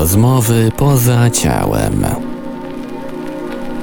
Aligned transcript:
Rozmowy 0.00 0.70
poza 0.76 1.30
ciałem. 1.30 2.04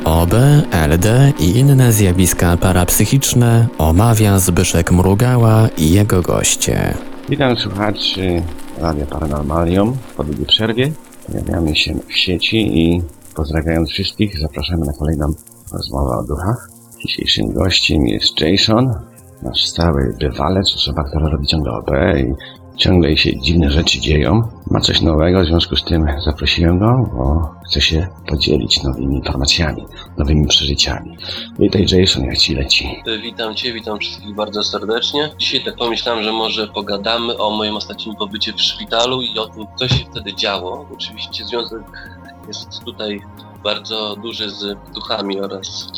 OB, 0.06 0.34
LD 0.72 1.34
i 1.40 1.58
inne 1.60 1.92
zjawiska 1.92 2.58
parapsychiczne 2.58 3.68
omawia 3.78 4.40
Zbyszek 4.40 4.92
Mrugała 4.92 5.68
i 5.78 5.92
jego 5.92 6.22
goście. 6.22 6.94
Witam 7.30 7.58
słuchaczy 7.58 8.42
Radia 8.78 9.06
Paranormalium 9.06 9.98
po 10.18 10.24
długiej 10.24 10.46
przerwie. 10.46 10.92
Pojawiamy 11.28 11.76
się 11.76 11.94
w 12.08 12.14
sieci 12.18 12.80
i 12.80 13.02
pozdrawiając 13.36 13.90
wszystkich 13.90 14.40
zapraszamy 14.40 14.86
na 14.86 14.94
kolejną 14.94 15.34
rozmowę 15.74 16.18
o 16.18 16.24
duchach. 16.24 16.70
Dzisiejszym 17.02 17.54
gościem 17.54 18.08
jest 18.08 18.42
Jason, 18.42 18.94
nasz 19.42 19.66
stały 19.66 20.16
bywalec, 20.20 20.74
osoba, 20.76 21.04
która 21.04 21.30
robi 21.30 21.48
ciągle 21.48 21.72
OB 21.72 21.90
i 22.18 22.34
ciągle 22.78 23.18
się 23.18 23.40
dziwne 23.40 23.72
rzeczy 23.72 24.00
dzieją. 24.00 24.42
Ma 24.72 24.80
coś 24.80 25.02
nowego, 25.02 25.42
w 25.42 25.46
związku 25.46 25.76
z 25.76 25.84
tym 25.84 26.06
zaprosiłem 26.26 26.80
go, 26.80 27.10
bo 27.16 27.50
chce 27.66 27.82
się 27.82 28.08
podzielić 28.28 28.84
nowymi 28.84 29.16
informacjami, 29.16 29.86
nowymi 30.18 30.48
przeżyciami. 30.48 31.18
Witaj 31.60 31.86
Jason, 31.92 32.24
jak 32.24 32.38
ci 32.38 32.56
leci? 32.56 33.04
Witam 33.22 33.56
Cię, 33.56 33.74
witam 33.74 34.00
wszystkich 34.00 34.36
bardzo 34.36 34.64
serdecznie. 34.64 35.30
Dzisiaj 35.38 35.64
tak 35.64 35.76
pomyślałem, 35.76 36.24
że 36.24 36.32
może 36.32 36.68
pogadamy 36.68 37.38
o 37.38 37.50
moim 37.50 37.76
ostatnim 37.76 38.16
pobycie 38.16 38.54
w 38.54 38.62
szpitalu 38.62 39.22
i 39.22 39.40
o 39.40 39.48
tym, 39.48 39.66
co 39.76 39.88
się 39.88 40.06
wtedy 40.12 40.34
działo. 40.34 40.86
Oczywiście 40.94 41.46
związek 41.46 41.82
jest 42.48 42.84
tutaj 42.86 43.22
bardzo 43.64 44.16
duży 44.16 44.50
z 44.50 44.78
duchami 44.94 45.40
oraz 45.40 45.92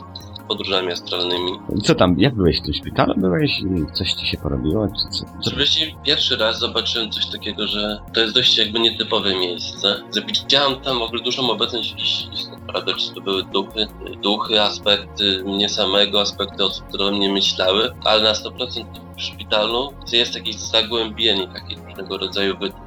podróżami 0.47 0.91
astralnymi. 0.91 1.51
Co 1.83 1.95
tam, 1.95 2.15
jak 2.19 2.35
byłeś 2.35 2.59
w 2.59 2.63
tym 2.63 2.73
szpitalu? 2.73 3.13
Byłeś 3.17 3.61
coś 3.93 4.13
ci 4.13 4.27
się 4.27 4.37
porobiło? 4.37 4.87
Czy 4.87 5.17
co? 5.17 5.25
Oczywiście 5.41 5.91
pierwszy 6.05 6.37
raz 6.37 6.59
zobaczyłem 6.59 7.11
coś 7.11 7.25
takiego, 7.25 7.67
że 7.67 7.99
to 8.13 8.19
jest 8.19 8.33
dość 8.33 8.57
jakby 8.57 8.79
nietypowe 8.79 9.35
miejsce. 9.35 10.01
Widziałem 10.27 10.75
tam 10.75 10.99
w 10.99 11.01
ogóle 11.01 11.23
dużą 11.23 11.49
obecność 11.49 11.91
jakichś 11.91 12.25
prawda? 12.67 12.93
Czy 12.93 13.13
to 13.13 13.21
były 13.21 13.43
duchy, 13.43 13.87
duchy, 14.23 14.61
aspekty 14.61 15.43
mnie 15.45 15.69
samego, 15.69 16.21
aspekty 16.21 16.65
osób, 16.65 16.87
które 16.87 17.05
o 17.05 17.11
mnie 17.11 17.29
myślały, 17.33 17.91
ale 18.03 18.23
na 18.23 18.33
100% 18.33 18.85
w 19.17 19.21
szpitalu 19.21 19.93
jest 20.11 20.35
jakieś 20.35 20.55
zagłębienie 20.55 21.47
takich 21.47 21.77
różnego 21.85 22.17
rodzaju 22.17 22.57
bytów 22.57 22.79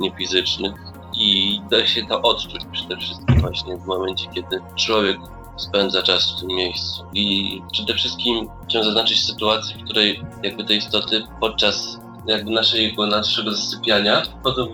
niefizycznych 0.00 0.72
i 1.18 1.60
da 1.70 1.86
się 1.86 2.06
to 2.06 2.22
odczuć 2.22 2.64
przede 2.72 2.96
wszystkim 2.96 3.40
właśnie 3.40 3.76
w 3.76 3.86
momencie, 3.86 4.26
kiedy 4.34 4.60
człowiek 4.76 5.18
spędza 5.60 6.02
czas 6.02 6.32
w 6.32 6.40
tym 6.40 6.48
miejscu. 6.48 7.04
I 7.14 7.62
przede 7.72 7.94
wszystkim 7.94 8.48
chciałem 8.68 8.84
zaznaczyć 8.84 9.24
sytuację, 9.24 9.76
w 9.78 9.84
której 9.84 10.22
jakby 10.42 10.64
te 10.64 10.74
istoty 10.74 11.22
podczas 11.40 11.98
jakby 12.26 12.50
naszego, 12.50 13.06
naszego 13.06 13.50
zasypiania 13.50 14.22
wchodzą 14.40 14.68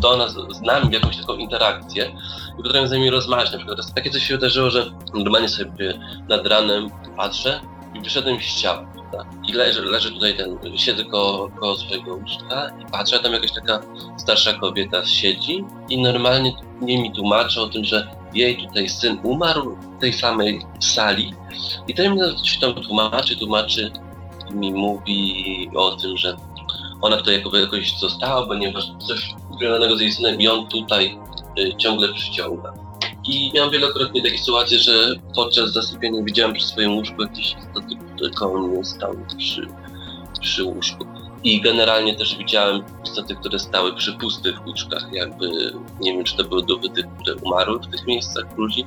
do 0.00 0.16
nas, 0.16 0.32
z 0.32 0.60
nami 0.60 0.94
jakąś 0.94 1.16
taką 1.16 1.36
interakcję 1.36 2.12
i 2.58 2.62
potrafią 2.62 2.86
z 2.86 2.90
nami 2.90 3.10
rozmawiać. 3.10 3.52
Na 3.52 3.58
przykład 3.58 3.94
takie 3.94 4.10
coś 4.10 4.22
się 4.22 4.34
wydarzyło, 4.34 4.70
że 4.70 4.90
normalnie 5.14 5.48
sobie 5.48 6.00
nad 6.28 6.46
ranem 6.46 6.90
patrzę 7.16 7.60
i 7.94 8.00
wyszedłem 8.00 8.40
z 8.40 8.60
ciała. 8.60 8.86
I 9.48 9.52
leżę, 9.52 9.82
leżę 9.82 10.10
tutaj 10.10 10.36
ten, 10.36 10.78
siedzę 10.78 11.04
koło, 11.04 11.48
koło 11.48 11.76
swojego 11.76 12.14
łóżka 12.14 12.70
i 12.80 12.90
patrzę, 12.90 13.18
tam 13.18 13.32
jakaś 13.32 13.52
taka 13.52 13.80
starsza 14.16 14.52
kobieta 14.52 15.06
siedzi 15.06 15.64
i 15.88 16.02
normalnie 16.02 16.52
nie 16.80 17.02
mi 17.02 17.12
tłumaczy 17.12 17.60
o 17.60 17.68
tym, 17.68 17.84
że 17.84 18.19
jej 18.34 18.56
tutaj 18.56 18.88
syn 18.88 19.18
umarł 19.22 19.76
w 19.76 20.00
tej 20.00 20.12
samej 20.12 20.60
sali 20.80 21.34
i 21.88 22.08
mi 22.10 22.18
coś 22.18 22.58
tam 22.58 22.74
tłumaczy, 22.74 23.36
tłumaczy 23.36 23.90
mi 24.50 24.72
mówi 24.72 25.70
o 25.74 25.96
tym, 25.96 26.16
że 26.16 26.36
ona 27.00 27.16
tutaj 27.16 27.34
jakoby 27.34 27.60
jakoś 27.60 27.98
została, 27.98 28.46
ponieważ 28.46 28.84
coś 29.08 29.34
związanego 29.58 29.96
z 29.96 30.00
jej 30.00 30.12
synem 30.12 30.40
i 30.40 30.48
on 30.48 30.66
tutaj 30.66 31.18
y, 31.58 31.76
ciągle 31.76 32.12
przyciąga. 32.12 32.72
I 33.24 33.52
miałem 33.54 33.70
wielokrotnie 33.70 34.22
takie 34.22 34.38
sytuacje, 34.38 34.78
że 34.78 35.14
podczas 35.34 35.72
zasypiania 35.72 36.22
widziałem 36.22 36.54
przy 36.54 36.66
swoim 36.66 36.96
łóżku 36.96 37.22
jakieś 37.22 37.46
istoty, 37.46 37.96
które 38.14 38.30
koło 38.30 38.58
mnie 38.58 38.84
stały 38.84 39.16
przy, 39.38 39.66
przy 40.40 40.64
łóżku. 40.64 41.04
I 41.44 41.60
generalnie 41.60 42.14
też 42.14 42.36
widziałem 42.36 42.82
istoty, 43.04 43.34
które 43.34 43.58
stały 43.58 43.94
przy 43.94 44.12
pustych 44.12 44.66
łóżkach, 44.66 45.08
jakby 45.12 45.72
nie 46.00 46.12
wiem, 46.12 46.24
czy 46.24 46.36
to 46.36 46.44
były 46.44 46.62
duchy 46.62 46.88
tych, 46.88 47.04
które 47.22 47.36
umarły 47.36 47.78
w 47.78 47.86
tych 47.86 48.06
miejscach 48.06 48.44
ludzi, 48.56 48.84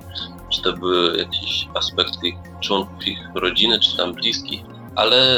czy 0.49 0.61
to 0.61 0.73
były 0.73 1.17
jakieś 1.17 1.67
aspekty 1.75 2.27
ich- 2.27 2.35
członków 2.61 3.07
ich 3.07 3.19
rodziny, 3.35 3.79
czy 3.79 3.97
tam 3.97 4.13
bliskich, 4.13 4.61
ale 4.95 5.37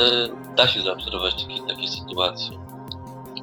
da 0.57 0.67
się 0.67 0.81
zaobserwować 0.81 1.43
takie, 1.43 1.61
takie 1.67 1.87
sytuacje. 1.87 2.57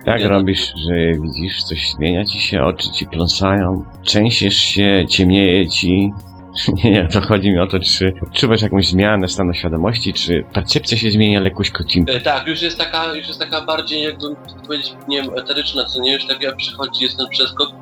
No. 0.07 0.29
robisz, 0.29 0.73
że 0.89 0.95
widzisz, 1.23 1.63
coś 1.65 1.91
zmienia 1.97 2.25
ci 2.25 2.41
się, 2.41 2.65
oczy 2.65 2.91
ci 2.93 3.07
pląsają, 3.07 3.85
trzęsiesz 4.05 4.57
się, 4.57 5.05
ciemnieje 5.09 5.69
ci? 5.69 6.13
Nie, 6.85 6.91
nie, 6.91 7.09
to 7.09 7.21
chodzi 7.21 7.51
mi 7.51 7.59
o 7.59 7.67
to, 7.67 7.81
czy 7.81 8.13
odczuwasz 8.23 8.63
jakąś 8.63 8.89
zmianę 8.89 9.29
stanu 9.29 9.55
świadomości, 9.55 10.13
czy 10.13 10.45
percepcja 10.53 10.99
się 10.99 11.11
zmienia 11.11 11.41
lekkość 11.41 11.73
E, 12.07 12.21
tak, 12.21 12.47
już 12.47 12.63
jest 12.63 12.79
taka, 12.79 13.15
już 13.15 13.29
jest 13.29 13.41
taka 13.41 13.61
bardziej, 13.61 14.03
jakby 14.03 14.27
powiedzieć, 14.67 14.93
nie 15.09 15.23
wiem, 15.23 15.31
eteryczna, 15.37 15.85
co 15.85 16.01
nie, 16.01 16.13
już 16.13 16.27
tak 16.27 16.43
jak 16.43 16.57
przychodzi, 16.57 17.05
jest 17.05 17.17
ten 17.17 17.29
przeskok 17.29 17.73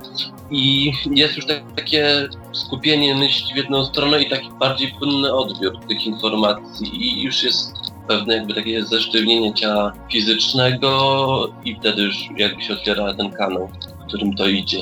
i 0.51 0.93
jest 1.11 1.37
już 1.37 1.47
tak, 1.47 1.63
takie 1.77 2.29
skupienie 2.53 3.15
myśli 3.15 3.55
w 3.55 3.57
jedną 3.57 3.85
stronę 3.85 4.23
i 4.23 4.31
taki 4.31 4.49
bardziej 4.61 4.93
płynny 4.99 5.35
odbiór 5.35 5.79
tych 5.89 6.07
informacji 6.07 7.05
i 7.07 7.23
już 7.23 7.43
jest 7.43 7.75
pewne 8.09 8.35
jakby 8.35 8.55
takie 8.55 8.85
zesztywnienie 8.85 9.55
ciała 9.55 9.93
fizycznego 10.13 11.53
i 11.65 11.77
wtedy 11.77 12.03
już 12.03 12.17
jakby 12.37 12.63
się 12.63 12.73
otwiera 12.73 13.15
ten 13.15 13.31
kanał, 13.31 13.69
w 14.01 14.07
którym 14.07 14.35
to 14.35 14.49
idzie. 14.49 14.79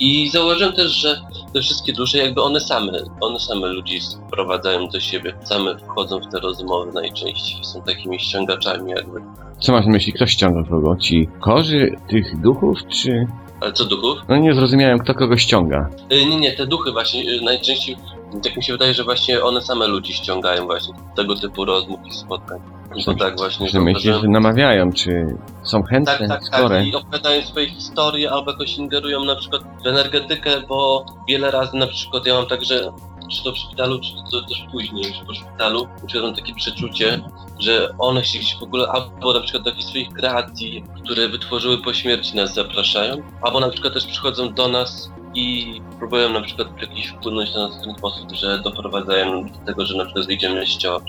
I 0.00 0.30
zauważyłem 0.30 0.72
też, 0.72 0.92
że 0.92 1.20
te 1.54 1.60
wszystkie 1.60 1.92
dusze 1.92 2.18
jakby 2.18 2.42
one 2.42 2.60
same, 2.60 2.92
one 3.20 3.40
same 3.40 3.66
ludzi 3.66 4.00
sprowadzają 4.00 4.88
do 4.88 5.00
siebie, 5.00 5.34
same 5.44 5.78
wchodzą 5.78 6.20
w 6.20 6.32
te 6.32 6.40
rozmowy 6.40 6.92
najczęściej, 6.92 7.64
są 7.64 7.82
takimi 7.82 8.20
ściągaczami 8.20 8.90
jakby. 8.90 9.20
Co 9.60 9.72
masz 9.72 9.86
na 9.86 9.92
myśli, 9.92 10.12
kto 10.12 10.26
ściąga 10.26 10.64
kogo? 10.70 10.96
Ci 10.96 11.28
korzy 11.40 11.96
tych 12.08 12.40
duchów, 12.40 12.78
czy... 12.88 13.26
Ale 13.60 13.72
co 13.72 13.84
duchów? 13.84 14.18
No 14.28 14.36
nie 14.36 14.54
zrozumiałem, 14.54 14.98
kto 14.98 15.14
kogo 15.14 15.36
ściąga. 15.36 15.90
Y, 16.12 16.26
nie, 16.26 16.36
nie, 16.36 16.52
te 16.52 16.66
duchy 16.66 16.92
właśnie 16.92 17.30
y, 17.30 17.40
najczęściej, 17.40 17.96
tak 18.44 18.56
mi 18.56 18.62
się 18.62 18.72
wydaje, 18.72 18.94
że 18.94 19.04
właśnie 19.04 19.42
one 19.42 19.62
same 19.62 19.86
ludzi 19.86 20.12
ściągają 20.12 20.66
właśnie 20.66 20.94
tego 21.16 21.36
typu 21.36 21.64
rozmów 21.64 22.00
i 22.06 22.14
spotkań. 22.14 22.60
I 22.96 23.04
to 23.04 23.14
tak 23.14 23.36
właśnie 23.36 23.68
Że 23.68 23.80
myślisz, 23.80 24.16
że 24.16 24.28
namawiają, 24.28 24.92
czy 24.92 25.36
są 25.62 25.82
chętne, 25.82 26.18
Tak, 26.18 26.28
tak, 26.28 26.44
skore? 26.44 26.78
tak. 26.78 26.86
I 26.86 26.94
opowiadają 26.94 27.42
swoje 27.42 27.70
historie 27.70 28.30
albo 28.30 28.50
jakoś 28.50 28.76
ingerują 28.76 29.24
na 29.24 29.36
przykład 29.36 29.62
w 29.84 29.86
energetykę, 29.86 30.50
bo 30.68 31.06
wiele 31.28 31.50
razy 31.50 31.76
na 31.76 31.86
przykład 31.86 32.26
ja 32.26 32.34
mam 32.34 32.46
tak, 32.46 32.64
że 32.64 32.92
czy 33.30 33.44
to 33.44 33.52
w 33.52 33.58
szpitalu, 33.58 34.00
czy 34.00 34.10
to 34.30 34.42
też 34.42 34.64
później 34.72 35.04
już 35.08 35.18
po 35.26 35.34
szpitalu, 35.34 35.88
mam 36.22 36.34
takie 36.34 36.54
przeczucie, 36.54 37.20
że 37.58 37.88
one 37.98 38.24
się 38.24 38.38
gdzieś 38.38 38.56
w 38.56 38.62
ogóle 38.62 38.88
albo 38.88 39.32
na 39.32 39.40
przykład 39.40 39.62
do 39.64 39.70
jakichś 39.70 39.88
swoich 39.88 40.12
kreacji, 40.12 40.84
które 41.04 41.28
wytworzyły 41.28 41.78
po 41.78 41.94
śmierci 41.94 42.36
nas 42.36 42.54
zapraszają, 42.54 43.16
albo 43.42 43.60
na 43.60 43.68
przykład 43.68 43.94
też 43.94 44.06
przychodzą 44.06 44.54
do 44.54 44.68
nas 44.68 45.10
i 45.34 45.80
próbują 45.98 46.32
na 46.32 46.40
przykład 46.40 46.68
jakiś 46.80 47.06
wpłynąć 47.06 47.54
na 47.54 47.68
nas 47.68 47.78
w 47.78 47.84
ten 47.84 47.94
sposób, 47.94 48.32
że 48.32 48.58
doprowadzają 48.58 49.44
do 49.44 49.66
tego, 49.66 49.86
że 49.86 49.96
na 49.96 50.04
przykład 50.04 50.26
wyjdziemy 50.26 50.66
z 50.66 50.76
ciała, 50.76 51.00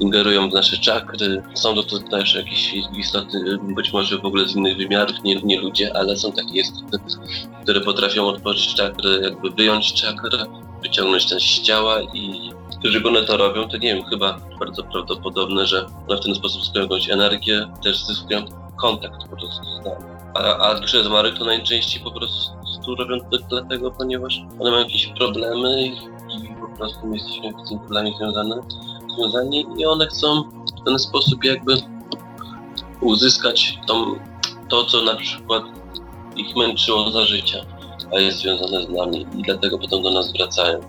ingerują 0.00 0.50
w 0.50 0.54
nasze 0.54 0.76
czakry. 0.76 1.42
Są 1.54 1.74
to 1.74 1.98
też 1.98 2.34
jakieś 2.34 2.74
istoty, 2.96 3.58
być 3.62 3.92
może 3.92 4.18
w 4.18 4.24
ogóle 4.24 4.48
z 4.48 4.56
innych 4.56 4.76
wymiarów, 4.76 5.16
nie, 5.24 5.34
nie 5.34 5.60
ludzie, 5.60 5.96
ale 5.96 6.16
są 6.16 6.32
takie 6.32 6.60
istoty, 6.60 6.98
które 7.62 7.80
potrafią 7.80 8.26
otworzyć 8.26 8.74
czakry, 8.74 9.20
jakby 9.22 9.50
wyjąć 9.50 9.92
czakrę, 9.92 10.44
wyciągnąć 10.82 11.28
ten 11.28 11.40
z 11.40 11.62
ciała 11.62 12.02
i 12.14 12.50
którzy 12.78 13.02
one 13.04 13.24
to 13.24 13.36
robią, 13.36 13.68
to 13.68 13.76
nie 13.76 13.94
wiem, 13.94 14.04
chyba 14.04 14.40
bardzo 14.58 14.82
prawdopodobne, 14.82 15.66
że 15.66 15.86
w 16.08 16.20
ten 16.20 16.34
sposób 16.34 16.62
zyskują 16.62 16.84
jakąś 16.84 17.10
energię, 17.10 17.68
też 17.82 18.04
zyskują 18.04 18.44
kontakt 18.76 19.28
po 19.30 19.36
prostu 19.36 19.64
z 19.64 19.84
nami. 19.84 20.04
A, 20.34 20.56
a 20.56 20.74
dusze 20.74 21.04
zmarłych 21.04 21.38
to 21.38 21.44
najczęściej 21.44 22.02
po 22.02 22.10
prostu 22.10 22.52
robią 22.86 23.20
to 23.30 23.38
dlatego, 23.48 23.90
ponieważ 23.90 24.42
one 24.60 24.70
mają 24.70 24.82
jakieś 24.82 25.06
problemy 25.06 25.86
i, 25.86 25.92
po 26.60 26.76
prostu 26.76 27.06
my 27.06 27.16
jesteśmy 27.16 27.52
z 27.64 27.68
tym 27.68 27.78
problemem 27.78 28.12
związane, 28.18 28.56
związani 29.16 29.66
i 29.76 29.86
one 29.86 30.06
chcą 30.06 30.42
w 30.80 30.84
ten 30.84 30.98
sposób 30.98 31.44
jakby 31.44 31.74
uzyskać 33.00 33.78
tą, 33.86 33.94
to, 34.68 34.84
co 34.84 35.02
na 35.02 35.14
przykład 35.14 35.62
ich 36.36 36.56
męczyło 36.56 37.10
za 37.10 37.24
życia, 37.24 37.58
a 38.16 38.18
jest 38.18 38.38
związane 38.38 38.86
z 38.86 38.90
nami 38.90 39.26
i 39.36 39.42
dlatego 39.42 39.78
potem 39.78 40.02
do 40.02 40.10
nas 40.10 40.32
wracają. 40.32 40.80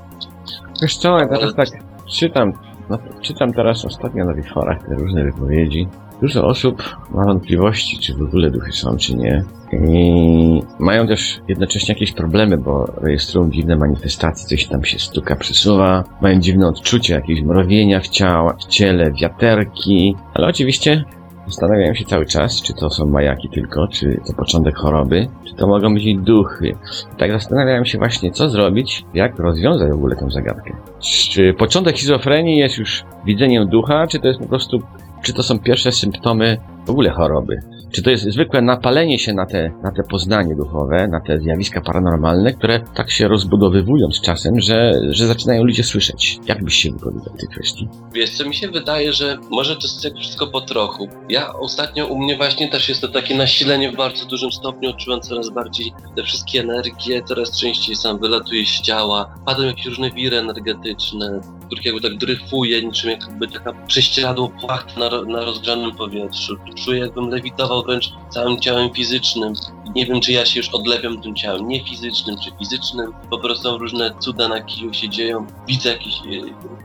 Wiesz 0.81 0.97
co, 0.97 1.17
ja 1.17 1.27
teraz 1.27 1.55
tak 1.55 1.69
czytam, 2.11 2.53
no, 2.89 2.97
czytam 3.21 3.53
teraz 3.53 3.85
ostatnio 3.85 4.25
na 4.25 4.33
tych 4.33 4.53
forach 4.53 4.87
te 4.87 4.95
różne 4.95 5.23
wypowiedzi. 5.23 5.87
Dużo 6.21 6.47
osób 6.47 6.83
ma 7.11 7.25
wątpliwości, 7.25 7.97
czy 7.97 8.13
w 8.13 8.21
ogóle 8.21 8.51
duchy 8.51 8.71
są, 8.71 8.97
czy 8.97 9.15
nie. 9.15 9.43
I 9.73 10.61
mają 10.79 11.07
też 11.07 11.41
jednocześnie 11.47 11.93
jakieś 11.93 12.11
problemy, 12.11 12.57
bo 12.57 12.85
rejestrują 13.01 13.51
dziwne 13.51 13.75
manifestacje, 13.75 14.47
coś 14.47 14.67
tam 14.67 14.85
się 14.85 14.99
stuka, 14.99 15.35
przesuwa. 15.35 16.03
Mają 16.21 16.39
dziwne 16.39 16.67
odczucia, 16.67 17.15
jakieś 17.15 17.41
mrowienia 17.41 17.99
w, 17.99 18.07
ciała, 18.07 18.53
w 18.53 18.65
ciele, 18.65 19.11
wiaterki. 19.11 20.15
Ale 20.33 20.47
oczywiście 20.47 21.05
Zastanawiałem 21.47 21.95
się 21.95 22.05
cały 22.05 22.25
czas, 22.25 22.61
czy 22.61 22.73
to 22.73 22.89
są 22.89 23.05
majaki 23.05 23.49
tylko, 23.49 23.87
czy 23.87 24.19
to 24.27 24.33
początek 24.33 24.75
choroby, 24.75 25.27
czy 25.47 25.55
to 25.55 25.67
mogą 25.67 25.93
być 25.93 26.05
i 26.05 26.17
duchy. 26.17 26.75
Tak 27.17 27.31
zastanawiałem 27.31 27.85
się 27.85 27.97
właśnie, 27.97 28.31
co 28.31 28.49
zrobić, 28.49 29.05
jak 29.13 29.39
rozwiązać 29.39 29.91
w 29.91 29.95
ogóle 29.95 30.15
tę 30.15 30.31
zagadkę. 30.31 30.73
Czy 30.99 31.53
początek 31.53 31.97
schizofrenii 31.97 32.57
jest 32.57 32.77
już 32.77 33.03
widzeniem 33.25 33.67
ducha, 33.67 34.07
czy 34.07 34.19
to 34.19 34.27
jest 34.27 34.39
po 34.39 34.45
prostu, 34.47 34.81
czy 35.21 35.33
to 35.33 35.43
są 35.43 35.59
pierwsze 35.59 35.91
symptomy 35.91 36.57
w 36.85 36.89
ogóle 36.89 37.09
choroby? 37.09 37.61
Czy 37.91 38.01
to 38.01 38.09
jest 38.09 38.23
zwykłe 38.23 38.61
napalenie 38.61 39.19
się 39.19 39.33
na 39.33 39.45
te, 39.45 39.71
na 39.83 39.91
te 39.91 40.03
poznanie 40.03 40.55
duchowe, 40.55 41.07
na 41.07 41.21
te 41.21 41.39
zjawiska 41.39 41.81
paranormalne, 41.81 42.53
które 42.53 42.79
tak 42.95 43.11
się 43.11 43.27
rozbudowywują 43.27 44.11
z 44.11 44.21
czasem, 44.21 44.59
że, 44.59 44.93
że 45.09 45.27
zaczynają 45.27 45.63
ludzie 45.63 45.83
słyszeć? 45.83 46.39
Jak 46.47 46.63
byś 46.63 46.75
się 46.75 46.91
wypowiedział 46.91 47.33
w 47.33 47.39
tej 47.39 47.49
kwestii? 47.49 47.87
Wiesz 48.13 48.29
co, 48.29 48.45
mi 48.45 48.55
się 48.55 48.67
wydaje, 48.67 49.13
że 49.13 49.37
może 49.49 49.75
to 49.75 49.81
jest 49.81 50.03
tak 50.03 50.13
wszystko 50.13 50.47
po 50.47 50.61
trochu. 50.61 51.07
Ja 51.29 51.53
ostatnio 51.53 52.07
u 52.07 52.19
mnie 52.19 52.37
właśnie 52.37 52.69
też 52.69 52.89
jest 52.89 53.01
to 53.01 53.07
takie 53.07 53.35
nasilenie 53.35 53.91
w 53.91 53.95
bardzo 53.95 54.25
dużym 54.25 54.51
stopniu, 54.51 54.89
odczuwam 54.89 55.21
coraz 55.21 55.49
bardziej 55.49 55.93
te 56.15 56.23
wszystkie 56.23 56.61
energie, 56.61 57.21
coraz 57.23 57.59
częściej 57.59 57.95
sam 57.95 58.19
wylatuję 58.19 58.65
z 58.65 58.81
ciała, 58.81 59.35
padną 59.45 59.65
jakieś 59.65 59.85
różne 59.85 60.11
wiry 60.11 60.37
energetyczne, 60.37 61.41
których 61.71 61.85
jakby 61.85 62.01
tak 62.01 62.17
dryfuje, 62.17 62.83
niczym 62.83 63.09
jakby 63.09 63.47
taka 63.47 63.73
prześcieradło 63.73 64.49
płachta 64.49 64.99
na, 64.99 65.21
na 65.21 65.45
rozgrzanym 65.45 65.91
powietrzu. 65.91 66.57
Czuję 66.75 66.99
jakbym 66.99 67.29
lewitował 67.29 67.83
wręcz 67.83 68.13
całym 68.29 68.59
ciałem 68.59 68.93
fizycznym. 68.93 69.53
Nie 69.95 70.05
wiem, 70.05 70.21
czy 70.21 70.31
ja 70.31 70.45
się 70.45 70.59
już 70.59 70.69
odlepiam 70.69 71.21
tym 71.21 71.35
ciałem 71.35 71.67
nie 71.67 71.83
fizycznym, 71.83 72.35
czy 72.43 72.51
fizycznym. 72.59 73.13
Po 73.29 73.39
prostu 73.39 73.77
różne 73.77 74.13
cuda 74.19 74.47
na 74.47 74.61
kiju 74.61 74.93
się 74.93 75.09
dzieją. 75.09 75.47
Widzę 75.67 75.89
jakieś, 75.89 76.13
e, 76.13 76.21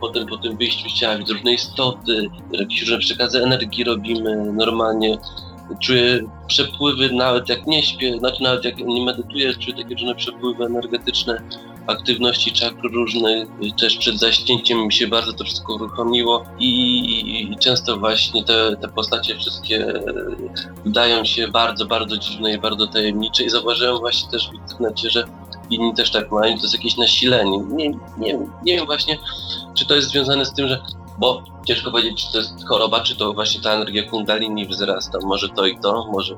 potem 0.00 0.26
po 0.26 0.36
tym 0.36 0.56
wyjściu 0.56 0.90
z 0.90 0.94
ciała, 0.94 1.18
widzę 1.18 1.32
różne 1.32 1.52
istoty, 1.52 2.30
jakieś 2.52 2.80
różne 2.80 2.98
przekazy 2.98 3.42
energii 3.42 3.84
robimy 3.84 4.52
normalnie. 4.52 5.18
Czuję 5.80 6.20
przepływy 6.46 7.12
nawet 7.12 7.48
jak 7.48 7.66
nie 7.66 7.82
śpię, 7.82 8.18
znaczy 8.18 8.42
nawet 8.42 8.64
jak 8.64 8.78
nie 8.78 9.04
medytuję, 9.04 9.54
czuję 9.54 9.76
takie 9.76 9.94
różne 9.94 10.14
przepływy 10.14 10.64
energetyczne 10.64 11.42
aktywności 11.86 12.52
czakr 12.52 12.92
różnych, 12.92 13.48
też 13.80 13.96
przed 13.96 14.18
zaśnięciem 14.18 14.78
mi 14.78 14.92
się 14.92 15.06
bardzo 15.06 15.32
to 15.32 15.44
wszystko 15.44 15.74
uruchomiło 15.74 16.44
i, 16.58 17.50
i 17.52 17.56
często 17.56 17.96
właśnie 17.96 18.44
te, 18.44 18.76
te 18.76 18.88
postacie 18.88 19.36
wszystkie 19.36 19.88
e, 19.88 20.02
wydają 20.84 21.24
się 21.24 21.48
bardzo, 21.48 21.86
bardzo 21.86 22.16
dziwne 22.16 22.52
i 22.52 22.58
bardzo 22.58 22.86
tajemnicze 22.86 23.44
i 23.44 23.50
zauważyłem 23.50 23.98
właśnie 23.98 24.30
też 24.30 24.50
w 24.50 24.54
internecie, 24.54 25.10
że 25.10 25.24
inni 25.70 25.94
też 25.94 26.10
tak 26.10 26.32
mają, 26.32 26.56
to 26.56 26.62
jest 26.62 26.74
jakieś 26.74 26.96
nasilenie. 26.96 27.58
Nie, 27.58 27.90
nie, 28.18 28.38
nie 28.64 28.76
wiem 28.76 28.86
właśnie, 28.86 29.18
czy 29.74 29.86
to 29.86 29.94
jest 29.94 30.08
związane 30.08 30.44
z 30.44 30.52
tym, 30.52 30.68
że 30.68 30.82
bo 31.18 31.42
ciężko 31.66 31.90
powiedzieć, 31.90 32.26
czy 32.26 32.32
to 32.32 32.38
jest 32.38 32.68
choroba, 32.68 33.00
czy 33.00 33.16
to 33.16 33.32
właśnie 33.32 33.60
ta 33.60 33.72
energia 33.72 34.10
kundalini 34.10 34.66
wzrasta, 34.66 35.18
może 35.22 35.48
to 35.48 35.66
i 35.66 35.78
to, 35.78 36.06
może 36.12 36.36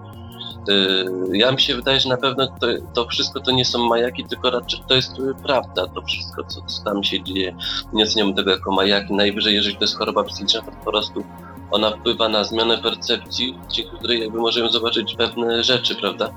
Yy, 0.69 1.39
Ja 1.39 1.53
mi 1.53 1.61
się 1.61 1.77
wydaje, 1.77 2.01
że 2.01 2.09
na 2.09 2.17
pewno 2.17 2.47
to, 2.47 2.67
to 2.95 3.07
wszystko 3.07 3.41
to 3.41 3.51
nie 3.51 3.65
są 3.65 3.79
majaki, 3.79 4.25
tylko 4.25 4.51
raczej 4.51 4.81
to 4.89 4.95
jest 4.95 5.19
yy, 5.19 5.35
prawda, 5.43 5.87
to 5.87 6.03
wszystko, 6.03 6.45
co, 6.45 6.61
co 6.63 6.85
tam 6.85 7.05
się 7.05 7.23
dzieje. 7.23 7.57
Nie 7.93 8.05
oceniamy 8.05 8.35
tego 8.35 8.51
jako 8.51 8.73
majaki. 8.73 9.15
Najwyżej, 9.15 9.55
jeżeli 9.55 9.77
to 9.77 9.85
jest 9.85 9.99
choroba 9.99 10.25
psychiczna, 10.25 10.63
to 10.63 10.71
po 10.71 10.91
prostu 10.91 11.25
ona 11.71 11.91
wpływa 11.91 12.29
na 12.29 12.45
zmianę 12.45 12.79
percepcji, 12.79 13.59
dzięki 13.71 13.97
której 13.97 14.21
jakby 14.21 14.39
możemy 14.39 14.71
zobaczyć 14.71 15.15
pewne 15.15 15.65
rzeczy, 15.65 15.95
prawda? 15.95 16.31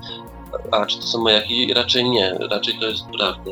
A 0.70 0.86
czy 0.86 0.96
to 0.98 1.02
są 1.02 1.22
majaki? 1.22 1.74
Raczej 1.74 2.10
nie, 2.10 2.38
raczej 2.50 2.78
to 2.78 2.86
jest 2.86 3.04
prawda. 3.18 3.50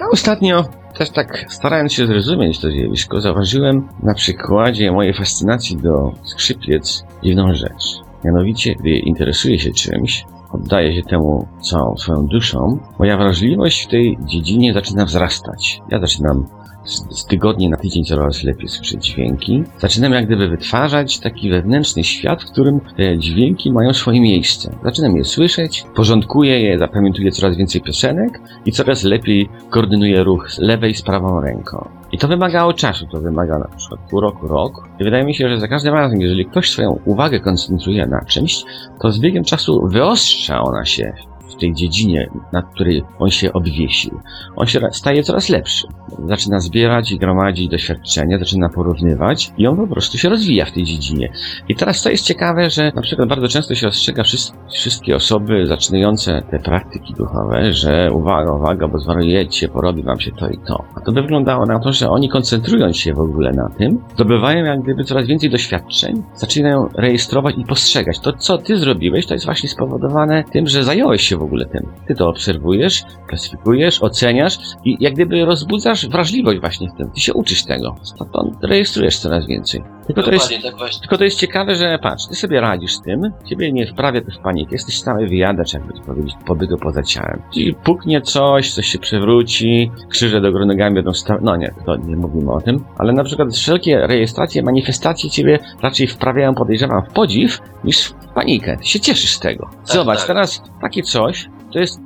Ja 0.00 0.06
ostatnio 0.12 0.64
też 0.98 1.10
tak 1.10 1.44
starając 1.48 1.92
się 1.92 2.06
zrozumieć 2.06 2.60
to 2.60 2.70
zjawisko, 2.70 3.20
zauważyłem 3.20 3.88
na 4.02 4.14
przykładzie 4.14 4.92
mojej 4.92 5.14
fascynacji 5.14 5.76
do 5.76 6.12
skrzypiec 6.24 7.04
dziwną 7.24 7.54
rzecz. 7.54 8.00
Mianowicie, 8.24 8.74
gdy 8.74 8.90
interesuję 8.90 9.58
się 9.58 9.72
czymś, 9.72 10.24
oddaję 10.52 10.96
się 10.96 11.02
temu 11.02 11.48
całą 11.60 11.96
swoją 11.96 12.26
duszą, 12.26 12.78
moja 12.98 13.16
wrażliwość 13.16 13.84
w 13.84 13.90
tej 13.90 14.18
dziedzinie 14.24 14.72
zaczyna 14.72 15.04
wzrastać. 15.04 15.80
Ja 15.90 16.00
zaczynam 16.00 16.46
z, 16.84 17.18
z 17.18 17.24
tygodnia 17.24 17.68
na 17.68 17.76
tydzień 17.76 18.04
coraz 18.04 18.44
lepiej 18.44 18.68
słyszeć 18.68 19.06
dźwięki. 19.06 19.64
Zaczynam 19.78 20.12
jak 20.12 20.26
gdyby 20.26 20.48
wytwarzać 20.48 21.18
taki 21.18 21.50
wewnętrzny 21.50 22.04
świat, 22.04 22.42
w 22.42 22.50
którym 22.52 22.80
te 22.96 23.18
dźwięki 23.18 23.72
mają 23.72 23.92
swoje 23.92 24.20
miejsce. 24.20 24.74
Zaczynam 24.84 25.16
je 25.16 25.24
słyszeć, 25.24 25.84
porządkuję 25.94 26.60
je, 26.60 26.78
zapamiętuję 26.78 27.30
coraz 27.30 27.56
więcej 27.56 27.80
piosenek 27.80 28.40
i 28.66 28.72
coraz 28.72 29.04
lepiej 29.04 29.48
koordynuję 29.70 30.22
ruch 30.22 30.50
z 30.50 30.58
lewej 30.58 30.94
z 30.94 31.02
prawą 31.02 31.40
ręką. 31.40 31.88
I 32.12 32.18
to 32.18 32.28
wymagało 32.28 32.72
czasu, 32.72 33.06
to 33.06 33.20
wymaga 33.20 33.58
na 33.58 33.68
przykład 33.76 34.00
pół 34.10 34.20
roku, 34.20 34.48
rok. 34.48 34.88
I 35.00 35.04
wydaje 35.04 35.24
mi 35.24 35.34
się, 35.34 35.48
że 35.48 35.60
za 35.60 35.68
każdym 35.68 35.94
razem, 35.94 36.20
jeżeli 36.20 36.46
ktoś 36.46 36.70
swoją 36.70 36.98
uwagę 37.04 37.40
koncentruje 37.40 38.06
na 38.06 38.24
czymś, 38.24 38.64
to 39.00 39.12
z 39.12 39.20
biegiem 39.20 39.44
czasu 39.44 39.88
wyostrza 39.88 40.62
ona 40.62 40.84
się 40.84 41.12
w 41.48 41.60
tej 41.60 41.74
dziedzinie, 41.74 42.30
na 42.52 42.62
której 42.62 43.02
on 43.18 43.30
się 43.30 43.52
obwiesił. 43.52 44.20
On 44.56 44.66
się 44.66 44.80
staje 44.92 45.22
coraz 45.22 45.48
lepszy. 45.48 45.86
Zaczyna 46.28 46.60
zbierać 46.60 47.12
i 47.12 47.18
gromadzić 47.18 47.68
doświadczenia, 47.68 48.38
zaczyna 48.38 48.68
porównywać 48.68 49.52
i 49.58 49.66
on 49.66 49.76
po 49.76 49.86
prostu 49.86 50.18
się 50.18 50.28
rozwija 50.28 50.64
w 50.64 50.72
tej 50.72 50.84
dziedzinie. 50.84 51.32
I 51.68 51.74
teraz 51.74 52.02
to 52.02 52.10
jest 52.10 52.24
ciekawe, 52.24 52.70
że 52.70 52.92
na 52.94 53.02
przykład 53.02 53.28
bardzo 53.28 53.48
często 53.48 53.74
się 53.74 53.88
ostrzega 53.88 54.22
wszys- 54.22 54.52
wszystkie 54.72 55.16
osoby 55.16 55.66
zaczynające 55.66 56.42
te 56.50 56.58
praktyki 56.58 57.14
duchowe, 57.14 57.72
że 57.72 58.10
uwaga, 58.12 58.52
uwaga, 58.52 58.88
bo 58.88 58.98
zwariujecie, 58.98 59.68
porobi 59.68 60.02
wam 60.02 60.20
się 60.20 60.32
to 60.32 60.48
i 60.48 60.58
to. 60.66 60.84
A 60.94 61.00
to 61.00 61.12
by 61.12 61.22
wyglądało 61.22 61.66
na 61.66 61.78
to, 61.80 61.92
że 61.92 62.10
oni 62.10 62.28
koncentrując 62.28 62.96
się 62.96 63.14
w 63.14 63.20
ogóle 63.20 63.52
na 63.52 63.68
tym, 63.68 63.98
zdobywają 64.14 64.64
jak 64.64 64.82
gdyby 64.82 65.04
coraz 65.04 65.26
więcej 65.26 65.50
doświadczeń, 65.50 66.22
zaczynają 66.34 66.88
rejestrować 66.94 67.54
i 67.58 67.64
postrzegać. 67.64 68.20
To, 68.20 68.32
co 68.32 68.58
ty 68.58 68.78
zrobiłeś, 68.78 69.26
to 69.26 69.34
jest 69.34 69.46
właśnie 69.46 69.68
spowodowane 69.68 70.44
tym, 70.52 70.66
że 70.66 70.84
zająłeś 70.84 71.22
się 71.22 71.36
w 71.38 71.42
ogóle 71.42 71.66
tym. 71.66 71.86
Ty 72.06 72.14
to 72.14 72.28
obserwujesz, 72.28 73.04
klasyfikujesz, 73.26 74.02
oceniasz 74.02 74.58
i 74.84 74.96
jak 75.00 75.14
gdyby 75.14 75.44
rozbudzasz 75.44 76.08
wrażliwość 76.08 76.60
właśnie 76.60 76.88
w 76.88 76.96
tym. 76.96 77.10
Ty 77.10 77.20
się 77.20 77.34
uczysz 77.34 77.64
tego. 77.64 77.96
Stąd 78.02 78.64
rejestrujesz 78.64 79.18
coraz 79.18 79.46
więcej. 79.46 79.97
Tylko 80.08 80.22
to 80.22 80.32
jest 80.32 80.48
tak 80.62 80.76
właśnie. 80.76 81.00
tylko 81.00 81.18
to 81.18 81.24
jest 81.24 81.38
ciekawe, 81.38 81.74
że 81.74 81.98
patrz, 82.02 82.26
ty 82.26 82.34
sobie 82.34 82.60
radzisz 82.60 82.94
z 82.94 83.02
tym, 83.02 83.20
ciebie 83.44 83.72
nie 83.72 83.86
wprawia 83.86 84.20
to 84.20 84.30
w 84.30 84.38
panikę, 84.38 84.72
jesteś 84.72 85.00
cały 85.00 85.26
wyjadacz, 85.26 85.74
jakby 85.74 85.92
to 85.92 86.00
powiedzieć, 86.00 86.34
pobytu 86.46 86.78
poza 86.78 87.02
ciałem. 87.02 87.42
Czyli 87.54 87.74
puknie 87.74 88.20
coś, 88.20 88.74
coś 88.74 88.86
się 88.86 88.98
przewróci, 88.98 89.90
krzyże 90.08 90.40
do 90.40 90.52
góry 90.52 90.66
nogami 90.66 90.94
będą 90.94 91.12
sta- 91.12 91.38
no 91.42 91.56
nie, 91.56 91.74
to 91.86 91.96
nie 91.96 92.16
mówimy 92.16 92.52
o 92.52 92.60
tym, 92.60 92.84
ale 92.98 93.12
na 93.12 93.24
przykład 93.24 93.54
wszelkie 93.54 94.06
rejestracje, 94.06 94.62
manifestacje 94.62 95.30
ciebie 95.30 95.58
raczej 95.82 96.06
wprawiają, 96.06 96.54
podejrzewam, 96.54 97.02
w 97.10 97.12
podziw 97.12 97.60
niż 97.84 98.04
w 98.04 98.12
panikę. 98.34 98.76
Ty 98.76 98.86
się 98.86 99.00
cieszysz 99.00 99.34
z 99.34 99.40
tego. 99.40 99.70
Zobacz, 99.84 100.18
tak. 100.18 100.26
teraz 100.26 100.62
takie 100.82 101.02
coś, 101.02 101.48
to 101.72 101.78
jest 101.78 102.00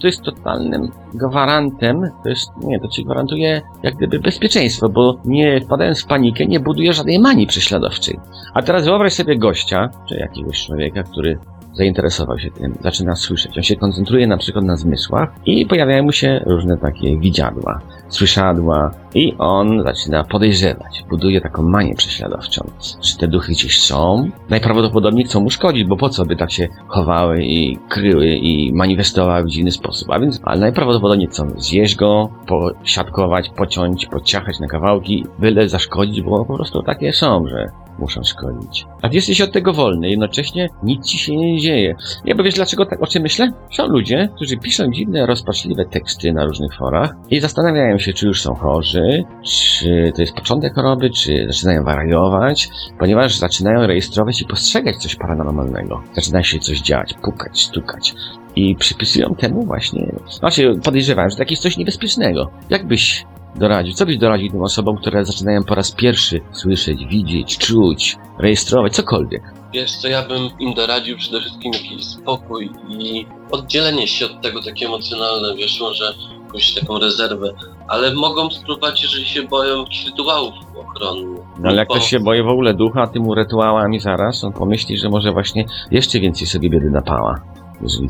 to 0.00 0.06
jest 0.06 0.22
totalnym 0.22 0.88
gwarantem, 1.14 2.10
to 2.22 2.28
jest, 2.28 2.50
nie, 2.62 2.80
to 2.80 2.88
ci 2.88 3.04
gwarantuje 3.04 3.62
jak 3.82 3.94
gdyby 3.94 4.18
bezpieczeństwo, 4.18 4.88
bo 4.88 5.16
nie 5.24 5.60
wpadając 5.60 6.02
w 6.02 6.06
panikę, 6.06 6.46
nie 6.46 6.60
budujesz 6.60 6.96
żadnej 6.96 7.18
manii 7.18 7.46
prześladowczej. 7.46 8.18
A 8.54 8.62
teraz 8.62 8.84
wyobraź 8.84 9.12
sobie 9.12 9.38
gościa, 9.38 9.90
czy 10.08 10.16
jakiegoś 10.16 10.66
człowieka, 10.66 11.02
który 11.02 11.38
zainteresował 11.72 12.38
się 12.38 12.50
tym, 12.50 12.74
zaczyna 12.80 13.16
słyszeć. 13.16 13.56
On 13.56 13.62
się 13.62 13.76
koncentruje 13.76 14.26
na 14.26 14.36
przykład 14.36 14.64
na 14.64 14.76
zmysłach 14.76 15.28
i 15.46 15.66
pojawiają 15.66 16.02
mu 16.02 16.12
się 16.12 16.40
różne 16.46 16.76
takie 16.76 17.18
widziadła, 17.18 17.80
słyszadła 18.08 18.90
i 19.14 19.34
on 19.38 19.82
zaczyna 19.82 20.24
podejrzewać, 20.24 21.04
buduje 21.10 21.40
taką 21.40 21.62
manię 21.62 21.94
prześladowczą. 21.94 22.70
Czy 23.00 23.18
te 23.18 23.28
duchy 23.28 23.52
gdzieś 23.52 23.80
są? 23.80 24.30
Najprawdopodobniej 24.50 25.24
chcą 25.24 25.40
mu 25.40 25.50
szkodzić, 25.50 25.84
bo 25.84 25.96
po 25.96 26.08
co 26.08 26.24
by 26.24 26.36
tak 26.36 26.52
się 26.52 26.68
chowały 26.86 27.42
i 27.42 27.78
kryły 27.88 28.26
i 28.26 28.72
manifestowały 28.72 29.44
w 29.44 29.50
dziwny 29.50 29.72
sposób. 29.72 30.10
A 30.10 30.18
więc, 30.18 30.40
ale 30.42 30.60
najprawdopodobniej 30.60 31.28
chcą 31.28 31.50
zjeść 31.56 31.96
go, 31.96 32.30
posiadkować, 32.46 33.50
pociąć, 33.56 34.06
pociachać 34.06 34.60
na 34.60 34.66
kawałki, 34.66 35.24
byle 35.38 35.68
zaszkodzić, 35.68 36.22
bo 36.22 36.44
po 36.44 36.54
prostu 36.54 36.82
takie 36.82 37.12
są, 37.12 37.46
że 37.46 37.84
muszą 37.98 38.22
szkodzić. 38.22 38.86
A 39.02 39.08
ty 39.08 39.14
jesteś 39.14 39.40
od 39.40 39.52
tego 39.52 39.72
wolny, 39.72 40.10
jednocześnie 40.10 40.68
nic 40.82 41.06
ci 41.06 41.18
się 41.18 41.36
nie 41.36 41.58
dzieje. 41.58 41.96
Ja 42.24 42.34
bo 42.34 42.42
wiesz 42.42 42.54
dlaczego 42.54 42.86
tak 42.86 43.02
o 43.02 43.06
czym 43.06 43.22
myślę? 43.22 43.52
Są 43.72 43.86
ludzie, 43.86 44.28
którzy 44.36 44.56
piszą 44.56 44.90
dziwne, 44.90 45.26
rozpaczliwe 45.26 45.84
teksty 45.84 46.32
na 46.32 46.44
różnych 46.44 46.74
forach 46.74 47.14
i 47.30 47.40
zastanawiają 47.40 47.98
się, 47.98 48.12
czy 48.12 48.26
już 48.26 48.42
są 48.42 48.54
chorzy, 48.54 49.03
czy 49.44 50.12
to 50.14 50.20
jest 50.22 50.34
początek 50.34 50.74
choroby, 50.74 51.10
czy 51.10 51.46
zaczynają 51.48 51.84
wariować, 51.84 52.68
ponieważ 52.98 53.36
zaczynają 53.36 53.86
rejestrować 53.86 54.42
i 54.42 54.44
postrzegać 54.44 54.96
coś 54.96 55.16
paranormalnego. 55.16 56.02
Zaczyna 56.12 56.42
się 56.42 56.58
coś 56.58 56.80
dziać, 56.80 57.14
pukać, 57.22 57.62
stukać. 57.62 58.14
I 58.56 58.76
przypisują 58.76 59.34
temu 59.34 59.62
właśnie, 59.62 60.12
znaczy 60.30 60.74
podejrzewam, 60.84 61.30
że 61.30 61.36
to 61.36 61.42
jakieś 61.42 61.58
coś 61.58 61.76
niebezpiecznego. 61.76 62.50
Jakbyś 62.70 63.24
doradził? 63.56 63.94
Co 63.94 64.06
byś 64.06 64.18
doradził 64.18 64.50
tym 64.50 64.62
osobom, 64.62 64.96
które 64.96 65.24
zaczynają 65.24 65.64
po 65.64 65.74
raz 65.74 65.92
pierwszy 65.92 66.40
słyszeć, 66.52 67.06
widzieć, 67.06 67.58
czuć, 67.58 68.16
rejestrować, 68.38 68.92
cokolwiek? 68.92 69.42
Wiesz 69.72 69.96
co, 69.96 70.08
ja 70.08 70.28
bym 70.28 70.48
im 70.58 70.74
doradził 70.74 71.16
przede 71.16 71.40
wszystkim 71.40 71.72
jakiś 71.72 72.04
spokój 72.04 72.70
i 72.88 73.26
oddzielenie 73.50 74.06
się 74.06 74.26
od 74.26 74.42
tego 74.42 74.62
takie 74.62 74.86
emocjonalne, 74.86 75.54
wiesz, 75.56 75.80
może 75.80 76.14
jakąś 76.54 76.74
taką 76.74 76.98
rezerwę, 76.98 77.52
ale 77.88 78.14
mogą 78.14 78.50
spróbować, 78.50 79.02
jeżeli 79.02 79.24
się 79.26 79.42
boją 79.42 79.78
jakichś 79.78 80.06
rytuałów 80.06 80.54
ochronnych. 80.76 81.42
No 81.58 81.68
ale 81.68 81.76
jak 81.76 81.88
Bo- 81.88 81.94
ktoś 81.94 82.10
się 82.10 82.20
boi 82.20 82.42
w 82.42 82.48
ogóle 82.48 82.74
ducha, 82.74 83.06
tym 83.06 83.22
mu 83.22 83.34
rytuałami 83.34 84.00
zaraz, 84.00 84.44
on 84.44 84.52
pomyśli, 84.52 84.98
że 84.98 85.08
może 85.08 85.32
właśnie 85.32 85.64
jeszcze 85.90 86.20
więcej 86.20 86.46
sobie 86.46 86.70
biedy 86.70 86.90
napała. 86.90 87.40
Jeżeli 87.82 88.08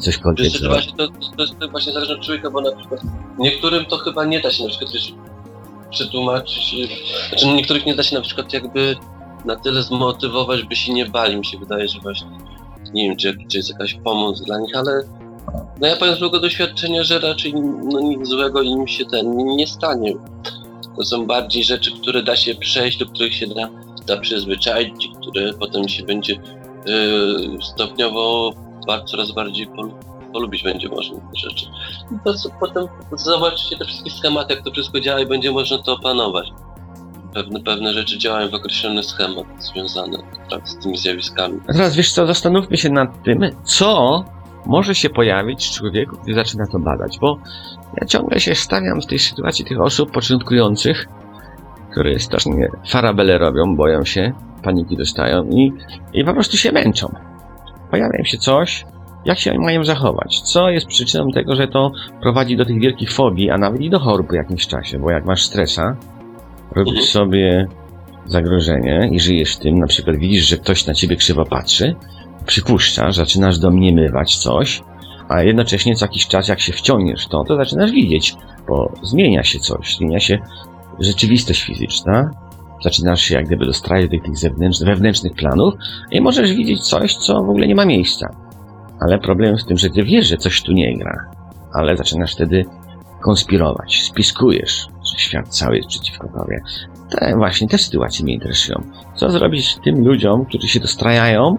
że 0.52 0.58
zrobi. 0.58 0.74
właśnie 0.74 0.92
to, 0.96 1.08
to 1.36 1.42
jest 1.42 1.58
to 1.58 1.68
właśnie 1.68 1.92
zależy 1.92 2.12
od 2.14 2.20
człowieka, 2.20 2.50
bo 2.50 2.60
na 2.60 2.76
przykład 2.76 3.00
niektórym 3.38 3.84
to 3.84 3.96
chyba 3.96 4.24
nie 4.24 4.40
da 4.40 4.50
się 4.50 4.62
na 4.64 4.70
przykład 4.70 4.92
wiesz, 4.92 5.14
przetłumaczyć, 5.90 6.76
znaczy 7.28 7.46
niektórych 7.46 7.86
nie 7.86 7.94
da 7.94 8.02
się 8.02 8.16
na 8.16 8.22
przykład 8.22 8.52
jakby 8.52 8.96
na 9.44 9.56
tyle 9.56 9.82
zmotywować, 9.82 10.62
by 10.62 10.76
się 10.76 10.92
nie 10.92 11.06
bali. 11.06 11.36
Mi 11.36 11.44
się 11.44 11.58
wydaje, 11.58 11.88
że 11.88 12.00
właśnie 12.00 12.26
nie 12.94 13.08
wiem, 13.08 13.16
czy, 13.16 13.36
czy 13.48 13.56
jest 13.56 13.70
jakaś 13.70 13.94
pomoc 13.94 14.42
dla 14.42 14.58
nich, 14.58 14.76
ale 14.76 15.02
no 15.80 15.86
ja 15.86 15.96
powiem 15.96 16.14
z 16.14 16.20
tego 16.20 16.40
doświadczenia, 16.40 17.04
że 17.04 17.18
raczej 17.18 17.54
no, 17.92 18.00
nic 18.00 18.28
złego 18.28 18.62
im 18.62 18.88
się 18.88 19.04
ten 19.04 19.36
nie 19.36 19.66
stanie. 19.66 20.14
To 20.96 21.04
są 21.04 21.26
bardziej 21.26 21.64
rzeczy, 21.64 21.92
które 21.92 22.22
da 22.22 22.36
się 22.36 22.54
przejść, 22.54 22.98
do 22.98 23.06
których 23.06 23.34
się 23.34 23.46
da, 23.46 23.68
da 24.06 24.16
przyzwyczaić, 24.16 25.08
które 25.20 25.52
potem 25.52 25.88
się 25.88 26.02
będzie 26.02 26.32
yy, 26.86 27.62
stopniowo 27.62 28.54
coraz 29.06 29.32
bardziej 29.32 29.66
pol, 29.66 29.90
polubić 30.32 30.62
będzie 30.62 30.88
można 30.88 31.16
te 31.16 31.36
rzeczy. 31.36 31.66
I 32.12 32.18
po 32.18 32.24
prostu 32.24 32.50
potem 32.60 32.86
zobaczycie 33.12 33.76
te 33.76 33.84
wszystkie 33.84 34.10
schematy, 34.10 34.54
jak 34.54 34.64
to 34.64 34.70
wszystko 34.70 35.00
działa 35.00 35.20
i 35.20 35.26
będzie 35.26 35.50
można 35.50 35.78
to 35.78 35.92
opanować. 35.92 36.48
Pewne, 37.34 37.60
pewne 37.60 37.92
rzeczy 37.92 38.18
działają 38.18 38.48
w 38.48 38.54
określony 38.54 39.02
schemat 39.02 39.44
związane 39.58 40.18
tak, 40.50 40.68
z 40.68 40.78
tymi 40.78 40.98
zjawiskami. 40.98 41.60
A 41.68 41.72
teraz 41.72 41.96
wiesz 41.96 42.12
co, 42.12 42.26
zastanówmy 42.26 42.76
się 42.76 42.90
nad 42.90 43.22
tym, 43.22 43.40
co 43.64 44.24
może 44.66 44.94
się 44.94 45.10
pojawić 45.10 45.66
w 45.66 45.70
człowieku, 45.72 46.16
gdy 46.22 46.34
zaczyna 46.34 46.66
to 46.66 46.78
badać, 46.78 47.18
bo 47.18 47.38
ja 48.00 48.06
ciągle 48.06 48.40
się 48.40 48.54
stawiam 48.54 49.00
w 49.02 49.06
tej 49.06 49.18
sytuacji 49.18 49.64
tych 49.64 49.80
osób 49.80 50.10
początkujących, 50.10 51.08
które 51.90 52.18
strasznie 52.18 52.68
farabele 52.88 53.38
robią, 53.38 53.76
boją 53.76 54.04
się, 54.04 54.32
paniki 54.62 54.96
dostają 54.96 55.44
i, 55.44 55.72
i 56.12 56.24
po 56.24 56.32
prostu 56.32 56.56
się 56.56 56.72
męczą. 56.72 57.14
Pojawia 57.90 58.18
im 58.18 58.24
się 58.24 58.38
coś, 58.38 58.86
jak 59.24 59.38
się 59.38 59.50
oni 59.50 59.64
mają 59.64 59.84
zachować? 59.84 60.40
Co 60.40 60.70
jest 60.70 60.86
przyczyną 60.86 61.30
tego, 61.30 61.56
że 61.56 61.68
to 61.68 61.92
prowadzi 62.22 62.56
do 62.56 62.64
tych 62.64 62.80
wielkich 62.80 63.12
fobii, 63.12 63.50
a 63.50 63.58
nawet 63.58 63.80
i 63.80 63.90
do 63.90 63.98
chorób 64.00 64.26
po 64.28 64.34
jakimś 64.34 64.66
czasie, 64.66 64.98
bo 64.98 65.10
jak 65.10 65.24
masz 65.24 65.44
stresa, 65.44 65.96
robisz 66.72 66.92
Mhm. 66.92 67.06
sobie 67.06 67.66
zagrożenie 68.26 69.08
i 69.12 69.20
żyjesz 69.20 69.56
w 69.56 69.58
tym, 69.58 69.78
na 69.78 69.86
przykład 69.86 70.16
widzisz, 70.16 70.48
że 70.48 70.56
ktoś 70.56 70.86
na 70.86 70.94
ciebie 70.94 71.16
krzywo 71.16 71.44
patrzy, 71.44 71.94
przypuszczasz, 72.46 73.16
zaczynasz 73.16 73.58
domniemywać 73.58 74.36
coś, 74.36 74.82
a 75.28 75.42
jednocześnie 75.42 75.94
co 75.94 76.04
jakiś 76.04 76.26
czas, 76.26 76.48
jak 76.48 76.60
się 76.60 76.72
wciągniesz 76.72 77.24
w 77.24 77.28
to, 77.28 77.44
to 77.44 77.56
zaczynasz 77.56 77.90
widzieć, 77.90 78.36
bo 78.68 78.92
zmienia 79.02 79.42
się 79.42 79.58
coś, 79.58 79.96
zmienia 79.96 80.20
się 80.20 80.38
rzeczywistość 81.00 81.62
fizyczna, 81.62 82.30
zaczynasz 82.84 83.20
się 83.20 83.34
jak 83.34 83.46
gdyby 83.46 83.66
dostrajać 83.66 84.10
do 84.10 84.24
tych 84.24 84.36
zewnętrznych, 84.36 84.88
wewnętrznych 84.88 85.32
planów 85.32 85.74
i 86.10 86.20
możesz 86.20 86.52
widzieć 86.52 86.80
coś, 86.80 87.16
co 87.16 87.34
w 87.34 87.50
ogóle 87.50 87.66
nie 87.66 87.74
ma 87.74 87.84
miejsca. 87.84 88.36
Ale 89.00 89.18
problem 89.18 89.58
w 89.58 89.64
tym, 89.64 89.78
że 89.78 89.90
ty 89.90 90.02
wiesz, 90.02 90.26
że 90.26 90.36
coś 90.36 90.62
tu 90.62 90.72
nie 90.72 90.98
gra, 90.98 91.30
ale 91.72 91.96
zaczynasz 91.96 92.32
wtedy 92.32 92.64
konspirować, 93.22 94.02
spiskujesz, 94.02 94.86
że 95.12 95.18
świat 95.18 95.48
cały 95.48 95.76
jest 95.76 95.88
przeciwko 95.88 96.28
tobie. 96.28 96.60
Te 97.10 97.36
właśnie 97.36 97.68
te 97.68 97.78
sytuacje 97.78 98.24
mnie 98.24 98.34
interesują. 98.34 98.82
Co 99.14 99.30
zrobić 99.30 99.76
tym 99.84 100.04
ludziom, 100.04 100.44
którzy 100.44 100.68
się 100.68 100.80
dostrajają 100.80 101.56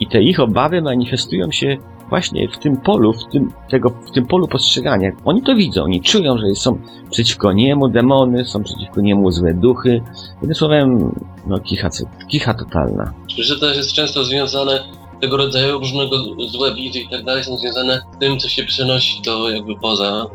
i 0.00 0.06
te 0.06 0.22
ich 0.22 0.40
obawy 0.40 0.82
manifestują 0.82 1.52
się 1.52 1.76
właśnie 2.08 2.48
w 2.48 2.58
tym 2.58 2.76
polu, 2.76 3.12
w 3.12 3.32
tym, 3.32 3.52
tego, 3.70 3.90
w 3.90 4.10
tym 4.10 4.26
polu 4.26 4.48
postrzegania. 4.48 5.10
Oni 5.24 5.42
to 5.42 5.54
widzą, 5.54 5.82
oni 5.82 6.00
czują, 6.00 6.38
że 6.38 6.54
są 6.54 6.78
przeciwko 7.10 7.52
niemu 7.52 7.88
demony, 7.88 8.44
są 8.44 8.62
przeciwko 8.62 9.00
niemu 9.00 9.30
złe 9.30 9.54
duchy. 9.54 10.00
Jednym 10.34 10.54
słowem, 10.54 11.14
no 11.46 11.58
kicha, 11.58 11.88
kicha 12.28 12.54
totalna. 12.54 13.12
Że 13.28 13.60
to 13.60 13.74
jest 13.74 13.92
często 13.92 14.24
związane, 14.24 14.80
tego 15.20 15.36
rodzaju 15.36 15.78
różnego 15.78 16.16
złe 16.48 16.74
wizje 16.74 17.02
i 17.02 17.08
tak 17.08 17.24
dalej 17.24 17.44
są 17.44 17.56
związane 17.56 18.02
z 18.16 18.18
tym, 18.18 18.38
co 18.38 18.48
się 18.48 18.64
przenosi 18.64 19.22
do 19.22 19.50
jakby 19.50 19.76
poza, 19.76 20.26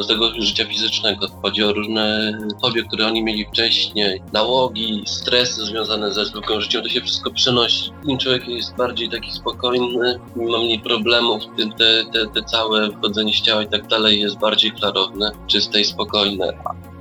z, 0.00 0.06
tego 0.06 0.30
życia 0.38 0.64
fizycznego. 0.64 1.26
Chodzi 1.42 1.64
o 1.64 1.72
różne 1.72 2.32
fobie, 2.62 2.82
które 2.82 3.06
oni 3.06 3.22
mieli 3.22 3.46
wcześniej, 3.46 4.22
nałogi, 4.32 5.02
stresy 5.06 5.64
związane 5.64 6.12
ze 6.12 6.24
zwykłym 6.24 6.60
życiem, 6.60 6.82
to 6.82 6.88
się 6.88 7.00
wszystko 7.00 7.30
przenosi. 7.30 7.90
Im 8.06 8.18
człowiek 8.18 8.48
jest 8.48 8.76
bardziej 8.76 9.08
taki 9.08 9.32
spokojny, 9.32 10.20
ma 10.36 10.58
mniej 10.58 10.80
problemów, 10.80 11.42
te, 11.78 12.04
te, 12.04 12.26
te 12.34 12.42
całe 12.42 12.90
wchodzenie 12.90 13.32
z 13.32 13.40
ciała 13.40 13.62
i 13.62 13.68
tak 13.68 13.86
dalej 13.86 14.20
jest 14.20 14.38
bardziej 14.38 14.72
klarowne, 14.72 15.32
czyste 15.46 15.80
i 15.80 15.84
spokojne. 15.84 16.52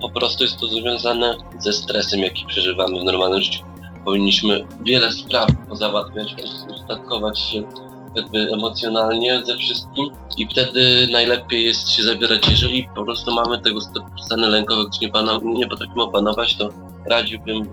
Po 0.01 0.09
prostu 0.09 0.43
jest 0.43 0.57
to 0.59 0.67
związane 0.67 1.37
ze 1.59 1.73
stresem, 1.73 2.19
jaki 2.19 2.45
przeżywamy 2.45 2.99
w 2.99 3.03
normalnym 3.03 3.41
życiu 3.41 3.68
powinniśmy 4.09 4.67
wiele 4.81 5.11
spraw 5.11 5.49
pozałatwiać, 5.69 6.35
ustatkować 6.69 7.39
się 7.39 7.63
jakby 8.15 8.51
emocjonalnie 8.53 9.41
ze 9.45 9.57
wszystkim 9.57 10.09
i 10.37 10.47
wtedy 10.47 11.07
najlepiej 11.11 11.65
jest 11.65 11.89
się 11.91 12.03
zabierać, 12.03 12.49
jeżeli 12.49 12.89
po 12.95 13.03
prostu 13.03 13.31
mamy 13.31 13.61
tego 13.61 13.81
st- 13.81 14.23
stany 14.25 14.47
lękowe, 14.47 14.83
które 14.89 15.07
nie, 15.07 15.13
pana- 15.13 15.39
nie 15.43 15.67
potrafimy 15.67 16.03
opanować, 16.03 16.55
to 16.55 16.69
radziłbym 17.05 17.61
y, 17.61 17.67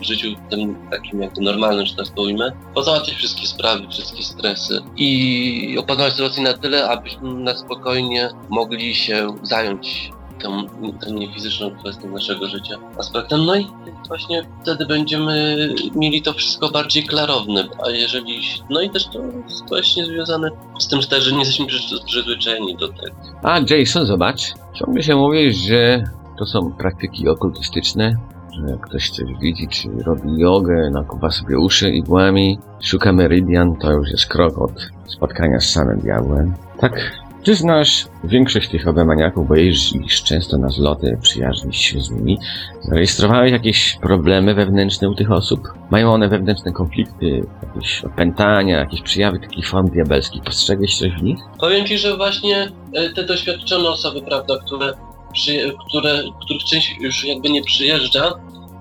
w 0.00 0.04
życiu 0.04 0.28
tym 0.50 0.90
takim 0.90 1.22
jakby 1.22 1.40
normalnym, 1.40 1.86
że 1.86 1.94
tak 1.94 2.08
to 2.08 2.22
ujmę, 2.22 2.52
pozałatwiać 2.74 3.16
wszystkie 3.16 3.46
sprawy, 3.46 3.88
wszystkie 3.88 4.22
stresy 4.22 4.82
i 4.96 5.76
opanować 5.78 6.12
sytuację 6.12 6.42
na 6.42 6.52
tyle, 6.52 6.88
abyśmy 6.90 7.34
na 7.34 7.56
spokojnie 7.56 8.30
mogli 8.48 8.94
się 8.94 9.36
zająć 9.42 10.12
tą, 10.42 10.68
tą 11.00 11.14
niefizyczną 11.14 11.70
kwestią 11.70 12.08
naszego 12.08 12.48
życia, 12.48 12.74
aspektem. 12.98 13.46
No 13.46 13.56
i 13.56 13.66
właśnie 14.08 14.42
wtedy 14.62 14.86
będziemy 14.86 15.56
mieli 15.94 16.22
to 16.22 16.32
wszystko 16.32 16.68
bardziej 16.68 17.04
klarowne, 17.04 17.68
a 17.86 17.90
jeżeli, 17.90 18.40
no 18.70 18.80
i 18.80 18.90
też 18.90 19.06
to 19.06 19.22
jest 19.48 19.68
właśnie 19.68 20.06
związane 20.06 20.50
z 20.78 20.88
tym, 20.88 21.00
że 21.02 21.32
nie 21.32 21.38
jesteśmy 21.38 21.66
przyz- 21.66 22.04
przyzwyczajeni 22.04 22.76
do 22.76 22.88
tego. 22.88 23.16
A 23.42 23.60
Jason, 23.70 24.06
zobacz, 24.06 24.40
ciągle 24.74 25.02
się 25.02 25.16
mówi, 25.16 25.52
że 25.52 26.04
to 26.38 26.46
są 26.46 26.72
praktyki 26.72 27.28
okultystyczne, 27.28 28.16
że 28.52 28.78
ktoś 28.82 29.10
coś 29.10 29.26
widzi, 29.40 29.68
czy 29.68 29.88
robi 30.06 30.38
jogę, 30.38 30.90
nakuwa 30.92 31.30
sobie 31.30 31.58
uszy 31.58 31.90
igłami, 31.90 32.58
szuka 32.80 33.12
meridian, 33.12 33.76
to 33.76 33.92
już 33.92 34.10
jest 34.10 34.26
krok 34.26 34.58
od 34.58 34.72
spotkania 35.06 35.60
z 35.60 35.70
samym 35.70 36.00
diabłem. 36.00 36.54
Tak, 36.80 37.12
ty 37.44 37.54
znasz 37.54 38.06
większość 38.24 38.68
tych 38.68 38.88
obemaniaków, 38.88 39.48
bo 39.48 39.54
jeździsz 39.54 40.22
często 40.22 40.58
na 40.58 40.68
zloty, 40.68 41.18
przyjaźnisz 41.22 41.76
się 41.76 42.00
z 42.00 42.10
nimi. 42.10 42.38
Zarejestrowałeś 42.82 43.52
jakieś 43.52 43.96
problemy 44.02 44.54
wewnętrzne 44.54 45.08
u 45.10 45.14
tych 45.14 45.30
osób? 45.32 45.60
Mają 45.90 46.12
one 46.12 46.28
wewnętrzne 46.28 46.72
konflikty, 46.72 47.46
jakieś 47.74 48.04
opętania, 48.04 48.78
jakieś 48.78 49.02
przejawy 49.02 49.38
takich 49.40 49.68
form 49.68 49.88
diabelskich? 49.90 50.42
Postrzegłeś 50.42 50.98
coś 50.98 51.12
w 51.12 51.22
nich? 51.22 51.38
Powiem 51.60 51.86
Ci, 51.86 51.98
że 51.98 52.16
właśnie 52.16 52.68
e, 52.94 53.10
te 53.10 53.24
doświadczone 53.24 53.88
osoby, 53.88 54.22
prawda, 54.22 54.54
które, 54.66 54.92
przy, 55.32 55.72
które, 55.88 56.22
których 56.40 56.64
część 56.64 56.96
już 57.00 57.24
jakby 57.24 57.50
nie 57.50 57.62
przyjeżdża, 57.62 58.32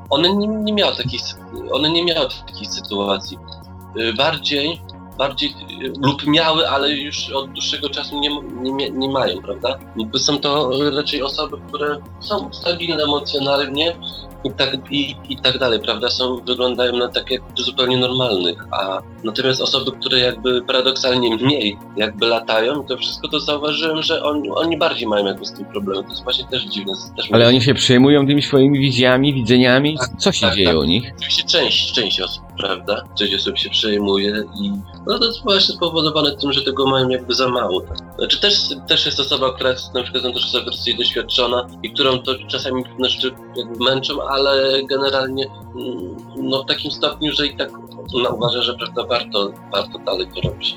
one 0.09 0.35
nie, 0.35 0.47
nie 0.47 0.73
miały 0.73 0.95
takiej, 0.95 1.19
sy- 1.19 1.71
one 1.71 1.89
nie 1.89 2.05
miały 2.05 2.27
takiej 2.47 2.65
sytuacji. 2.67 3.37
E, 3.99 4.13
Bardziej, 4.13 4.81
bardziej 5.17 5.49
e, 5.49 6.07
lub 6.07 6.27
miały, 6.27 6.69
ale 6.69 6.91
już 6.91 7.29
od 7.29 7.51
dłuższego 7.51 7.89
czasu 7.89 8.19
nie, 8.19 8.29
nie, 8.71 8.89
nie 8.89 9.09
mają, 9.09 9.41
prawda? 9.41 9.79
Jakby 9.97 10.19
Są 10.19 10.39
to 10.39 10.71
raczej 10.95 11.21
osoby, 11.21 11.57
które 11.67 11.97
są 12.19 12.49
stabilne 12.53 13.03
emocjonalnie 13.03 13.95
i 14.43 14.51
tak, 14.51 14.91
i, 14.91 15.15
i 15.29 15.37
tak 15.37 15.57
dalej, 15.57 15.79
prawda? 15.79 16.09
Są, 16.09 16.37
wyglądają 16.45 16.97
na 16.97 17.07
takie 17.07 17.39
zupełnie 17.55 17.97
normalnych, 17.97 18.57
a 18.71 19.01
natomiast 19.23 19.61
osoby, 19.61 19.91
które 19.91 20.19
jakby 20.19 20.61
paradoksalnie 20.61 21.35
mniej 21.35 21.77
jakby 21.97 22.25
latają, 22.27 22.83
to 22.83 22.97
wszystko 22.97 23.27
to 23.27 23.39
zauważyłem, 23.39 24.01
że 24.01 24.23
oni, 24.23 24.49
oni 24.49 24.77
bardziej 24.77 25.07
mają 25.07 25.25
jakby 25.25 25.45
z 25.45 25.53
tym 25.53 25.65
problem. 25.65 26.03
To 26.03 26.09
jest 26.09 26.23
właśnie 26.23 26.47
też 26.47 26.63
dziwne. 26.63 26.93
Też 27.17 27.31
Ale 27.31 27.47
oni 27.47 27.61
się 27.61 27.73
przejmują 27.73 28.27
tymi 28.27 28.41
swoimi 28.41 28.79
wizjami, 28.79 29.33
widzeniami? 29.33 29.97
Co 30.17 30.31
się 30.31 30.45
tak, 30.45 30.55
dzieje 30.55 30.67
tak. 30.67 30.77
u 30.77 30.83
nich? 30.83 31.13
Oczywiście 31.17 31.43
część, 31.43 31.93
część 31.93 32.21
osób, 32.21 32.43
prawda? 32.57 33.03
Część 33.17 33.35
osób 33.35 33.57
się 33.57 33.69
przejmuje 33.69 34.43
i 34.61 34.71
no 35.07 35.19
to 35.19 35.25
jest 35.25 35.43
właśnie 35.43 35.75
spowodowane 35.75 36.35
tym, 36.35 36.53
że 36.53 36.61
tego 36.61 36.87
mają 36.87 37.09
jakby 37.09 37.33
za 37.33 37.49
mało. 37.49 37.81
Znaczy 38.17 38.41
też, 38.41 38.69
też 38.87 39.05
jest 39.05 39.19
osoba, 39.19 39.53
która 39.53 39.69
jest 39.69 39.93
na 39.93 40.03
przykład 40.03 40.23
bardziej 40.65 40.97
doświadczona 40.97 41.67
i 41.83 41.91
którą 41.91 42.19
to 42.19 42.31
czasami 42.47 42.83
rzeczy 43.03 43.31
jakby 43.55 43.85
męczą, 43.85 44.27
ale 44.27 44.83
generalnie 44.83 45.45
mm, 45.45 46.17
no 46.37 46.63
w 46.63 46.65
takim 46.65 46.91
stopniu, 46.91 47.31
że 47.31 47.47
i 47.47 47.57
tak 47.57 47.71
no, 48.23 48.29
uważa, 48.29 48.61
że 48.61 48.73
prawda, 48.73 49.03
warto, 49.03 49.51
warto 49.71 49.99
dalej 49.99 50.27
to 50.35 50.49
robić. 50.49 50.75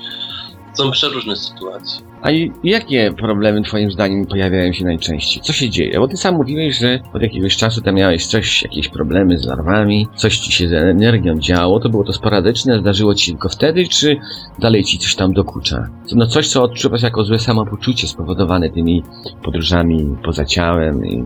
Są 0.73 0.91
przeróżne 0.91 1.35
sytuacje. 1.35 2.05
A 2.21 2.31
i 2.31 2.51
jakie 2.63 3.13
problemy 3.17 3.61
twoim 3.61 3.91
zdaniem 3.91 4.25
pojawiają 4.25 4.73
się 4.73 4.85
najczęściej? 4.85 5.43
Co 5.43 5.53
się 5.53 5.69
dzieje? 5.69 5.99
Bo 5.99 6.07
ty 6.07 6.17
sam 6.17 6.35
mówiłeś, 6.35 6.79
że 6.79 6.99
od 7.13 7.21
jakiegoś 7.21 7.57
czasu 7.57 7.81
tam 7.81 7.95
miałeś 7.95 8.25
coś, 8.25 8.63
jakieś 8.63 8.87
problemy 8.87 9.37
z 9.37 9.45
larwami, 9.45 10.07
coś 10.15 10.37
ci 10.37 10.51
się 10.51 10.67
z 10.67 10.73
energią 10.73 11.39
działo, 11.39 11.79
to 11.79 11.89
było 11.89 12.03
to 12.03 12.13
sporadyczne, 12.13 12.79
zdarzyło 12.79 13.15
ci 13.15 13.25
się 13.25 13.31
tylko 13.31 13.49
wtedy, 13.49 13.87
czy 13.87 14.17
dalej 14.59 14.83
ci 14.83 14.97
coś 14.97 15.15
tam 15.15 15.33
dokucza? 15.33 15.87
No 16.11 16.27
coś, 16.27 16.47
co 16.47 16.63
odczuwasz 16.63 17.01
jako 17.01 17.23
złe 17.23 17.39
samopoczucie 17.39 18.07
spowodowane 18.07 18.69
tymi 18.69 19.03
podróżami 19.43 20.17
poza 20.25 20.45
ciałem, 20.45 21.05
i, 21.05 21.23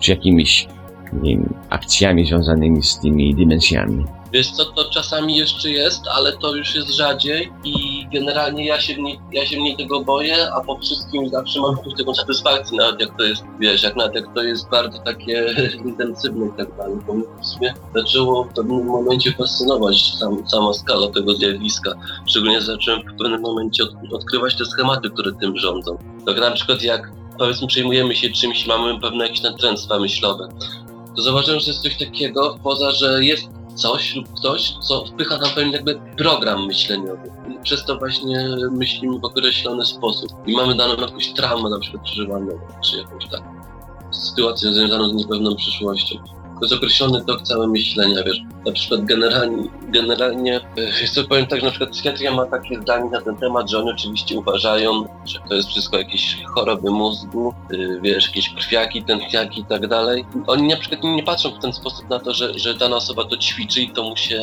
czy 0.00 0.10
jakimiś 0.10 0.66
wiem, 1.12 1.54
akcjami 1.70 2.26
związanymi 2.26 2.82
z 2.82 3.00
tymi 3.00 3.34
dimensjami. 3.34 4.04
Wiesz 4.32 4.50
co, 4.50 4.64
to 4.64 4.90
czasami 4.90 5.36
jeszcze 5.36 5.70
jest, 5.70 6.02
ale 6.16 6.32
to 6.32 6.54
już 6.54 6.74
jest 6.74 6.88
rzadziej 6.88 7.52
i 7.64 7.72
generalnie 8.12 8.66
ja 8.66 8.80
się 8.80 8.96
mniej, 8.96 9.20
ja 9.32 9.46
się 9.46 9.60
mniej 9.60 9.76
tego 9.76 10.00
boję, 10.00 10.52
a 10.54 10.60
po 10.60 10.78
wszystkim 10.78 11.28
zawsze 11.28 11.60
mam 11.60 11.76
jakąś 11.76 11.94
taką 11.94 12.14
satysfakcję, 12.14 12.78
nawet 12.78 13.00
jak 13.00 13.16
to 13.16 13.24
jest, 13.24 13.44
wiesz, 13.60 13.82
jak 13.82 13.96
nawet 13.96 14.14
jak 14.14 14.34
to 14.34 14.42
jest 14.42 14.68
bardzo 14.68 14.98
takie 14.98 15.54
intensywne 15.84 16.46
i 16.46 16.50
tak 16.58 16.76
dalej, 16.76 16.96
bo 17.06 17.14
mnie 17.14 17.24
w 17.42 17.46
sumie 17.46 17.74
zaczęło 17.94 18.44
w 18.44 18.54
pewnym 18.54 18.86
momencie 18.86 19.32
fascynować 19.32 20.18
sam, 20.18 20.48
sama 20.48 20.72
skala 20.72 21.08
tego 21.10 21.34
zjawiska, 21.34 21.92
szczególnie 22.26 22.60
zacząłem 22.60 23.00
w 23.00 23.18
pewnym 23.18 23.40
momencie 23.40 23.82
od, 23.82 23.90
odkrywać 24.12 24.56
te 24.56 24.64
schematy, 24.64 25.10
które 25.10 25.32
tym 25.32 25.58
rządzą. 25.58 25.98
Tak 26.26 26.40
na 26.40 26.50
przykład 26.50 26.82
jak 26.82 27.12
powiedzmy 27.38 27.66
przejmujemy 27.66 28.16
się 28.16 28.30
czymś, 28.30 28.66
mamy 28.66 29.00
pewne 29.00 29.24
jakieś 29.26 29.42
natręctwa 29.42 29.98
myślowe, 29.98 30.48
to 31.16 31.22
zauważyłem, 31.22 31.60
że 31.60 31.66
jest 31.66 31.82
coś 31.82 31.98
takiego, 31.98 32.58
poza 32.62 32.90
że 32.90 33.24
jest 33.24 33.57
coś 33.78 34.14
lub 34.14 34.34
ktoś, 34.34 34.74
co 34.80 35.04
wpycha 35.04 35.38
nam 35.38 35.50
pewien 35.50 35.72
jakby 35.72 36.00
program 36.16 36.66
myśleniowy. 36.66 37.30
Przez 37.62 37.84
to 37.84 37.98
właśnie 37.98 38.48
myślimy 38.70 39.18
w 39.18 39.24
określony 39.24 39.84
sposób. 39.84 40.30
I 40.46 40.56
mamy 40.56 40.74
daną 40.74 40.96
jakąś 40.96 41.32
traumę 41.32 41.70
na 41.70 41.78
przykład 41.78 42.02
przeżywaną, 42.02 42.58
czy 42.84 42.96
jakąś 42.96 43.28
taką 43.28 43.44
sytuację 44.10 44.72
związaną 44.72 45.08
z 45.08 45.14
niepewną 45.14 45.56
przyszłością. 45.56 46.16
To 46.58 46.64
jest 46.64 46.74
określony 46.74 47.24
tok 47.24 47.42
całego 47.42 47.72
myślenia, 47.72 48.22
wiesz. 48.26 48.40
Na 48.66 48.72
przykład 48.72 49.04
generalnie, 49.04 49.68
generalnie 49.88 50.56
e, 50.56 50.86
wiesz 51.00 51.10
co, 51.10 51.24
powiem 51.24 51.46
tak, 51.46 51.60
że 51.60 51.66
na 51.66 51.70
przykład 51.70 51.90
psychiatria 51.90 52.34
ma 52.34 52.46
takie 52.46 52.80
zdanie 52.80 53.10
na 53.10 53.20
ten 53.20 53.36
temat, 53.36 53.70
że 53.70 53.78
oni 53.78 53.90
oczywiście 53.90 54.38
uważają, 54.38 55.08
że 55.26 55.38
to 55.48 55.54
jest 55.54 55.68
wszystko 55.68 55.98
jakieś 55.98 56.44
choroby 56.54 56.90
mózgu, 56.90 57.54
y, 57.72 58.00
wiesz, 58.02 58.26
jakieś 58.26 58.54
krwiaki, 58.54 59.02
tętniaki 59.02 59.60
i 59.60 59.64
tak 59.64 59.86
dalej. 59.86 60.24
Oni 60.46 60.68
na 60.68 60.76
przykład 60.76 61.04
nie 61.04 61.22
patrzą 61.22 61.50
w 61.50 61.62
ten 61.62 61.72
sposób 61.72 62.10
na 62.10 62.18
to, 62.18 62.34
że, 62.34 62.58
że 62.58 62.74
dana 62.74 62.96
osoba 62.96 63.24
to 63.24 63.36
ćwiczy 63.36 63.80
i 63.80 63.90
to 63.90 64.02
mu 64.02 64.16
się 64.16 64.42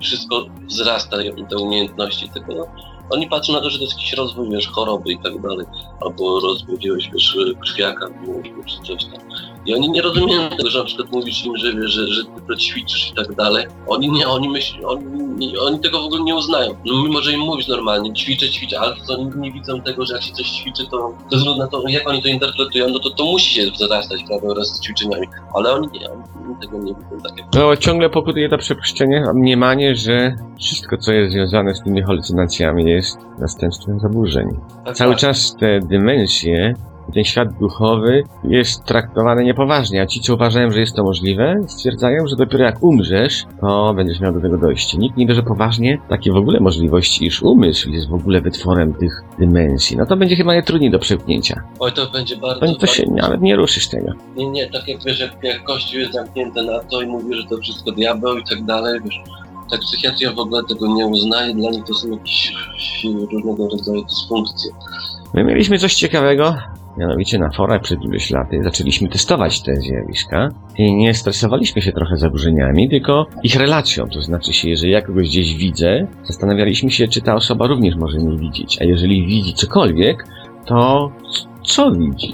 wszystko 0.00 0.46
wzrasta, 0.66 1.16
te 1.50 1.56
umiejętności 1.56 2.28
tego. 2.28 2.54
No. 2.54 2.66
Oni 3.10 3.28
patrzą 3.28 3.52
na 3.52 3.60
to, 3.60 3.70
że 3.70 3.78
to 3.78 3.84
jest 3.84 3.96
jakiś 3.96 4.12
rozwój, 4.12 4.50
wiesz, 4.50 4.68
choroby 4.68 5.12
i 5.12 5.18
tak 5.18 5.40
dalej, 5.40 5.66
albo 6.00 6.40
rozwój 6.40 6.78
wiesz, 6.78 7.36
krwiaka 7.62 8.08
mózgu, 8.08 8.64
czy 8.66 8.76
coś 8.76 9.04
tam. 9.04 9.20
I 9.68 9.74
oni 9.74 9.90
nie 9.90 10.02
rozumieją 10.02 10.48
tego, 10.48 10.70
że 10.70 10.78
na 10.78 10.84
przykład 10.84 11.12
mówisz 11.12 11.44
im, 11.46 11.56
że, 11.56 11.88
że, 11.88 12.08
że 12.08 12.24
ty 12.24 12.42
to 12.48 12.56
ćwiczysz 12.56 13.10
i 13.10 13.14
tak 13.14 13.34
dalej. 13.34 13.66
Oni 13.86 14.10
nie, 14.10 14.28
oni 14.28 14.48
myślą, 14.48 14.88
oni, 14.88 15.58
oni 15.58 15.80
tego 15.80 16.00
w 16.02 16.04
ogóle 16.04 16.22
nie 16.22 16.34
uznają. 16.34 16.74
No 16.86 17.02
mimo, 17.02 17.20
że 17.20 17.32
im 17.32 17.40
mówisz 17.40 17.68
normalnie, 17.68 18.12
ćwiczę, 18.12 18.48
ćwiczę, 18.50 18.80
ale 18.80 18.96
to 19.08 19.18
oni 19.18 19.30
nie 19.36 19.52
widzą 19.52 19.80
tego, 19.80 20.06
że 20.06 20.14
jak 20.14 20.22
się 20.22 20.32
coś 20.32 20.50
ćwiczy, 20.50 20.86
to 20.90 21.14
bez 21.30 21.38
względu 21.38 21.62
na 21.62 21.68
to, 21.68 21.82
jak 21.88 22.08
oni 22.08 22.22
to 22.22 22.28
interpretują, 22.28 22.88
no 22.88 22.98
to 22.98 23.10
to 23.10 23.24
musi 23.24 23.54
się 23.54 23.70
wzrastać, 23.70 24.24
prawda, 24.28 24.48
wraz 24.54 24.68
z 24.68 24.80
ćwiczeniami. 24.80 25.26
Ale 25.54 25.72
oni 25.72 25.88
nie, 25.92 26.10
oni 26.10 26.56
tego 26.62 26.78
nie 26.78 26.94
widzą 26.94 27.28
tak 27.28 27.38
jak 27.38 27.46
No, 27.54 27.76
ciągle 27.76 28.10
pokutuje 28.10 28.48
to 28.48 28.58
przepuszczenie, 28.58 29.24
mniemanie, 29.34 29.96
że 29.96 30.36
wszystko, 30.60 30.96
co 30.96 31.12
jest 31.12 31.32
związane 31.32 31.74
z 31.74 31.82
tymi 31.82 32.02
halucynacjami, 32.02 32.90
jest 32.90 33.18
następstwem 33.38 34.00
zaburzeń. 34.00 34.46
tak, 34.84 34.96
Cały 34.96 35.12
tak. 35.12 35.20
czas 35.20 35.56
te 35.60 35.80
dymensje, 35.80 36.74
ten 37.14 37.24
świat 37.24 37.48
duchowy 37.60 38.22
jest 38.44 38.84
traktowany 38.84 39.44
niepoważnie, 39.44 40.02
a 40.02 40.06
ci, 40.06 40.20
co 40.20 40.34
uważają, 40.34 40.70
że 40.70 40.80
jest 40.80 40.96
to 40.96 41.04
możliwe, 41.04 41.60
stwierdzają, 41.66 42.26
że 42.26 42.36
dopiero 42.36 42.64
jak 42.64 42.82
umrzesz, 42.82 43.44
to 43.60 43.94
będziesz 43.94 44.20
miał 44.20 44.32
do 44.32 44.40
tego 44.40 44.58
dojście. 44.58 44.98
Nikt 44.98 45.16
nie 45.16 45.26
bierze 45.26 45.42
poważnie 45.42 45.98
takie 46.08 46.32
w 46.32 46.36
ogóle 46.36 46.60
możliwości, 46.60 47.26
iż 47.26 47.42
umysł 47.42 47.90
jest 47.90 48.08
w 48.08 48.14
ogóle 48.14 48.40
wytworem 48.40 48.94
tych 48.94 49.22
dymensji. 49.38 49.96
No 49.96 50.06
to 50.06 50.16
będzie 50.16 50.36
chyba 50.36 50.52
najtrudniej 50.52 50.90
do 50.90 50.98
przełknięcia. 50.98 51.62
Oj, 51.80 51.92
to 51.92 52.10
będzie 52.10 52.36
bardzo... 52.36 52.66
To, 52.66 52.74
to 52.74 52.86
się 52.86 53.02
bardzo- 53.02 53.22
nawet 53.22 53.40
nie 53.40 53.56
ruszysz 53.56 53.88
tego. 53.88 54.12
Nie, 54.36 54.50
nie, 54.50 54.70
tak 54.70 54.88
jak 54.88 55.04
wiesz, 55.04 55.20
jak, 55.20 55.36
jak 55.42 55.64
Kościół 55.64 56.00
jest 56.00 56.12
zamknięty 56.12 56.62
na 56.62 56.78
to 56.80 57.02
i 57.02 57.06
mówi, 57.06 57.34
że 57.34 57.44
to 57.44 57.56
wszystko 57.56 57.92
diabeł 57.92 58.38
i 58.38 58.44
tak 58.44 58.64
dalej, 58.64 59.00
wiesz, 59.04 59.20
tak 59.70 59.80
psychiatria 59.80 60.32
w 60.32 60.38
ogóle 60.38 60.62
tego 60.68 60.86
nie 60.86 61.06
uznaje, 61.06 61.54
dla 61.54 61.70
nich 61.70 61.84
to 61.84 61.94
są 61.94 62.10
jakieś 62.10 62.52
różnego 63.32 63.68
rodzaju 63.68 64.04
dysfunkcje. 64.04 64.70
My 65.34 65.44
mieliśmy 65.44 65.78
coś 65.78 65.94
ciekawego, 65.94 66.56
mianowicie 66.98 67.38
na 67.38 67.50
forach 67.50 67.82
przed 67.82 68.02
iluś 68.02 68.30
laty 68.30 68.62
zaczęliśmy 68.62 69.08
testować 69.08 69.62
te 69.62 69.76
zjawiska 69.76 70.48
i 70.78 70.94
nie 70.94 71.14
stresowaliśmy 71.14 71.82
się 71.82 71.92
trochę 71.92 72.16
zaburzeniami, 72.16 72.88
tylko 72.88 73.26
ich 73.42 73.56
relacją. 73.56 74.08
To 74.08 74.22
znaczy 74.22 74.52
się, 74.52 74.68
jeżeli 74.68 74.92
ja 74.92 75.02
kogoś 75.02 75.28
gdzieś 75.28 75.54
widzę, 75.54 76.06
zastanawialiśmy 76.24 76.90
się, 76.90 77.08
czy 77.08 77.20
ta 77.20 77.34
osoba 77.34 77.66
również 77.66 77.96
może 77.96 78.18
mnie 78.18 78.38
widzieć. 78.38 78.82
A 78.82 78.84
jeżeli 78.84 79.26
widzi 79.26 79.54
cokolwiek, 79.54 80.26
to 80.66 81.10
co 81.64 81.92
widzi? 81.92 82.32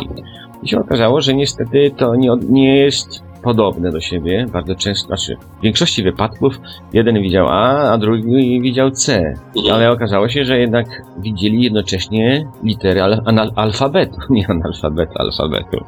I 0.62 0.68
się 0.68 0.79
okazało, 0.79 1.20
że 1.20 1.35
niestety 1.35 1.90
to 1.96 2.14
nie, 2.14 2.31
nie 2.48 2.77
jest 2.77 3.24
podobne 3.44 3.90
do 3.90 4.00
siebie. 4.00 4.46
Bardzo 4.52 4.74
często, 4.74 5.07
znaczy 5.07 5.37
w 5.59 5.62
większości 5.62 6.02
wypadków 6.02 6.61
jeden 6.92 7.22
widział 7.22 7.46
A, 7.48 7.92
a 7.92 7.98
drugi 7.98 8.61
widział 8.61 8.90
C. 8.90 9.35
Ale 9.72 9.90
okazało 9.90 10.28
się, 10.28 10.44
że 10.44 10.59
jednak 10.59 10.87
widzieli 11.18 11.62
jednocześnie 11.62 12.48
litery 12.62 13.02
al 13.02 13.20
anal 13.26 13.52
alfabetu, 13.57 14.16
nie 14.30 14.46
analfabetu, 14.48 15.12
alfabetu. 15.18 15.85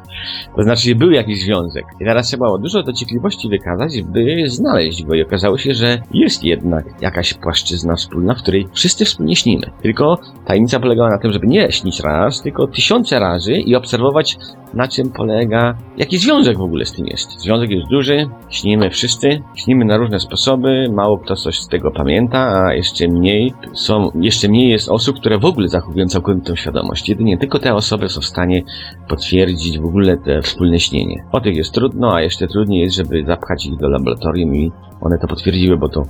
To 0.55 0.63
znaczy, 0.63 0.89
że 0.89 0.95
był 0.95 1.11
jakiś 1.11 1.43
związek. 1.43 1.85
I 2.01 2.05
teraz 2.05 2.27
trzeba 2.27 2.45
było 2.45 2.57
dużo 2.57 2.83
dociekliwości 2.83 3.49
wykazać, 3.49 4.01
by 4.01 4.43
znaleźć 4.49 5.03
go. 5.03 5.15
I 5.15 5.23
okazało 5.23 5.57
się, 5.57 5.73
że 5.73 6.01
jest 6.13 6.43
jednak 6.43 6.85
jakaś 7.01 7.33
płaszczyzna 7.33 7.95
wspólna, 7.95 8.33
w 8.33 8.41
której 8.41 8.67
wszyscy 8.73 9.05
wspólnie 9.05 9.35
śnimy. 9.35 9.71
Tylko 9.81 10.19
tajemnica 10.45 10.79
polegała 10.79 11.09
na 11.09 11.17
tym, 11.17 11.31
żeby 11.31 11.47
nie 11.47 11.71
śnić 11.71 11.99
raz, 11.99 12.41
tylko 12.41 12.67
tysiące 12.67 13.19
razy 13.19 13.53
i 13.53 13.75
obserwować, 13.75 14.37
na 14.73 14.87
czym 14.87 15.09
polega, 15.11 15.77
jaki 15.97 16.17
związek 16.17 16.57
w 16.57 16.61
ogóle 16.61 16.85
z 16.85 16.91
tym 16.91 17.05
jest. 17.07 17.41
Związek 17.47 17.71
jest 17.71 17.89
duży, 17.89 18.29
śnimy 18.49 18.89
wszyscy, 18.89 19.41
śnimy 19.55 19.85
na 19.85 19.97
różne 19.97 20.19
sposoby, 20.19 20.89
mało 20.93 21.17
kto 21.17 21.35
coś 21.35 21.59
z 21.59 21.67
tego 21.67 21.91
pamięta, 21.91 22.39
a 22.39 22.73
jeszcze 22.73 23.07
mniej 23.07 23.53
są, 23.73 24.11
jeszcze 24.21 24.47
mniej 24.47 24.69
jest 24.69 24.89
osób, 24.89 25.19
które 25.19 25.39
w 25.39 25.45
ogóle 25.45 25.67
zachowują 25.67 26.07
całkowitą 26.07 26.55
świadomość. 26.55 27.09
Jedynie 27.09 27.37
tylko 27.37 27.59
te 27.59 27.75
osoby 27.75 28.09
są 28.09 28.21
w 28.21 28.25
stanie 28.25 28.63
potwierdzić 29.09 29.79
w 29.79 29.85
ogóle 29.85 30.17
te 30.17 30.41
wspólne 30.41 30.79
śnienie. 30.79 31.25
O 31.31 31.41
tych 31.41 31.55
jest 31.55 31.73
trudno, 31.73 32.15
a 32.15 32.21
jeszcze 32.21 32.47
trudniej 32.47 32.81
jest, 32.81 32.95
żeby 32.95 33.23
zapchać 33.27 33.65
ich 33.65 33.77
do 33.77 33.89
laboratorium 33.89 34.55
i 34.55 34.71
one 35.01 35.17
to 35.17 35.27
potwierdziły, 35.27 35.77
bo 35.77 35.89
to 35.89 36.03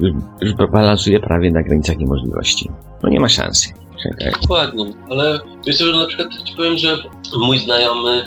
już, 0.00 0.12
już 0.40 0.54
balansuje 0.72 1.20
prawie 1.20 1.50
na 1.50 1.62
granicach 1.62 1.98
niemożliwości. 1.98 2.70
No 3.02 3.08
nie 3.08 3.20
ma 3.20 3.28
szansy. 3.28 3.68
Czekaj. 4.02 4.32
Dokładnie, 4.42 4.84
ale 5.10 5.38
wiesz, 5.66 5.78
że 5.78 5.92
na 5.92 6.06
przykład 6.06 6.28
ci 6.44 6.56
powiem, 6.56 6.76
że 6.76 6.96
mój 7.38 7.58
znajomy 7.58 8.26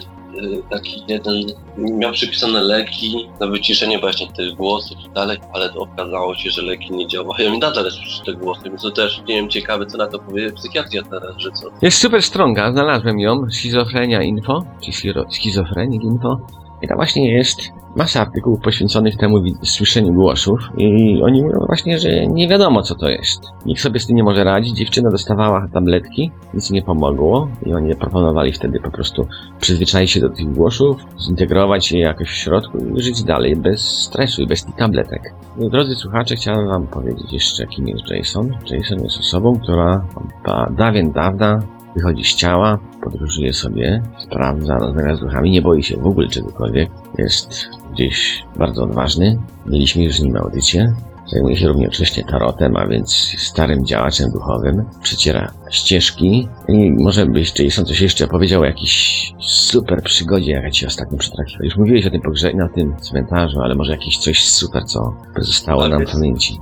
taki 0.70 1.04
jeden 1.08 1.36
miał 1.78 2.12
przypisane 2.12 2.62
leki 2.62 3.30
na 3.39 3.48
wyciszenie 3.48 4.00
właśnie 4.00 4.28
tych 4.28 4.54
głosów 4.56 4.98
i 5.06 5.10
dalej, 5.10 5.38
ale 5.54 5.74
okazało 5.74 6.36
się, 6.36 6.50
że 6.50 6.62
leki 6.62 6.91
nie 6.91 7.08
działają 7.08 7.54
i 7.54 7.60
nadal 7.60 7.91
słyszy 7.91 8.24
te 8.26 8.34
głosy, 8.34 8.63
więc 8.63 8.82
to 8.82 8.91
też 8.91 9.22
nie 9.28 9.36
wiem, 9.36 9.50
ciekawe 9.50 9.86
co 9.86 9.98
na 9.98 10.08
to 10.08 10.20
powie 10.20 10.52
psychiatria 10.52 11.04
teraz, 11.04 11.38
że 11.38 11.52
co. 11.52 11.67
Jest 11.82 11.98
super 11.98 12.22
stronga, 12.22 12.72
znalazłem 12.72 13.20
ją, 13.20 13.50
schizofrenia 13.52 14.24
info, 14.24 14.63
czy 14.86 14.91
schizofrenik 15.30 16.04
info. 16.04 16.38
I 16.82 16.88
tam 16.88 16.98
właśnie 16.98 17.34
jest 17.34 17.62
masa 17.96 18.22
artykułów 18.22 18.60
poświęconych 18.60 19.17
temu 19.17 19.38
słyszeniu 19.63 20.13
głosów 20.13 20.60
i 20.78 21.20
oni 21.24 21.44
mówią 21.44 21.60
właśnie, 21.67 22.00
że 22.00 22.28
nie 22.28 22.48
wiadomo 22.48 22.82
co 22.82 22.96
to 22.96 23.10
jest. 23.10 23.41
Nikt 23.65 23.82
sobie 23.82 24.00
z 24.00 24.08
tym 24.08 24.15
nie 24.15 24.24
może 24.24 24.44
radzić, 24.44 24.78
dziewczyna 24.78 25.12
dostawała 25.12 25.67
tabletki, 25.74 26.32
nic 26.54 26.72
nie 26.72 26.82
pomogło 26.82 27.48
i 27.65 27.74
oni 27.74 27.96
proponowali 27.96 28.54
wtedy 28.54 28.80
po 28.80 28.91
prostu 28.91 29.28
przyzwyczaić 29.60 30.12
się 30.12 30.20
do 30.20 30.30
tych 30.30 30.54
głosów, 30.54 30.98
zintegrować 31.22 31.91
je 31.91 32.00
jakoś 32.00 32.30
w 32.30 32.36
środku 32.36 32.78
i 32.78 33.02
żyć 33.02 33.24
dalej 33.24 33.56
bez 33.56 33.82
stresu 33.82 34.41
i 34.41 34.48
bez 34.48 34.65
tych 34.65 34.76
tabletek. 34.76 35.34
No, 35.58 35.70
Drodzy 35.70 35.96
słuchacze, 35.96 36.36
chciałem 36.36 36.67
wam 36.67 36.88
powiedzieć 36.88 37.34
jeszcze, 37.34 37.67
kim 37.67 37.88
jest 37.88 38.10
Jason. 38.10 38.52
Jason 38.72 39.04
jest 39.04 39.20
osobą, 39.20 39.60
która 39.60 40.06
od 40.46 40.76
dawien 40.76 41.12
dawna 41.12 41.62
wychodzi 41.95 42.23
z 42.23 42.36
ciała, 42.36 42.80
podróżuje 43.04 43.54
sobie, 43.54 44.04
sprawdza, 44.19 44.77
rozmawia 44.77 45.15
z 45.15 45.19
duchami, 45.19 45.51
nie 45.51 45.62
boi 45.62 45.84
się 45.84 45.97
w 45.97 46.06
ogóle 46.06 46.27
czegokolwiek. 46.27 46.89
Jest 47.17 47.69
gdzieś 47.93 48.43
bardzo 48.56 48.84
odważny. 48.84 49.39
Mieliśmy 49.65 50.04
już 50.04 50.15
z 50.15 50.21
nim 50.21 50.38
audycję. 50.38 50.95
Zajmuje 51.27 51.58
się 51.58 51.67
równocześnie 51.67 52.23
tarotem, 52.23 52.77
a 52.77 52.88
więc 52.88 53.36
starym 53.38 53.86
działaczem 53.86 54.32
duchowym. 54.32 54.86
Przeciera 55.01 55.51
ścieżki. 55.69 56.47
I 56.67 56.91
może 56.91 57.25
byś 57.25 57.60
Jason 57.60 57.86
coś 57.86 58.01
jeszcze 58.01 58.27
powiedział 58.27 58.62
o 58.62 58.65
jakiejś 58.65 59.34
super 59.39 60.04
przygodzie, 60.04 60.51
jaka 60.51 60.71
ci 60.71 60.86
ostatnio 60.86 61.17
przytrafiła. 61.17 61.65
Już 61.65 61.77
mówiłeś 61.77 62.06
o 62.06 62.10
tym 62.10 62.21
pogrze 62.21 62.54
na 62.54 62.69
tym 62.69 62.97
cmentarzu, 62.97 63.62
ale 63.62 63.75
może 63.75 63.91
jakieś 63.91 64.17
coś 64.17 64.49
super, 64.49 64.84
co 64.86 65.15
pozostało 65.36 65.82
Tak 65.82 65.91
nam 65.91 66.06
w 66.06 66.12
pamięci. 66.12 66.60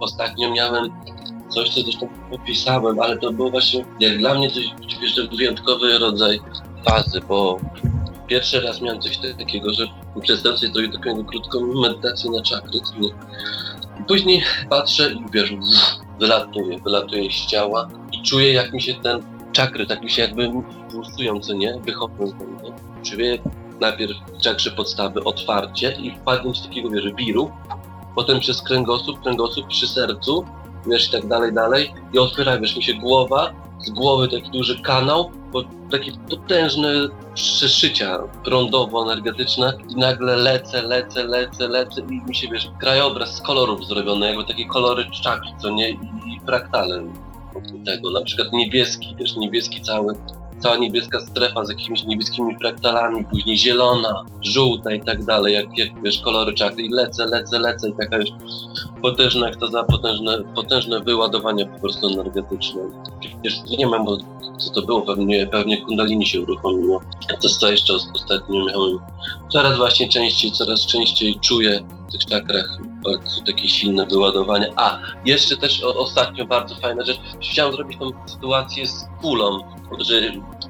Ostatnio 0.00 0.54
miałem 0.54 0.90
coś, 1.50 1.68
co 1.68 1.80
zresztą 1.80 2.08
opisałem, 2.30 3.00
ale 3.00 3.18
to 3.18 3.32
było 3.32 3.50
właśnie, 3.50 3.84
jak 4.00 4.18
dla 4.18 4.34
mnie 4.34 4.50
coś 4.50 4.64
wiesz, 5.00 5.28
wyjątkowy 5.36 5.98
rodzaj 5.98 6.40
fazy, 6.84 7.20
bo 7.28 7.60
pierwszy 8.26 8.60
raz 8.60 8.80
miałem 8.80 9.00
coś 9.00 9.18
takiego, 9.38 9.74
że 9.74 9.86
przedstawię 10.22 10.56
sobie 10.56 10.88
taką 10.88 11.24
krótką 11.24 11.60
medytację 11.60 12.30
na 12.30 12.42
czakry, 12.42 12.80
później 14.08 14.42
patrzę 14.70 15.12
i 15.12 15.24
wiesz, 15.32 15.54
wylatuje, 16.18 16.78
wylatuje 16.78 17.30
z 17.30 17.46
ciała 17.46 17.88
i 18.12 18.22
czuję 18.22 18.52
jak 18.52 18.72
mi 18.72 18.82
się 18.82 18.94
ten 18.94 19.22
czakry, 19.52 19.86
tak 19.86 20.02
mi 20.02 20.10
się 20.10 20.22
jakby 20.22 20.50
pulsują, 20.92 21.40
co 21.40 21.52
nie, 21.52 21.80
wychodzą 21.84 22.26
z 22.26 22.34
mnie. 22.34 22.72
Czuję 23.02 23.38
najpierw 23.80 24.12
czakrze 24.40 24.70
podstawy 24.70 25.24
otwarcie 25.24 25.96
i 26.02 26.10
wpadnięcie 26.10 26.62
takiego, 26.62 26.90
wiesz, 26.90 27.04
wiru, 27.16 27.50
potem 28.14 28.40
przez 28.40 28.62
kręgosłup, 28.62 29.22
kręgosłup 29.22 29.66
przy 29.66 29.88
sercu, 29.88 30.44
wiesz, 30.86 31.08
i 31.08 31.12
tak 31.12 31.26
dalej, 31.26 31.52
dalej. 31.52 31.94
I 32.12 32.18
otwiera, 32.18 32.58
wiesz, 32.58 32.76
mi 32.76 32.82
się 32.82 32.94
głowa, 32.94 33.52
z 33.78 33.90
głowy 33.90 34.28
taki 34.28 34.50
duży 34.50 34.82
kanał, 34.82 35.30
bo 35.52 35.62
takie 35.90 36.12
potężne 36.30 36.88
przeszycia 37.34 38.18
prądowo-energetyczne. 38.44 39.72
I 39.88 39.96
nagle 39.96 40.36
lecę, 40.36 40.82
lecę, 40.82 41.24
lecę, 41.24 41.68
lecę 41.68 42.00
i 42.00 42.28
mi 42.28 42.34
się, 42.34 42.48
wiesz, 42.48 42.70
krajobraz 42.80 43.36
z 43.36 43.40
kolorów 43.40 43.86
zrobiony, 43.86 44.26
jakby 44.26 44.44
takie 44.44 44.66
kolory 44.66 45.10
czakr, 45.22 45.46
co 45.62 45.70
nie, 45.70 45.90
i 45.90 46.40
fraktale 46.46 47.02
tego, 47.86 48.10
na 48.10 48.22
przykład 48.22 48.52
niebieski, 48.52 49.16
wiesz, 49.18 49.36
niebieski 49.36 49.82
cały, 49.82 50.14
cała 50.60 50.76
niebieska 50.76 51.20
strefa 51.20 51.64
z 51.64 51.68
jakimiś 51.68 52.04
niebieskimi 52.04 52.56
fraktalami, 52.58 53.24
później 53.24 53.58
zielona, 53.58 54.24
żółta 54.42 54.94
i 54.94 55.00
tak 55.00 55.24
dalej, 55.24 55.54
jak, 55.54 55.78
jak 55.78 56.02
wiesz, 56.02 56.20
kolory 56.20 56.54
czakry 56.54 56.82
i 56.82 56.88
lecę, 56.88 57.26
lecę, 57.26 57.58
lecę 57.58 57.88
i 57.88 57.92
taka 57.92 58.16
już 58.16 58.28
potężna, 59.02 59.46
jak 59.46 59.56
to 59.56 59.68
za 59.68 59.84
potężne, 59.84 60.42
potężne 60.54 61.00
wyładowanie 61.00 61.66
po 61.66 61.80
prostu 61.80 62.06
energetyczne. 62.06 62.82
Przecież 63.20 63.60
nie 63.78 63.86
wiem, 63.86 64.04
bo 64.04 64.16
co 64.58 64.70
to 64.70 64.82
było, 64.82 65.02
pewnie, 65.02 65.46
pewnie 65.46 65.84
kundalini 65.84 66.26
się 66.26 66.40
uruchomiło. 66.40 67.00
To 67.42 67.48
co 67.48 67.70
jeszcze 67.70 67.94
ostatnio 67.94 68.64
miałem. 68.64 68.98
Coraz 69.52 69.76
właśnie 69.76 70.08
częściej, 70.08 70.52
coraz 70.52 70.86
częściej 70.86 71.38
czuję 71.40 71.80
tych 72.12 72.26
czakrach 72.26 72.78
bardzo 73.04 73.42
takie 73.46 73.68
silne 73.68 74.06
wyładowanie. 74.06 74.72
A, 74.76 74.98
jeszcze 75.24 75.56
też 75.56 75.84
o, 75.84 75.94
ostatnio 75.94 76.44
bardzo 76.44 76.74
fajna 76.74 77.04
rzecz. 77.04 77.20
Chciałem 77.42 77.72
zrobić 77.72 77.98
tą 77.98 78.10
sytuację 78.26 78.86
z 78.86 79.08
kulą, 79.20 79.58
że 79.98 80.14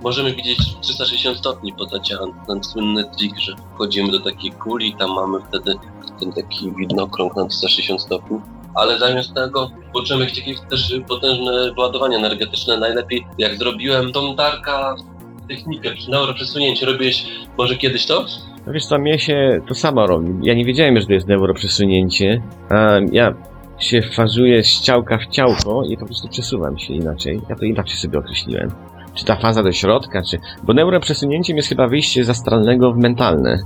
możemy 0.02 0.34
widzieć 0.34 0.58
360 0.80 1.38
stopni 1.38 1.72
podaciany, 1.72 2.32
ten 2.46 2.64
słynny 2.64 3.04
trik, 3.18 3.38
że 3.38 3.56
wchodzimy 3.74 4.12
do 4.12 4.20
takiej 4.20 4.52
kuli 4.52 4.94
tam 4.98 5.10
mamy 5.14 5.38
wtedy 5.48 5.74
ten 6.20 6.32
taki 6.32 6.72
widnokrąg 6.72 7.36
na 7.36 7.46
360 7.46 8.02
stopni. 8.02 8.40
Ale 8.74 8.98
zamiast 8.98 9.34
tego 9.34 9.70
poczułem 9.92 10.20
jakieś 10.20 10.60
też 10.70 10.94
potężne 11.08 11.72
wyładowanie 11.74 12.16
energetyczne. 12.16 12.76
Najlepiej 12.76 13.26
jak 13.38 13.56
zrobiłem 13.56 14.12
tą 14.12 14.36
Darka 14.36 14.96
technikę, 15.48 15.94
neuroprzesunięcie. 16.08 16.86
Robiłeś 16.86 17.26
może 17.58 17.76
kiedyś 17.76 18.06
to? 18.06 18.26
No 18.70 18.74
wiesz 18.74 18.86
co, 18.86 18.98
mnie 18.98 19.18
się 19.18 19.60
to 19.66 19.74
samo 19.74 20.06
robi. 20.06 20.46
Ja 20.46 20.54
nie 20.54 20.64
wiedziałem, 20.64 21.00
że 21.00 21.06
to 21.06 21.12
jest 21.12 21.28
neuroprzesunięcie, 21.28 22.42
a 22.68 22.98
ja 23.12 23.34
się 23.78 24.02
fazuję 24.02 24.64
z 24.64 24.80
ciałka 24.80 25.18
w 25.18 25.26
ciałko 25.26 25.82
i 25.88 25.96
po 25.96 26.06
prostu 26.06 26.28
przesuwam 26.28 26.78
się 26.78 26.94
inaczej. 26.94 27.40
Ja 27.48 27.56
to 27.56 27.64
inaczej 27.64 27.96
sobie 27.96 28.18
określiłem. 28.18 28.70
Czy 29.14 29.24
ta 29.24 29.36
faza 29.36 29.62
do 29.62 29.72
środka, 29.72 30.22
czy... 30.30 30.38
Bo 30.62 30.74
neuroprzesunięciem 30.74 31.56
jest 31.56 31.68
chyba 31.68 31.88
wyjście 31.88 32.24
z 32.24 32.30
astralnego 32.30 32.92
w 32.92 32.96
mentalne. 32.96 33.58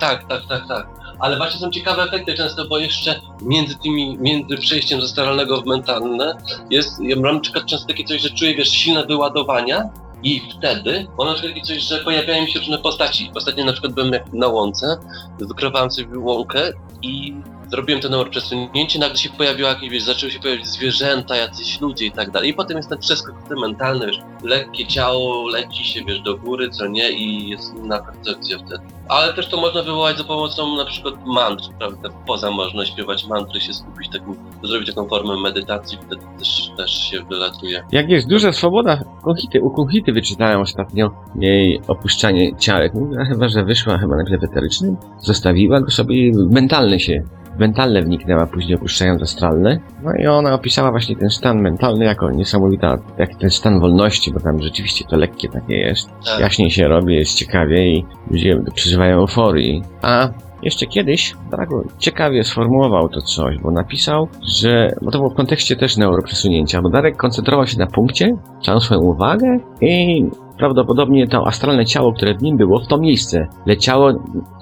Tak, 0.00 0.24
tak, 0.28 0.42
tak, 0.48 0.68
tak. 0.68 0.86
Ale 1.18 1.36
właśnie 1.36 1.60
są 1.60 1.70
ciekawe 1.70 2.02
efekty 2.02 2.34
często, 2.34 2.68
bo 2.68 2.78
jeszcze 2.78 3.20
między 3.42 3.78
tymi, 3.78 4.18
między 4.18 4.56
przejściem 4.56 5.00
z 5.00 5.04
astralnego 5.04 5.60
w 5.60 5.66
mentalne 5.66 6.36
jest, 6.70 7.00
ja 7.00 7.16
mam 7.16 7.40
często 7.40 7.88
takie 7.88 8.04
coś, 8.04 8.20
że 8.20 8.30
czuję, 8.30 8.54
wiesz, 8.54 8.68
silne 8.68 9.06
wyładowania 9.06 9.90
i 10.22 10.42
wtedy 10.58 11.06
mam 11.18 11.28
na 11.28 11.34
przykład 11.34 11.66
coś, 11.66 11.82
że 11.82 11.98
pojawiają 11.98 12.46
się 12.46 12.58
różne 12.58 12.78
postaci. 12.78 13.30
Ostatnio 13.34 13.64
na 13.64 13.72
przykład 13.72 13.92
byłem 13.92 14.12
na 14.32 14.48
łące, 14.48 14.96
wykrowałem 15.38 15.90
sobie 15.90 16.18
łąkę 16.18 16.72
i 17.02 17.34
zrobiłem 17.72 18.00
to 18.00 18.08
numer 18.08 18.30
przesunięcie, 18.30 18.98
nagle 18.98 19.16
się 19.16 19.30
pojawiło 19.30 19.68
jakieś, 19.68 19.90
wiesz, 19.90 20.02
zaczęły 20.02 20.32
się 20.32 20.40
pojawiać 20.40 20.66
zwierzęta, 20.66 21.36
jacyś 21.36 21.80
ludzie 21.80 22.06
i 22.06 22.12
tak 22.12 22.30
dalej. 22.30 22.50
I 22.50 22.54
potem 22.54 22.76
jest 22.76 22.88
ten 22.88 22.98
przeskok 22.98 23.34
ten 23.48 23.58
mentalny, 23.58 24.06
wiesz, 24.06 24.18
lekkie 24.44 24.86
ciało 24.86 25.48
leci 25.48 25.84
się, 25.84 26.04
wiesz, 26.04 26.20
do 26.20 26.36
góry, 26.36 26.70
co 26.70 26.86
nie, 26.86 27.10
i 27.10 27.48
jest 27.48 27.74
inna 27.74 28.02
percepcja 28.02 28.58
wtedy. 28.58 28.84
Ale 29.08 29.32
też 29.32 29.48
to 29.48 29.60
można 29.60 29.82
wywołać 29.82 30.18
za 30.18 30.24
pomocą 30.24 30.76
na 30.76 30.84
przykład 30.84 31.14
mantr, 31.26 31.64
prawda? 31.78 32.08
Poza 32.26 32.50
można 32.50 32.86
śpiewać 32.86 33.26
mantry, 33.26 33.60
się 33.60 33.72
skupić, 33.72 34.08
taką, 34.12 34.34
zrobić 34.62 34.88
taką 34.88 35.08
formę 35.08 35.36
medytacji, 35.36 35.98
wtedy 36.06 36.22
też, 36.38 36.70
też 36.76 37.10
się 37.10 37.22
wylatuje. 37.24 37.84
Jak 37.92 38.08
jest 38.08 38.28
duża 38.28 38.52
swoboda, 38.52 39.04
Konchity, 39.22 39.60
u 39.62 39.70
Konchity 39.70 40.12
wyczytałem 40.12 40.60
ostatnio 40.60 41.10
jej 41.40 41.80
opuszczanie 41.88 42.56
ciałek. 42.56 42.92
Chyba, 43.28 43.48
że 43.48 43.64
wyszła 43.64 43.98
chyba 43.98 44.16
na 44.16 44.38
w 44.38 44.44
eterycznym, 44.44 44.96
zostawiła 45.18 45.80
go 45.80 45.90
sobie 45.90 46.16
i 46.16 46.32
mentalne 46.50 47.00
się 47.00 47.22
mentalne 47.58 48.02
wniknęła, 48.02 48.46
później 48.46 48.74
opuszczając 48.74 49.22
astralne. 49.22 49.78
No 50.02 50.10
i 50.14 50.26
ona 50.26 50.54
opisała 50.54 50.90
właśnie 50.90 51.16
ten 51.16 51.30
stan 51.30 51.60
mentalny 51.60 52.04
jako 52.04 52.30
niesamowita, 52.30 52.98
jak 53.18 53.34
ten 53.34 53.50
stan 53.50 53.80
wolności, 53.80 54.32
bo 54.32 54.40
tam 54.40 54.62
rzeczywiście 54.62 55.04
to 55.10 55.16
lekkie 55.16 55.48
takie 55.48 55.74
jest. 55.74 56.10
Tak. 56.24 56.40
Jaśniej 56.40 56.70
się 56.70 56.88
robi, 56.88 57.14
jest 57.14 57.34
ciekawie 57.34 57.88
i 57.88 58.04
ludzie 58.30 58.62
przeżywają 58.74 59.16
euforii. 59.18 59.82
A 60.02 60.28
jeszcze 60.62 60.86
kiedyś 60.86 61.34
Drago 61.50 61.84
ciekawie 61.98 62.44
sformułował 62.44 63.08
to 63.08 63.20
coś, 63.20 63.58
bo 63.58 63.70
napisał, 63.70 64.28
że, 64.60 64.88
bo 65.02 65.10
to 65.10 65.18
było 65.18 65.30
w 65.30 65.34
kontekście 65.34 65.76
też 65.76 65.96
neuroprzesunięcia, 65.96 66.82
bo 66.82 66.88
Darek 66.88 67.16
koncentrował 67.16 67.66
się 67.66 67.78
na 67.78 67.86
punkcie, 67.86 68.36
całą 68.64 68.80
swoją 68.80 69.00
uwagę 69.00 69.58
i 69.80 70.24
prawdopodobnie 70.58 71.28
to 71.28 71.46
astralne 71.46 71.86
ciało, 71.86 72.12
które 72.12 72.34
w 72.34 72.42
nim 72.42 72.56
było, 72.56 72.80
w 72.80 72.86
to 72.86 72.98
miejsce 72.98 73.46
leciało, 73.66 74.12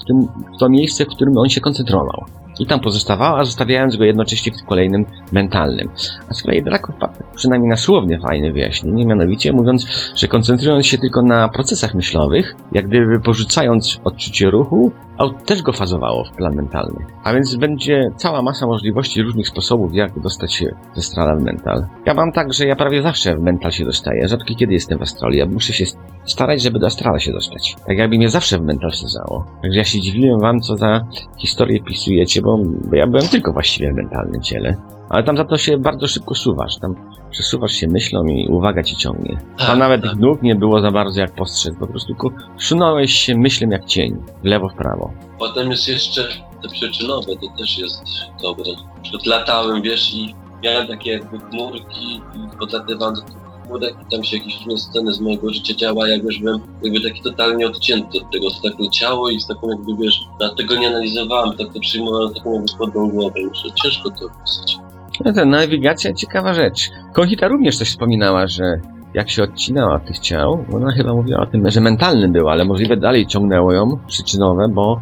w, 0.03 0.05
tym, 0.07 0.21
w 0.57 0.59
to 0.59 0.69
miejsce, 0.69 1.05
w 1.05 1.09
którym 1.09 1.37
on 1.37 1.49
się 1.49 1.61
koncentrował. 1.61 2.25
I 2.61 2.67
tam 2.67 2.81
pozostawało, 2.81 3.39
a 3.39 3.45
zostawiając 3.45 3.97
go 3.97 4.05
jednocześnie 4.05 4.53
w 4.53 4.67
kolejnym 4.67 5.07
mentalnym. 5.33 5.89
A 6.29 6.35
z 6.35 6.43
kolei 6.43 6.63
Draco 6.63 6.93
wpadł 6.93 7.15
przynajmniej 7.35 7.71
na 7.71 7.77
słownie 7.77 8.19
fajne 8.19 8.53
wyjaśnienie, 8.53 9.07
mianowicie 9.07 9.53
mówiąc, 9.53 9.87
że 10.17 10.29
koncentrując 10.29 10.87
się 10.87 10.99
tylko 10.99 11.23
na 11.23 11.49
procesach 11.49 11.95
myślowych, 11.95 12.57
jak 12.73 12.89
gdyby 12.89 13.21
porzucając 13.21 14.01
odczucie 14.05 14.51
ruchu, 14.51 14.93
auto 15.21 15.45
też 15.45 15.63
go 15.63 15.73
fazowało 15.73 16.25
w 16.25 16.31
plan 16.31 16.55
mentalny. 16.55 17.07
A 17.25 17.33
więc 17.33 17.57
będzie 17.57 18.11
cała 18.17 18.43
masa 18.43 18.67
możliwości 18.67 19.23
różnych 19.23 19.49
sposobów, 19.49 19.95
jak 19.95 20.21
dostać 20.21 20.55
się 20.55 20.67
ze 20.95 20.99
astrala 20.99 21.37
w 21.37 21.43
mental. 21.43 21.87
Ja 22.07 22.15
mam 22.15 22.33
tak, 22.33 22.53
że 22.53 22.67
ja 22.67 22.77
prawie 22.77 23.03
zawsze 23.03 23.37
w 23.37 23.41
mental 23.41 23.71
się 23.71 23.85
dostaję, 23.85 24.29
rzadko 24.29 24.55
kiedy 24.55 24.73
jestem 24.73 24.99
w 24.99 25.03
astrali. 25.03 25.39
Ja 25.39 25.47
muszę 25.47 25.73
się 25.73 25.85
starać, 26.25 26.63
żeby 26.63 26.79
do 26.79 26.87
astrala 26.87 27.19
się 27.19 27.33
dostać. 27.33 27.77
Tak 27.87 27.99
jakby 27.99 28.17
mnie 28.17 28.29
zawsze 28.29 28.59
w 28.59 28.63
mental 28.63 28.93
sadzało. 28.93 29.45
Także 29.63 29.79
ja 29.79 29.85
się 29.85 30.01
dziwiłem 30.01 30.41
wam, 30.41 30.61
co 30.61 30.77
za 30.77 31.07
historię 31.39 31.81
pisujecie, 31.83 32.43
bo 32.43 32.59
ja 32.93 33.07
byłem 33.07 33.29
tylko 33.29 33.53
właściwie 33.53 33.93
w 33.93 33.97
mentalnym 33.97 34.43
ciele. 34.43 34.77
Ale 35.11 35.23
tam 35.25 35.37
za 35.37 35.45
to 35.45 35.59
się 35.59 35.79
bardzo 35.79 36.07
szybko 36.09 36.35
suwasz. 36.35 36.79
Tam 36.79 36.95
przesuwasz 37.31 37.73
się 37.73 37.89
myślą 37.89 38.25
i 38.25 38.49
uwaga 38.49 38.83
ci 38.83 38.97
ciągnie. 38.97 39.37
Tam 39.59 39.67
Tak, 39.67 39.79
nawet 39.79 40.03
tak. 40.03 40.17
nóg 40.17 40.43
nie 40.43 40.55
było 40.55 40.81
za 40.81 40.91
bardzo 40.91 41.21
jak 41.21 41.35
postrzeg. 41.35 41.79
Po 41.79 41.87
prostu 41.87 42.15
ku- 42.15 42.31
szunąłeś 42.59 43.13
się 43.15 43.35
myślą 43.39 43.69
jak 43.71 43.85
cień. 43.85 44.17
W 44.43 44.45
lewo, 44.45 44.69
w 44.69 44.75
prawo. 44.75 45.11
Potem 45.39 45.71
jest 45.71 45.89
jeszcze 45.89 46.29
te 46.63 46.69
przyczynowe, 46.69 47.27
to 47.37 47.59
też 47.59 47.79
jest 47.79 48.03
dobre. 48.43 48.65
Przykład 49.03 49.27
latałem, 49.27 49.83
wiesz, 49.83 50.15
i 50.15 50.35
miałem 50.65 50.87
takie 50.87 51.11
jakby 51.11 51.39
chmurki 51.39 52.17
i 52.17 52.57
podlatywałem 52.59 53.15
do 53.15 53.21
tych 53.23 53.35
chmurek 53.67 53.95
i 54.09 54.11
tam 54.17 54.25
się 54.25 54.37
jakieś 54.37 54.57
różne 54.59 54.77
sceny 54.79 55.13
z 55.13 55.21
mojego 55.21 55.53
życia 55.53 55.75
działa, 55.75 56.09
jak 56.09 56.23
już 56.23 56.39
byłem 56.39 56.61
jakby 56.83 57.01
taki 57.01 57.23
totalnie 57.23 57.67
odcięty 57.67 58.19
od 58.19 58.31
tego, 58.33 58.51
to 58.51 58.71
tak 58.71 58.81
leciało 58.81 59.31
i 59.31 59.41
z 59.41 59.47
taką 59.47 59.69
jakby, 59.71 59.97
wiesz, 60.05 60.21
ja 60.41 60.49
tego 60.49 60.77
nie 60.77 60.89
analizowałem, 60.89 61.57
tak 61.57 61.73
to 61.75 61.81
przyjmowałem 61.81 62.35
taką 62.35 62.53
jakby 62.55 62.73
chłodną 62.77 63.11
głowę, 63.11 63.41
że 63.65 63.71
ciężko 63.83 64.11
to 64.11 64.27
opisać. 64.27 64.79
No 65.25 65.33
to 65.33 65.45
nawigacja 65.45 66.13
ciekawa 66.13 66.55
rzecz. 66.55 66.91
Konchita 67.13 67.49
również 67.49 67.79
coś 67.79 67.89
wspominała, 67.89 68.47
że 68.47 68.81
jak 69.15 69.31
się 69.31 69.43
odcinała 69.43 69.95
od 69.95 70.05
tych 70.05 70.19
ciał, 70.19 70.65
ona 70.73 70.93
chyba 70.93 71.15
mówiła 71.15 71.41
o 71.41 71.47
tym, 71.47 71.71
że 71.71 71.81
mentalny 71.81 72.29
był, 72.29 72.49
ale 72.49 72.65
możliwe 72.65 72.97
dalej 72.97 73.27
ciągnęło 73.27 73.73
ją 73.73 73.99
przyczynowe, 74.07 74.69
bo 74.69 75.01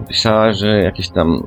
napisała, 0.00 0.52
że 0.52 0.78
jakieś 0.78 1.08
tam 1.08 1.42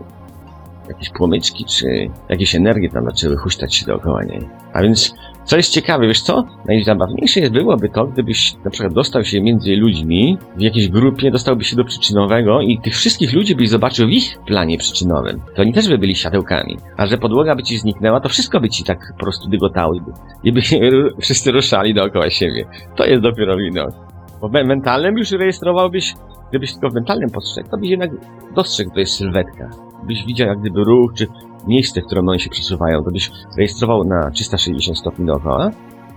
jakieś 0.90 1.10
płomyczki, 1.10 1.66
czy 1.66 2.10
jakieś 2.30 2.56
energie 2.56 2.90
tam 2.90 3.06
zaczęły 3.06 3.38
huśtać 3.38 3.76
się 3.76 3.86
dookoła 3.86 4.24
niej. 4.24 4.50
A 4.74 4.82
więc, 4.82 5.14
co 5.46 5.58
jest 5.58 5.74
ciekawe, 5.74 6.08
wiesz 6.08 6.22
co? 6.22 6.44
Najzabawniejsze 6.66 7.50
byłoby 7.50 7.90
to, 7.90 8.06
gdybyś 8.06 8.56
na 8.66 8.72
przykład 8.72 8.94
dostał 8.94 9.24
się 9.24 9.42
między 9.42 9.76
ludźmi 9.76 10.38
w 10.58 10.62
jakiejś 10.62 10.88
grupie, 10.88 11.32
dostałby 11.32 11.64
się 11.64 11.76
do 11.76 11.84
przyczynowego 11.84 12.62
i 12.62 12.80
tych 12.80 12.94
wszystkich 12.94 13.34
ludzi 13.34 13.56
byś 13.56 13.70
zobaczył 13.70 14.08
w 14.08 14.12
ich 14.12 14.40
planie 14.46 14.78
przyczynowym. 14.78 15.42
To 15.56 15.62
oni 15.62 15.74
też 15.74 15.90
by 15.90 15.98
byli 15.98 16.16
światełkami. 16.16 16.78
A 16.98 17.08
że 17.08 17.18
podłoga 17.18 17.56
by 17.56 17.64
ci 17.64 17.78
zniknęła, 17.78 18.20
to 18.20 18.30
wszystko 18.30 18.60
by 18.60 18.70
ci 18.70 18.84
tak 18.84 19.14
po 19.18 19.24
prostu 19.24 19.50
dygotało 19.50 19.94
i 19.94 20.02
by, 20.02 20.12
i 20.44 20.52
by 20.52 20.62
wszyscy 21.22 21.52
ruszali 21.52 21.94
dookoła 21.94 22.30
siebie. 22.30 22.66
To 22.96 23.06
jest 23.06 23.24
dopiero 23.24 23.58
widok. 23.58 23.92
Bo 24.42 24.50
mentalnym 24.50 25.18
już 25.18 25.32
rejestrowałbyś, 25.32 26.14
gdybyś 26.50 26.74
tylko 26.74 26.90
w 26.90 26.94
mentalnym 26.94 27.30
postrzegł, 27.30 27.70
to 27.70 27.78
byś 27.78 27.90
jednak 27.90 28.12
dostrzegł, 28.56 28.92
to 28.92 29.00
jest 29.00 29.14
sylwetka. 29.14 29.91
Byś 30.04 30.26
widział 30.26 30.48
jak 30.48 30.60
gdyby 30.60 30.84
ruch, 30.84 31.14
czy 31.14 31.28
miejsce, 31.68 32.02
w 32.02 32.06
którym 32.06 32.30
oni 32.30 32.40
się 32.40 32.50
przesuwają, 32.50 33.04
to 33.04 33.12
byś 33.12 33.32
rejestrował 33.58 34.04
na 34.04 34.32
360 34.32 34.98
stopni 34.98 35.26
dookoła, 35.26 35.72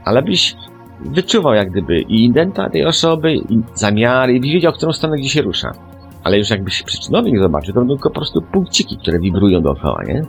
ale 0.05 0.23
byś 0.23 0.57
wyczuwał 1.01 1.55
jak 1.55 1.71
gdyby 1.71 2.01
i 2.01 2.25
indenta 2.25 2.71
tej 2.71 2.85
osoby, 2.87 3.35
i 3.35 3.61
zamiary, 3.75 4.35
i 4.35 4.41
byś 4.41 4.53
wiedział, 4.53 4.73
w 4.73 4.77
którą 4.77 4.93
stronę 4.93 5.17
gdzie 5.17 5.29
się 5.29 5.43
rusza. 5.43 5.73
Ale 6.25 6.39
już 6.39 6.51
jakbyś 6.51 6.83
przyczynownik 6.83 7.39
zobaczył, 7.39 7.75
to 7.75 7.81
będą 7.81 7.95
tylko 7.95 8.11
po 8.11 8.15
prostu 8.15 8.43
punkciki, 8.43 8.97
które 8.97 9.19
wibrują 9.19 9.61
dookoła, 9.61 10.03
nie? 10.09 10.23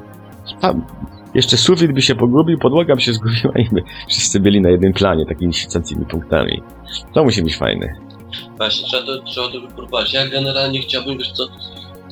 Jeszcze 1.34 1.58
sufit 1.58 1.92
by 1.92 2.02
się 2.02 2.16
pogubił, 2.16 2.58
podłoga 2.60 2.96
by 2.96 3.02
się 3.02 3.14
zgubiła 3.14 3.54
i 3.56 3.70
by 3.70 3.84
wszyscy 4.08 4.40
byli 4.40 4.62
na 4.62 4.70
jednym 4.70 4.94
planie, 4.94 5.26
takimi 5.26 5.54
świecącymi 5.54 6.06
punktami. 6.06 6.62
To 7.14 7.24
musi 7.24 7.44
być 7.44 7.58
fajne. 7.58 7.94
Właśnie, 8.58 8.88
trzeba 8.88 9.06
to, 9.06 9.22
trzeba 9.22 9.48
to 9.48 9.62
wypróbować. 9.62 10.14
Ja 10.14 10.28
generalnie 10.28 10.80
chciałbym, 10.80 11.18
wiesz 11.18 11.32
co, 11.32 11.48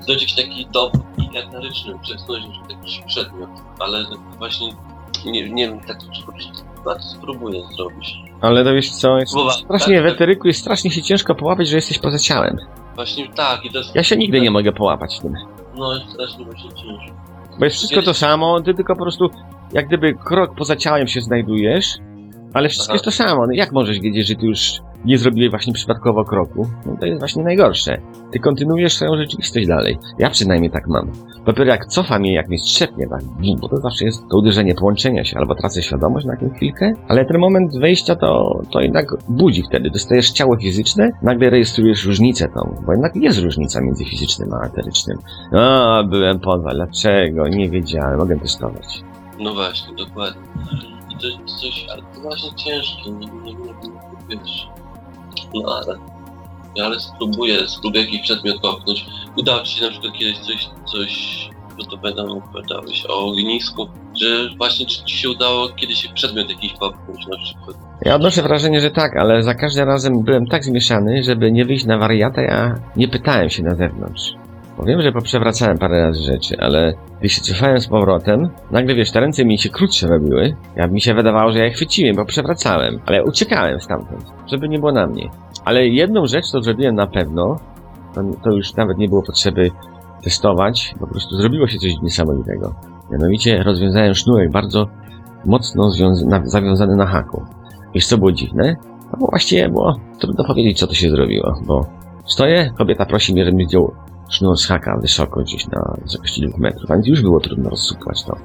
zrobić 0.06 0.22
jakiś 0.22 0.36
taki 0.36 0.66
dom 0.66 0.92
eteryczny, 1.36 2.00
przesunąć 2.02 2.56
jakiś 2.70 3.02
przedmiot, 3.08 3.50
ale 3.80 4.06
właśnie 4.38 4.74
nie, 5.26 5.50
nie 5.50 5.68
wiem, 5.68 5.80
tak 5.80 5.98
to 6.84 7.00
spróbuję 7.00 7.62
zrobić. 7.78 8.16
Ale 8.42 8.63
to 8.63 8.74
wiesz 8.74 8.92
co, 8.92 9.18
jest 9.18 9.32
Słowa, 9.32 9.52
strasznie 9.52 9.96
tak, 9.96 10.04
w 10.04 10.08
tak. 10.08 10.16
eteryku 10.16 10.48
jest 10.48 10.60
strasznie 10.60 10.92
się 10.92 11.02
ciężko 11.02 11.36
połapać, 11.36 11.68
że 11.68 11.76
jesteś 11.76 12.00
poza 12.00 12.20
ciałem. 12.20 12.58
Właśnie 12.96 13.28
tak, 13.30 13.66
i 13.66 13.72
to 13.72 13.78
jest... 13.78 13.96
Ja 13.96 14.04
się 14.04 14.18
nigdy 14.18 14.42
nie 14.42 14.52
mogę 14.52 14.72
połapać 14.72 15.18
w 15.18 15.22
tym. 15.22 15.34
No, 15.76 15.94
jest 15.94 16.10
strasznie 16.10 16.46
właśnie 16.46 16.70
ciężko. 16.70 17.16
Bo 17.60 17.66
jest 17.66 17.78
wszystko 17.78 18.02
to 18.02 18.13
samo, 18.13 18.62
ty 18.62 18.74
tylko 18.74 18.96
po 18.96 19.02
prostu 19.02 19.30
jak 19.74 19.88
gdyby 19.88 20.13
krok 20.13 20.56
poza 20.56 20.76
ciałem 20.76 21.08
się 21.08 21.22
znajdujesz, 21.22 21.86
ale 22.54 22.70
wszystko 22.70 22.92
Aha. 22.92 22.96
jest 22.96 23.06
to 23.06 23.12
samo. 23.12 23.48
No 23.48 23.54
jak 23.54 23.72
możesz 23.72 24.00
wiedzieć, 24.00 24.28
że 24.28 24.36
ty 24.36 24.46
już 24.46 24.74
nie 25.06 25.18
zrobiłeś 25.18 25.50
właśnie 25.50 25.74
przypadkowo 25.74 26.26
kroku? 26.26 26.68
No 26.86 26.98
to 27.00 27.06
jest 27.06 27.20
właśnie 27.20 27.44
najgorsze. 27.44 27.98
Ty 28.32 28.39
kontynuujesz 28.39 28.94
swoją 28.94 29.18
rzeczywistość 29.18 29.68
dalej. 29.68 29.98
Ja 30.20 30.30
przynajmniej 30.30 30.72
tak 30.72 30.88
mam. 30.88 31.12
Dopiero 31.46 31.72
jak 31.72 31.86
cofa 31.86 32.20
mnie, 32.20 32.34
jak 32.34 32.48
mnie 32.48 32.60
strzepnie, 32.60 33.08
tak, 33.08 33.22
bo 33.62 33.70
to 33.70 33.78
zawsze 33.78 34.06
jest 34.06 34.24
to 34.32 34.38
uderzenie 34.38 34.76
połączenia 34.76 35.24
się, 35.24 35.38
albo 35.38 35.56
tracę 35.56 35.82
świadomość 35.82 36.26
na 36.26 36.34
jakąś 36.34 36.52
chwilkę, 36.52 36.94
ale 37.08 37.26
ten 37.26 37.39
moment 37.39 37.80
wejścia 37.80 38.16
to, 38.16 38.62
to 38.72 38.82
jednak 38.82 39.06
budzi 39.30 39.63
wtedy. 39.63 39.89
Dostajesz 39.89 40.32
ciało 40.32 40.58
fizyczne, 40.58 41.12
nagle 41.22 41.50
rejestrujesz 41.50 42.06
różnicę 42.06 42.48
tą, 42.48 42.76
bo 42.86 42.92
jednak 42.92 43.16
jest 43.16 43.39
różnica 43.39 43.82
między 43.82 44.06
fizycznym 44.06 44.54
a 44.54 44.66
eterycznym. 44.66 45.18
A, 45.52 46.04
byłem 46.10 46.39
poza, 46.39 46.70
dlaczego? 46.70 47.48
Nie 47.48 47.70
wiedziałem, 47.70 48.18
mogę 48.18 48.39
testować. 48.39 49.04
No 49.39 49.54
właśnie, 49.54 49.96
dokładnie. 49.96 50.42
I 51.10 51.18
to 51.18 51.28
jest 51.28 51.62
coś, 51.62 51.86
ale 51.92 52.02
to 52.02 52.22
właśnie 52.22 52.50
ciężkie, 52.56 53.12
nie, 53.12 53.28
nie, 53.28 53.54
nie, 53.54 53.54
nie 53.54 54.38
wiesz. 54.38 54.68
No 55.54 55.76
ale, 55.76 56.00
ale 56.86 57.00
spróbuję, 57.00 57.67
spróbuję 57.67 58.04
jakiś 58.04 58.22
przedmiot 58.22 58.62
popchnąć. 58.62 59.06
Udało 59.38 59.63
ci 59.63 59.80
się 59.80 59.86
na 59.86 59.91
przykład 59.91 60.13
kiedyś 60.13 60.39
coś, 60.39 60.69
coś, 60.86 61.50
bo 61.78 61.84
to 61.86 61.98
będą 61.98 62.38
opowiadałeś 62.38 63.06
o 63.10 63.26
ognisku, 63.26 63.88
że 64.22 64.50
właśnie 64.58 64.86
czy 64.86 65.04
ci 65.04 65.17
się 65.17 65.30
udało 65.30 65.69
kiedyś 65.69 66.08
przedmiot 66.08 66.50
jakiś 66.50 66.74
popchnąć 66.74 67.28
na 67.28 67.38
przykład. 67.38 67.78
Ja 68.06 68.15
odnoszę 68.15 68.41
wrażenie, 68.41 68.82
że 68.82 68.91
tak, 68.91 69.17
ale 69.17 69.43
za 69.43 69.56
każdym 69.56 69.88
razem 69.88 70.24
byłem 70.24 70.48
tak 70.48 70.63
zmieszany, 70.63 71.24
żeby 71.24 71.52
nie 71.52 71.65
wyjść 71.65 71.86
na 71.86 71.98
wariata, 71.98 72.41
ja 72.41 72.76
nie 72.96 73.08
pytałem 73.08 73.50
się 73.50 73.63
na 73.63 73.76
zewnątrz. 73.76 74.34
Bo 74.77 74.83
wiem, 74.83 75.01
że 75.01 75.12
poprzewracałem 75.12 75.77
parę 75.77 76.01
razy 76.01 76.23
rzeczy, 76.23 76.55
ale 76.59 76.93
gdy 77.19 77.29
się 77.29 77.41
cofałem 77.41 77.79
z 77.79 77.88
powrotem, 77.88 78.49
nagle 78.71 78.95
wiesz, 78.95 79.12
te 79.12 79.19
ręce 79.19 79.45
mi 79.45 79.59
się 79.59 79.69
krótsze 79.69 80.07
robiły. 80.07 80.55
Ja 80.75 80.88
mi 80.88 81.01
się 81.01 81.13
wydawało, 81.13 81.51
że 81.51 81.59
ja 81.59 81.65
je 81.65 81.71
chwyciłem, 81.71 82.15
bo 82.15 82.25
przewracałem, 82.25 82.99
ale 83.05 83.23
uciekałem 83.23 83.81
stamtąd, 83.81 84.25
żeby 84.47 84.69
nie 84.69 84.79
było 84.79 84.91
na 84.91 85.07
mnie. 85.07 85.29
Ale 85.65 85.88
jedną 85.88 86.25
rzecz 86.25 86.51
to 86.51 86.62
zrobiłem 86.62 86.95
na 86.95 87.07
pewno, 87.07 87.59
to, 88.15 88.21
to 88.43 88.51
już 88.51 88.75
nawet 88.75 88.97
nie 88.97 89.09
było 89.09 89.23
potrzeby 89.23 89.71
testować, 90.23 90.95
po 90.99 91.07
prostu 91.07 91.36
zrobiło 91.36 91.67
się 91.67 91.77
coś 91.77 91.91
niesamowitego. 92.01 92.75
Mianowicie 93.12 93.63
rozwiązałem 93.63 94.15
sznurek 94.15 94.51
bardzo 94.51 94.88
mocno 95.45 95.89
na, 96.25 96.45
zawiązany 96.45 96.95
na 96.95 97.05
haku. 97.05 97.45
Wiesz 97.93 98.07
co 98.07 98.17
było 98.17 98.31
dziwne? 98.31 98.75
No 99.12 99.17
bo 99.19 99.27
właściwie 99.27 99.69
było 99.69 99.95
trudno 100.19 100.43
powiedzieć, 100.43 100.79
co 100.79 100.88
to 100.88 100.93
się 100.93 101.09
zrobiło, 101.09 101.53
bo 101.65 101.86
stoję, 102.25 102.73
kobieta 102.77 103.05
prosi 103.05 103.33
mnie, 103.33 103.45
żebym 103.45 103.65
zdjął 103.65 103.93
sznur 104.29 104.57
z 104.57 104.67
haka 104.67 104.97
wysoko, 105.01 105.41
gdzieś 105.41 105.67
na 105.67 105.95
wysokości 106.01 106.41
dwóch 106.41 106.59
metrów, 106.59 106.91
a 106.91 106.93
więc 106.93 107.07
już 107.07 107.21
było 107.21 107.39
trudno 107.39 107.69
rozsupłać 107.69 108.23
to. 108.23 108.38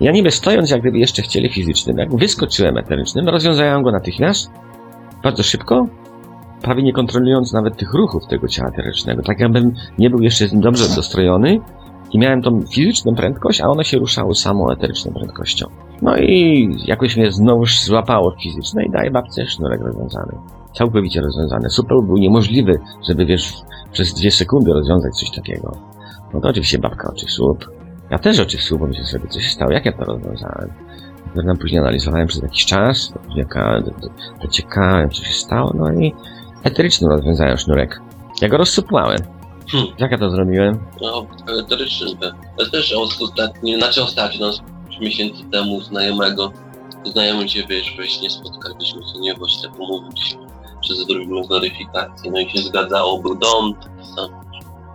Ja 0.00 0.12
niby 0.12 0.30
stojąc, 0.30 0.70
jak 0.70 0.80
gdyby 0.80 0.98
jeszcze 0.98 1.22
w 1.22 1.26
ciele 1.26 1.48
fizycznym, 1.48 1.98
jak 1.98 2.16
wyskoczyłem 2.16 2.78
eterycznym, 2.78 3.28
rozwiązałem 3.28 3.82
go 3.82 3.92
natychmiast, 3.92 4.50
bardzo 5.22 5.42
szybko, 5.42 5.86
prawie 6.62 6.82
nie 6.82 6.92
kontrolując 6.92 7.52
nawet 7.52 7.76
tych 7.76 7.94
ruchów 7.94 8.26
tego 8.26 8.48
ciała 8.48 8.68
eterycznego, 8.68 9.22
tak 9.22 9.40
jakbym 9.40 9.74
nie 9.98 10.10
był 10.10 10.22
jeszcze 10.22 10.48
dobrze 10.52 10.84
dostrojony 10.96 11.60
i 12.12 12.18
miałem 12.18 12.42
tą 12.42 12.62
fizyczną 12.62 13.14
prędkość, 13.14 13.60
a 13.60 13.68
ono 13.68 13.84
się 13.84 13.98
ruszało 13.98 14.34
samo 14.34 14.72
eteryczną 14.72 15.12
prędkością. 15.12 15.66
No 16.02 16.16
i 16.16 16.68
jakoś 16.84 17.16
mnie 17.16 17.32
znowuż 17.32 17.80
złapało 17.80 18.34
fizyczne 18.42 18.84
i 18.84 18.90
daje 18.90 19.10
babce 19.10 19.46
sznurek 19.46 19.80
rozwiązany. 19.80 20.32
Całkowicie 20.74 21.20
rozwiązany. 21.20 21.70
Super 21.70 21.96
był 22.02 22.16
niemożliwy, 22.16 22.80
żeby 23.08 23.26
wiesz, 23.26 23.52
przez 23.92 24.14
dwie 24.14 24.30
sekundy 24.30 24.72
rozwiązać 24.72 25.14
coś 25.18 25.30
takiego. 25.30 25.76
No 26.34 26.40
to 26.40 26.48
oczywiście 26.48 26.78
babka 26.78 27.10
oczy 27.12 27.26
słup. 27.28 27.70
Ja 28.10 28.18
też 28.18 28.40
oczy 28.40 28.58
słup, 28.58 28.80
bo 28.80 28.86
myślę 28.86 29.04
sobie, 29.04 29.28
co 29.28 29.40
się 29.40 29.50
stało, 29.50 29.72
jak 29.72 29.84
ja 29.84 29.92
to 29.92 30.04
rozwiązałem. 30.04 30.72
Potem 31.34 31.56
później 31.56 31.80
analizowałem 31.80 32.26
przez 32.26 32.42
jakiś 32.42 32.66
czas, 32.66 33.12
dociekałem, 34.42 35.10
co 35.10 35.24
się 35.24 35.32
stało, 35.32 35.72
no 35.74 35.92
i 35.92 36.14
eterycznym 36.62 37.10
rozwiązałem 37.10 37.58
sznurek. 37.58 38.00
Ja 38.42 38.48
go 38.48 38.56
rozsupłałem. 38.56 39.18
Hmm. 39.70 39.92
Jak 39.98 40.10
ja 40.10 40.18
to 40.18 40.30
zrobiłem? 40.30 40.78
No, 41.00 41.26
eteryczny. 41.60 42.06
Ja 42.58 42.70
też 42.70 42.92
ostatnio, 43.20 43.78
znaczy 43.78 44.02
ostatnio, 44.02 44.46
no, 44.46 44.52
miesięcy 45.00 45.44
temu 45.52 45.80
znajomego, 45.80 46.52
znajomy 47.04 47.46
cię, 47.46 47.66
wiesz, 47.68 47.96
właśnie 47.96 48.30
spotkaliśmy 48.30 49.02
się, 49.02 49.18
nie, 49.20 49.34
bo 49.34 49.48
się 49.48 49.62
tak 49.62 49.80
umówiliśmy, 49.80 50.43
że 50.86 50.94
zrobimy 50.94 51.46
weryfikację, 51.50 52.30
no 52.30 52.40
i 52.40 52.50
się 52.50 52.58
zgadzało, 52.58 53.18
był 53.18 53.34
dom, 53.34 53.74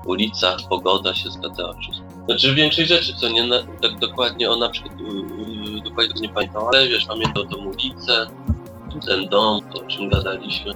ulica, 0.05 0.57
pogoda 0.69 1.13
się 1.13 1.29
zgadzała, 1.29 1.73
wszystko. 1.73 2.05
Znaczy 2.25 2.55
większość 2.55 2.87
rzeczy, 2.87 3.13
co 3.13 3.29
nie, 3.29 3.43
na, 3.43 3.55
tak 3.81 3.99
dokładnie, 3.99 4.51
on 4.51 4.59
na 4.59 4.69
przykład, 4.69 4.93
dokładnie 5.83 6.21
nie 6.21 6.29
pamiętam, 6.29 6.63
ale 6.67 6.87
wiesz, 6.87 7.05
pamiętał 7.05 7.45
tą 7.45 7.57
ulicę, 7.57 8.27
ten 9.05 9.29
dom, 9.29 9.59
to 9.73 9.81
o 9.81 9.85
czym 9.85 10.09
gadaliśmy. 10.09 10.73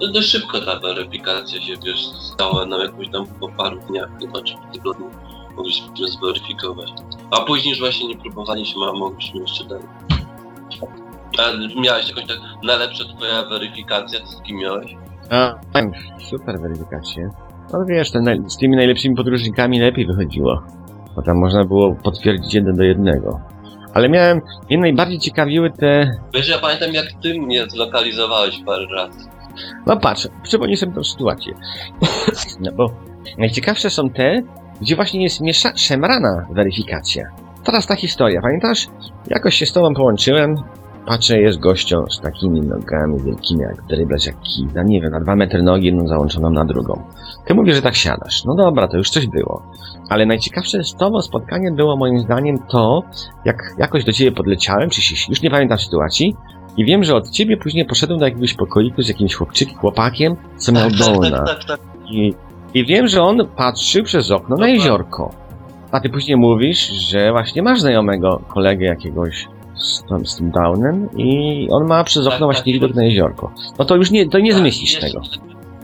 No 0.00 0.12
dość 0.12 0.28
szybko 0.28 0.60
ta 0.60 0.78
weryfikacja 0.78 1.60
się, 1.60 1.74
wiesz, 1.84 2.06
stała 2.06 2.66
nam 2.66 2.80
jakoś 2.80 3.08
tam 3.08 3.26
po 3.26 3.48
paru 3.48 3.80
dniach, 3.88 4.08
chyba 4.20 4.42
czy 4.42 4.54
tygodniu 4.72 5.10
mogliśmy 5.56 5.88
zweryfikować. 6.08 6.90
A 7.30 7.40
później 7.40 7.70
już 7.70 7.80
właśnie 7.80 8.08
nie 8.08 8.16
próbowaliśmy, 8.16 8.86
a 8.86 8.92
mogliśmy 8.92 9.40
jeszcze 9.40 9.64
dalej. 9.64 9.86
A 11.38 11.80
miałeś 11.80 12.08
jakąś 12.08 12.26
tak 12.26 12.36
najlepsza 12.64 13.04
twoja 13.16 13.42
weryfikacja, 13.44 14.26
z 14.26 14.42
kim 14.42 14.56
miałeś? 14.56 14.94
A, 15.30 15.54
super 16.30 16.60
weryfikację. 16.60 17.30
No 17.72 17.84
wiesz, 17.84 18.10
ten, 18.10 18.50
z 18.50 18.56
tymi 18.56 18.76
najlepszymi 18.76 19.16
podróżnikami 19.16 19.80
lepiej 19.80 20.06
wychodziło. 20.06 20.62
Bo 21.16 21.22
tam 21.22 21.36
można 21.36 21.64
było 21.64 21.94
potwierdzić 21.94 22.54
jeden 22.54 22.76
do 22.76 22.82
jednego. 22.82 23.40
Ale 23.94 24.08
miałem, 24.08 24.40
mnie 24.70 24.78
najbardziej 24.78 25.18
ciekawiły 25.18 25.70
te... 25.70 26.10
Wiesz, 26.34 26.48
ja 26.48 26.58
pamiętam 26.58 26.92
jak 26.92 27.06
ty 27.22 27.40
mnie 27.40 27.66
zlokalizowałeś 27.70 28.62
parę 28.66 28.86
razy. 28.96 29.18
No 29.86 29.96
patrz, 29.96 30.28
przypomnij 30.42 30.76
sobie 30.76 30.92
tą 30.92 31.04
sytuację. 31.04 31.54
No 32.60 32.72
bo 32.72 32.90
najciekawsze 33.38 33.90
są 33.90 34.10
te, 34.10 34.42
gdzie 34.80 34.96
właśnie 34.96 35.22
jest 35.22 35.40
miesza- 35.40 35.72
szemrana 35.76 36.46
weryfikacja. 36.50 37.24
Teraz 37.64 37.86
ta 37.86 37.96
historia, 37.96 38.40
pamiętasz? 38.42 38.86
Jakoś 39.26 39.54
się 39.54 39.66
z 39.66 39.72
tobą 39.72 39.94
połączyłem, 39.94 40.56
patrzę, 41.08 41.40
jest 41.40 41.58
gością 41.58 42.04
z 42.10 42.20
takimi 42.20 42.60
nogami 42.60 43.22
wielkimi 43.24 43.60
jak 43.60 43.86
dryblerz, 43.86 44.26
jak 44.26 44.36
no 44.74 44.82
nie 44.82 45.00
wiem, 45.00 45.10
na 45.10 45.20
dwa 45.20 45.36
metry 45.36 45.62
nogi, 45.62 45.86
jedną 45.86 46.08
załączoną 46.08 46.50
na 46.50 46.64
drugą. 46.64 47.02
Ty 47.46 47.54
mówisz, 47.54 47.76
że 47.76 47.82
tak 47.82 47.94
siadasz. 47.94 48.44
No 48.44 48.54
dobra, 48.54 48.88
to 48.88 48.96
już 48.96 49.10
coś 49.10 49.26
było. 49.26 49.62
Ale 50.08 50.26
najciekawsze 50.26 50.84
z 50.84 50.94
tobą 50.94 51.22
spotkanie 51.22 51.72
było 51.72 51.96
moim 51.96 52.18
zdaniem 52.18 52.58
to, 52.68 53.02
jak 53.44 53.56
jakoś 53.78 54.04
do 54.04 54.12
ciebie 54.12 54.32
podleciałem, 54.32 54.90
czy 54.90 55.02
się, 55.02 55.16
już 55.28 55.42
nie 55.42 55.50
pamiętam 55.50 55.78
sytuacji, 55.78 56.36
i 56.76 56.84
wiem, 56.84 57.04
że 57.04 57.14
od 57.14 57.30
ciebie 57.30 57.56
później 57.56 57.84
poszedłem 57.84 58.18
do 58.18 58.24
jakiegoś 58.24 58.54
pokoiku 58.54 59.02
z 59.02 59.08
jakimś 59.08 59.34
chłopczykiem, 59.34 59.78
chłopakiem, 59.78 60.36
co 60.56 60.72
miał 60.72 60.90
tak, 60.90 60.98
tak, 60.98 61.08
dołna. 61.08 61.44
tak. 61.44 61.80
I, 62.10 62.34
I 62.74 62.86
wiem, 62.86 63.08
że 63.08 63.22
on 63.22 63.46
patrzył 63.56 64.04
przez 64.04 64.30
okno 64.30 64.56
na 64.56 64.68
jeziorko. 64.68 65.30
A 65.92 66.00
ty 66.00 66.08
później 66.08 66.36
mówisz, 66.36 66.88
że 66.88 67.32
właśnie 67.32 67.62
masz 67.62 67.80
znajomego 67.80 68.42
kolegę 68.48 68.86
jakiegoś 68.86 69.48
z, 69.78 70.04
tam, 70.08 70.26
z 70.26 70.36
tym 70.36 70.50
downem 70.50 71.08
i 71.16 71.68
on 71.70 71.86
ma 71.86 72.04
przez 72.04 72.24
Tak, 72.24 72.34
okno 72.34 72.46
tak. 72.46 72.56
właśnie 72.56 72.72
widok 72.72 72.94
na 72.94 73.04
jeziorko. 73.04 73.50
No 73.78 73.84
to 73.84 73.96
już 73.96 74.10
nie, 74.10 74.28
to 74.28 74.38
nie 74.38 74.50
Tak, 74.52 74.60
zmieścisz 74.60 75.00
tego. 75.00 75.20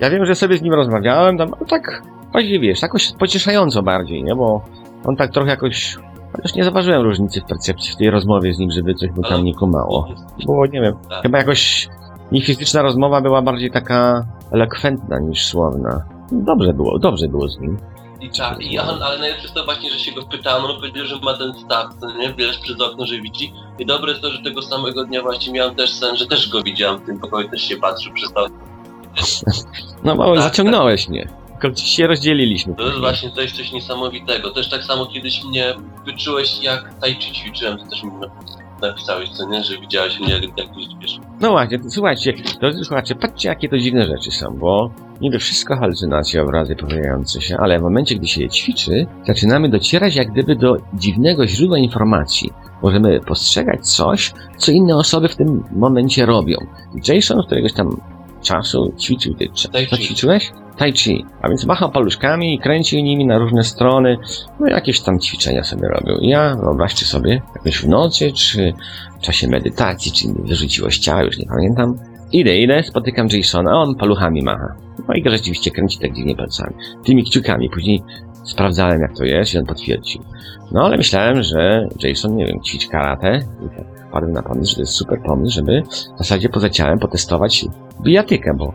Ja 0.00 0.11
wiem, 0.11 0.26
że 0.26 0.35
sobie 0.35 0.59
z 0.59 0.62
nim 0.62 0.74
rozmawiałem, 0.74 1.38
tam, 1.38 1.50
no 1.61 1.66
tak, 1.66 2.02
właśnie 2.33 2.61
wiesz, 2.61 2.83
jakoś 2.83 3.12
pocieszająco 3.12 3.83
bardziej, 3.83 4.24
nie? 4.24 4.35
Bo 4.37 4.62
on 5.04 5.16
tak 5.16 5.33
trochę 5.33 5.50
jakoś, 5.50 5.96
chociaż 6.37 6.54
nie 6.54 6.64
zauważyłem 6.64 7.02
różnicy 7.02 7.40
w 7.40 7.44
percepcji 7.44 7.92
w 7.92 7.96
tej 7.96 8.11
rozmowie 8.11 8.54
z 8.54 8.59
nim, 8.59 8.70
żeby 8.70 8.94
coś 8.94 9.11
mu 9.11 9.16
Ale- 9.24 9.28
tam 9.37 9.44
nie 9.44 9.54
kumało. 9.54 10.09
Było, 10.46 10.66
nie 10.66 10.80
wiem, 10.80 10.94
Tak. 11.11 11.22
chyba 11.22 11.38
jakoś 11.38 11.88
i 12.33 12.42
fizyczna 12.42 12.83
rozmowa 12.83 13.20
była 13.20 13.42
bardziej 13.42 13.70
taka 13.70 14.24
elokwentna 14.52 15.18
niż 15.18 15.46
słowna. 15.46 16.04
Dobrze 16.33 16.72
było, 16.72 16.98
dobrze 16.98 17.28
było 17.28 17.48
z 17.48 17.61
nim. 17.61 17.78
I 18.25 18.31
tak, 18.31 18.63
i 18.63 18.79
on, 18.79 19.03
ale 19.03 19.19
najlepsze 19.19 19.43
jest 19.43 19.55
to 19.55 19.65
właśnie, 19.65 19.91
że 19.91 19.99
się 19.99 20.13
go 20.13 20.23
pytałem, 20.23 20.65
on 20.65 20.77
powiedział, 20.77 21.07
że 21.07 21.17
ma 21.17 21.35
ten 21.35 21.55
staw, 21.55 21.87
nie, 22.19 22.35
wiesz, 22.35 22.59
przez 22.59 22.81
okno, 22.81 23.07
że 23.07 23.21
widzi. 23.21 23.53
I 23.79 23.87
dobre 23.87 24.11
jest 24.11 24.23
to, 24.23 24.31
że 24.31 24.43
tego 24.43 24.63
samego 24.63 25.05
dnia 25.05 25.23
właśnie 25.23 25.53
miałem 25.53 25.75
też 25.75 25.91
sen, 25.91 26.17
że 26.17 26.27
też 26.27 26.49
go 26.49 26.63
widziałem 26.63 26.99
w 27.01 27.07
tym 27.07 27.19
pokoju, 27.19 27.49
też 27.49 27.63
się 27.63 27.77
patrzył 27.77 28.13
przez 28.13 28.33
to. 28.33 28.47
No 30.05 30.17
bo 30.17 30.35
Tak, 30.35 30.43
zaciągnąłeś 30.43 31.09
mnie. 31.09 31.29
Tylko 31.61 31.77
się 31.77 32.07
rozdzieliliśmy. 32.07 32.75
To 32.75 32.83
jest 32.83 32.99
właśnie 32.99 33.31
jest 33.37 33.57
coś 33.57 33.73
niesamowitego. 33.73 34.51
Też 34.51 34.69
tak 34.69 34.85
samo 34.85 35.07
kiedyś 35.07 35.45
mnie 35.45 35.75
wyczułeś, 36.05 36.63
jak 36.63 36.95
tai 37.01 37.15
chi 37.15 37.33
ćwiczyłem, 37.33 37.79
to 37.79 37.87
też 37.87 38.03
mi 38.03 38.11
napisałeś, 38.83 39.31
co 39.31 39.49
nie, 39.49 39.65
że 39.65 39.79
widziałeś 39.79 40.21
mnie, 40.21 40.33
jak, 40.33 40.43
jak 40.43 40.69
wiesz. 41.01 41.21
No 41.41 41.51
właśnie, 41.51 41.79
słuchajcie, 41.89 42.35
drodzy 42.61 42.85
słuchacze, 42.85 43.15
patrzcie 43.15 43.49
jakie 43.49 43.69
to 43.69 43.79
dziwne 43.79 44.07
rzeczy 44.07 44.31
są, 44.31 44.57
bo 44.59 44.91
niby 45.21 45.39
wszystko 45.39 45.77
halucynacje, 45.77 46.43
obrazy 46.43 46.77
pojawiające 46.77 47.41
się, 47.41 47.57
ale 47.57 47.79
w 47.79 47.83
momencie, 47.83 48.15
gdy 48.15 48.29
się 48.29 48.43
je 48.43 48.49
ćwiczy, 48.49 49.07
zaczynamy 49.27 49.69
docierać 49.69 50.17
jak 50.17 50.33
gdyby 50.33 50.57
do 50.57 50.77
dziwnego 50.95 51.47
źródła 51.47 51.79
informacji. 51.79 52.51
Możemy 52.83 53.21
postrzegać 53.21 53.87
coś, 53.89 54.33
co 54.57 54.73
inne 54.73 54.97
osoby 54.97 55.29
w 55.29 55.37
tym 55.37 55.65
momencie 55.73 56.27
robią. 56.27 56.57
Jason 57.09 57.43
któregoś 57.47 57.73
tam 57.73 58.01
czasu 58.43 58.93
ćwiczył 59.01 59.35
ty. 59.35 59.49
Chi. 59.55 60.05
ćwiczyłeś? 60.05 60.53
Tai 60.77 60.93
chi. 60.93 61.25
A 61.43 61.49
więc 61.49 61.67
machał 61.67 61.91
paluszkami 61.91 62.55
i 62.55 62.59
kręcił 62.59 63.01
nimi 63.01 63.27
na 63.27 63.39
różne 63.39 63.65
strony. 63.65 64.17
No 64.61 64.67
jakieś 64.67 65.01
tam 65.01 65.21
ćwiczenia 65.21 65.65
sobie 65.65 65.89
robił. 65.89 66.17
I 66.17 66.29
ja, 66.29 66.57
wyobraźcie 66.57 67.07
sobie, 67.07 67.43
jakoś 67.57 67.79
w 67.79 67.89
nocy, 67.89 68.33
czy 68.33 68.73
w 69.19 69.21
czasie 69.21 69.49
medytacji, 69.49 70.13
czy 70.13 70.29
mi 70.29 70.49
wyrzuciło 70.49 70.91
ciała, 70.91 71.23
już 71.23 71.39
nie 71.39 71.47
pamiętam. 71.47 71.99
Idę, 72.33 72.59
idę, 72.59 72.83
spotykam 72.83 73.27
Jasona, 73.33 73.71
a 73.71 73.75
on 73.75 73.95
paluchami 73.95 74.43
macha. 74.43 74.75
No 75.09 75.15
i 75.15 75.31
rzeczywiście 75.31 75.71
kręci 75.71 75.99
tak 75.99 76.15
dziwnie 76.15 76.37
palcami. 76.37 76.75
Tymi 77.05 77.25
kciukami. 77.25 77.71
Później 77.71 78.03
sprawdzałem 78.45 79.01
jak 79.01 79.17
to 79.17 79.25
jest 79.25 79.55
i 79.55 79.59
on 79.59 79.67
potwierdził. 79.67 80.23
No 80.73 80.85
ale 80.85 80.97
myślałem, 80.97 81.43
że 81.43 81.89
Jason, 82.03 82.37
nie 82.37 82.47
wiem, 82.47 82.63
ćwiczy 82.63 82.89
karate 82.89 83.41
i 83.67 83.77
tak 83.77 84.09
wpadłem 84.09 84.33
na 84.33 84.43
pomysł, 84.43 84.71
że 84.71 84.75
to 84.75 84.83
jest 84.83 84.93
super 84.93 85.23
pomysł, 85.23 85.55
żeby 85.55 85.83
w 86.15 86.19
zasadzie 86.19 86.49
poza 86.49 86.71
ciałem 86.71 86.99
potestować 86.99 87.65
bijatykę, 88.03 88.55
bo 88.57 88.75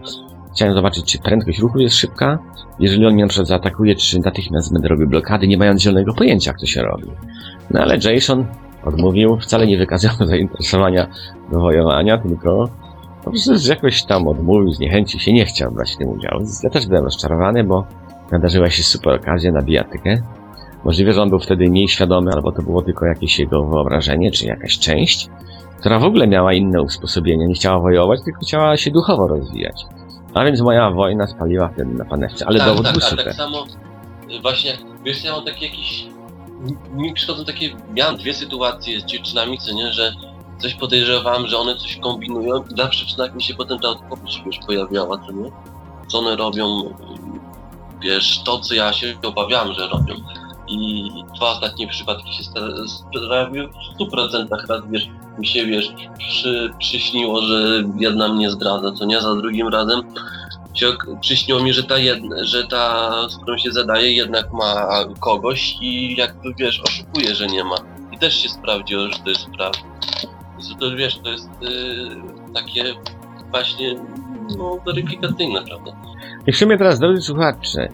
chciałem 0.53 0.73
zobaczyć, 0.73 1.05
czy 1.05 1.19
prędkość 1.19 1.59
ruchu 1.59 1.79
jest 1.79 1.95
szybka. 1.95 2.39
Jeżeli 2.79 3.05
on 3.05 3.13
mnie 3.13 3.23
na 3.23 3.29
przykład 3.29 3.47
zaatakuje, 3.47 3.95
czy 3.95 4.19
natychmiast 4.19 4.73
będę 4.73 4.87
robił 4.87 5.07
blokady, 5.07 5.47
nie 5.47 5.57
mając 5.57 5.81
zielonego 5.81 6.13
pojęcia, 6.13 6.51
jak 6.51 6.59
to 6.59 6.65
się 6.65 6.81
robi. 6.81 7.07
No 7.71 7.81
ale 7.81 7.97
Jason 7.97 8.45
odmówił, 8.83 9.37
wcale 9.37 9.67
nie 9.67 9.77
wykazał 9.77 10.11
zainteresowania 10.27 11.07
do 11.51 11.59
wojowania, 11.59 12.17
tylko 12.17 12.69
po 13.23 13.31
prostu 13.31 13.69
jakoś 13.69 14.03
tam 14.03 14.27
odmówił, 14.27 14.73
zniechęcił 14.73 15.19
się, 15.19 15.33
nie 15.33 15.45
chciał 15.45 15.71
brać 15.71 15.93
w 15.93 15.97
tym 15.97 16.09
udziału. 16.09 16.43
Ja 16.63 16.69
też 16.69 16.87
byłem 16.87 17.03
rozczarowany, 17.03 17.63
bo 17.63 17.85
nadarzyła 18.31 18.69
się 18.69 18.83
super 18.83 19.13
okazja 19.13 19.51
na 19.51 19.61
bijatykę. 19.61 20.21
Możliwe, 20.83 21.13
że 21.13 21.21
on 21.21 21.29
był 21.29 21.39
wtedy 21.39 21.69
mniej 21.69 21.87
świadomy, 21.87 22.31
albo 22.33 22.51
to 22.51 22.61
było 22.61 22.81
tylko 22.81 23.05
jakieś 23.05 23.39
jego 23.39 23.65
wyobrażenie, 23.65 24.31
czy 24.31 24.45
jakaś 24.45 24.79
część, 24.79 25.29
która 25.79 25.99
w 25.99 26.03
ogóle 26.03 26.27
miała 26.27 26.53
inne 26.53 26.81
usposobienie, 26.81 27.47
nie 27.47 27.53
chciała 27.53 27.79
wojować, 27.79 28.19
tylko 28.25 28.39
chciała 28.39 28.77
się 28.77 28.91
duchowo 28.91 29.27
rozwijać. 29.27 29.85
A 30.33 30.43
więc 30.45 30.61
moja 30.61 30.91
wojna 30.91 31.27
spaliła 31.27 31.69
wtedy 31.69 31.93
na 31.93 32.05
panewce, 32.05 32.47
ale 32.47 32.59
tak, 32.59 32.67
dowód 32.67 32.85
tak, 32.85 32.93
był 32.93 33.01
ale 33.01 33.11
super. 33.11 33.25
tak 33.25 33.35
samo 33.35 33.65
y, 34.31 34.41
właśnie, 34.41 34.77
wiesz, 35.05 35.23
ja 35.23 35.31
mam 35.31 35.45
takie 35.45 35.65
jakieś, 35.65 36.05
mi 36.93 37.13
przychodzą 37.13 37.45
takie, 37.45 37.69
miałem 37.93 38.17
dwie 38.17 38.33
sytuacje 38.33 38.99
z 38.99 39.05
dziewczynami, 39.05 39.57
co 39.57 39.73
nie, 39.73 39.93
że 39.93 40.13
coś 40.57 40.73
podejrzewałem, 40.73 41.47
że 41.47 41.57
one 41.57 41.75
coś 41.75 41.97
kombinują 41.97 42.63
i 42.63 42.77
zawsze 42.77 43.05
przynajmniej 43.05 43.35
mi 43.35 43.43
się 43.43 43.53
potem 43.53 43.79
ta 43.79 43.89
odpowiedź 43.89 44.43
wiesz, 44.45 44.59
pojawiała, 44.67 45.17
co 45.27 45.31
nie, 45.31 45.51
co 46.07 46.19
one 46.19 46.35
robią, 46.35 46.81
y, 46.81 46.93
wiesz, 48.01 48.41
to 48.43 48.59
co 48.59 48.73
ja 48.73 48.93
się 48.93 49.15
obawiałem, 49.23 49.73
że 49.73 49.87
robią. 49.87 50.15
I 50.69 51.09
dwa 51.35 51.49
ostatnie 51.51 51.87
przypadki 51.87 52.33
się 52.33 52.43
sprawiły 52.43 53.67
w 53.67 53.99
100% 53.99 54.47
raz, 54.69 54.81
wiesz, 54.89 55.07
mi 55.39 55.47
się, 55.47 55.65
wiesz, 55.65 55.93
przy, 56.17 56.73
przyśniło, 56.79 57.41
że 57.41 57.83
jedna 57.99 58.27
mnie 58.27 58.51
zdradza, 58.51 58.91
co 58.91 59.05
nie, 59.05 59.21
za 59.21 59.35
drugim 59.35 59.67
razem 59.67 60.01
przyśniło 61.21 61.63
mi, 61.63 61.73
że 61.73 61.83
ta 61.83 61.97
jedna, 61.97 62.35
że 62.43 62.67
ta, 62.67 63.11
z 63.29 63.37
którą 63.37 63.57
się 63.57 63.71
zadaje, 63.71 64.13
jednak 64.13 64.53
ma 64.53 64.89
kogoś 65.19 65.77
i 65.81 66.15
jakby 66.15 66.53
wiesz, 66.53 66.81
oszukuje, 66.87 67.35
że 67.35 67.47
nie 67.47 67.63
ma. 67.63 67.75
I 68.11 68.17
też 68.17 68.43
się 68.43 68.49
sprawdziło, 68.49 69.07
że 69.07 69.19
to 69.23 69.29
jest 69.29 69.49
prawda. 69.57 69.79
Więc 70.57 70.79
to 70.79 70.95
wiesz, 70.95 71.19
to 71.23 71.29
jest 71.29 71.49
y, 71.63 72.53
takie 72.53 72.83
właśnie 73.51 73.95
no, 74.57 74.77
weryfikacyjne, 74.85 75.61
prawda? 75.61 75.91
I 76.47 76.53
sumie 76.53 76.77
teraz, 76.77 76.99
drodzy 76.99 77.21
słuchacze, 77.21 77.89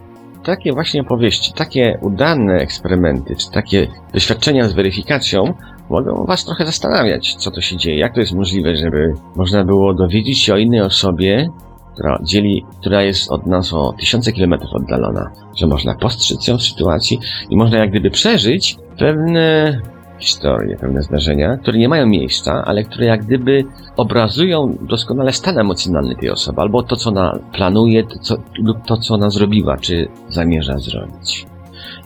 takie 0.45 0.73
właśnie 0.73 1.01
opowieści, 1.01 1.53
takie 1.53 1.97
udane 2.01 2.53
eksperymenty, 2.53 3.35
czy 3.35 3.51
takie 3.51 3.87
doświadczenia 4.13 4.67
z 4.67 4.73
weryfikacją 4.73 5.53
mogą 5.89 6.25
Was 6.25 6.45
trochę 6.45 6.65
zastanawiać, 6.65 7.35
co 7.35 7.51
to 7.51 7.61
się 7.61 7.77
dzieje, 7.77 7.97
jak 7.97 8.13
to 8.13 8.19
jest 8.19 8.33
możliwe, 8.33 8.75
żeby 8.75 9.13
można 9.35 9.65
było 9.65 9.93
dowiedzieć 9.93 10.39
się 10.39 10.53
o 10.53 10.57
innej 10.57 10.81
osobie, 10.81 11.49
która 11.93 12.19
dzieli, 12.23 12.65
która 12.79 13.03
jest 13.03 13.31
od 13.31 13.47
nas 13.47 13.73
o 13.73 13.93
tysiące 13.99 14.31
kilometrów 14.31 14.73
oddalona, 14.73 15.31
że 15.55 15.67
można 15.67 15.95
postrzec 15.95 16.47
ją 16.47 16.57
w 16.57 16.63
sytuacji 16.63 17.19
i 17.49 17.57
można 17.57 17.77
jak 17.77 17.89
gdyby 17.89 18.11
przeżyć 18.11 18.77
pewne 18.97 19.81
historie, 20.19 20.77
pewne 20.77 21.01
zdarzenia, 21.03 21.57
które 21.57 21.77
nie 21.77 21.89
mają 21.89 22.05
miejsca, 22.05 22.63
ale 22.65 22.83
które 22.83 23.05
jak 23.05 23.23
gdyby 23.25 23.63
obrazują 23.97 24.77
doskonale 24.81 25.33
stan 25.33 25.57
emocjonalny 25.59 26.15
tej 26.15 26.29
osoby, 26.29 26.61
albo 26.61 26.83
to, 26.83 26.95
co 26.95 27.09
ona 27.09 27.39
planuje, 27.53 28.03
to, 28.03 28.19
co, 28.19 28.35
lub 28.59 28.77
to, 28.85 28.97
co 28.97 29.13
ona 29.13 29.29
zrobiła, 29.29 29.77
czy 29.77 30.07
zamierza 30.29 30.77
zrobić. 30.77 31.45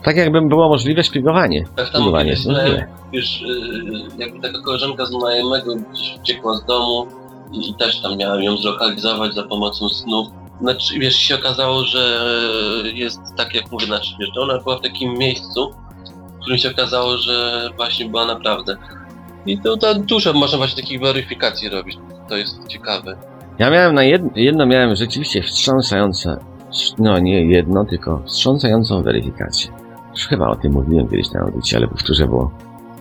Tak 0.03 0.15
jakby 0.17 0.41
było 0.41 0.69
możliwe 0.69 1.03
szpiegowanie. 1.03 1.65
Tak 1.75 1.85
samo 1.87 1.89
Szpiegowanie 1.97 2.29
jest 2.29 2.45
możliwe. 2.45 2.69
znałem, 2.69 2.87
wiesz, 3.13 3.41
y, 3.41 4.17
jakby 4.17 4.39
taka 4.39 4.61
koleżanka 4.61 5.05
znajomego 5.05 5.75
gdzieś 5.75 6.17
uciekła 6.21 6.55
z 6.55 6.65
domu 6.65 7.07
i, 7.51 7.69
i 7.69 7.73
też 7.73 8.01
tam 8.01 8.17
miałem 8.17 8.43
ją 8.43 8.57
zlokalizować 8.57 9.33
za 9.33 9.43
pomocą 9.43 9.89
snów. 9.89 10.27
Znaczy, 10.61 10.99
wiesz, 10.99 11.15
się 11.15 11.35
okazało, 11.35 11.83
że 11.83 12.19
jest 12.93 13.19
tak 13.37 13.55
jak 13.55 13.71
mówię, 13.71 13.85
znaczy, 13.85 14.11
wiesz, 14.19 14.29
że 14.35 14.41
ona 14.41 14.57
była 14.57 14.77
w 14.77 14.81
takim 14.81 15.17
miejscu, 15.17 15.71
którym 16.49 16.59
się 16.59 16.71
okazało, 16.71 17.17
że 17.17 17.69
właśnie 17.77 18.09
była 18.09 18.25
naprawdę. 18.25 18.75
I 19.45 19.61
to, 19.61 19.77
to 19.77 19.95
dużo 19.95 20.33
można 20.33 20.57
właśnie 20.57 20.83
takich 20.83 21.01
weryfikacji 21.01 21.69
robić. 21.69 21.97
To 22.29 22.37
jest 22.37 22.67
ciekawe. 22.67 23.17
Ja 23.59 23.69
miałem 23.69 23.95
na 23.95 24.03
jedno, 24.03 24.29
jedno 24.35 24.65
miałem 24.65 24.95
rzeczywiście 24.95 25.41
wstrząsające, 25.41 26.37
no 26.97 27.19
nie 27.19 27.45
jedno, 27.45 27.85
tylko 27.85 28.21
wstrząsającą 28.25 29.03
weryfikację. 29.03 29.71
Już 30.11 30.27
chyba 30.27 30.47
o 30.47 30.55
tym 30.55 30.73
mówiłem 30.73 31.07
kiedyś 31.07 31.31
na 31.31 31.39
audycji, 31.39 31.77
ale 31.77 31.87
powtórzę, 31.87 32.27
bo 32.27 32.51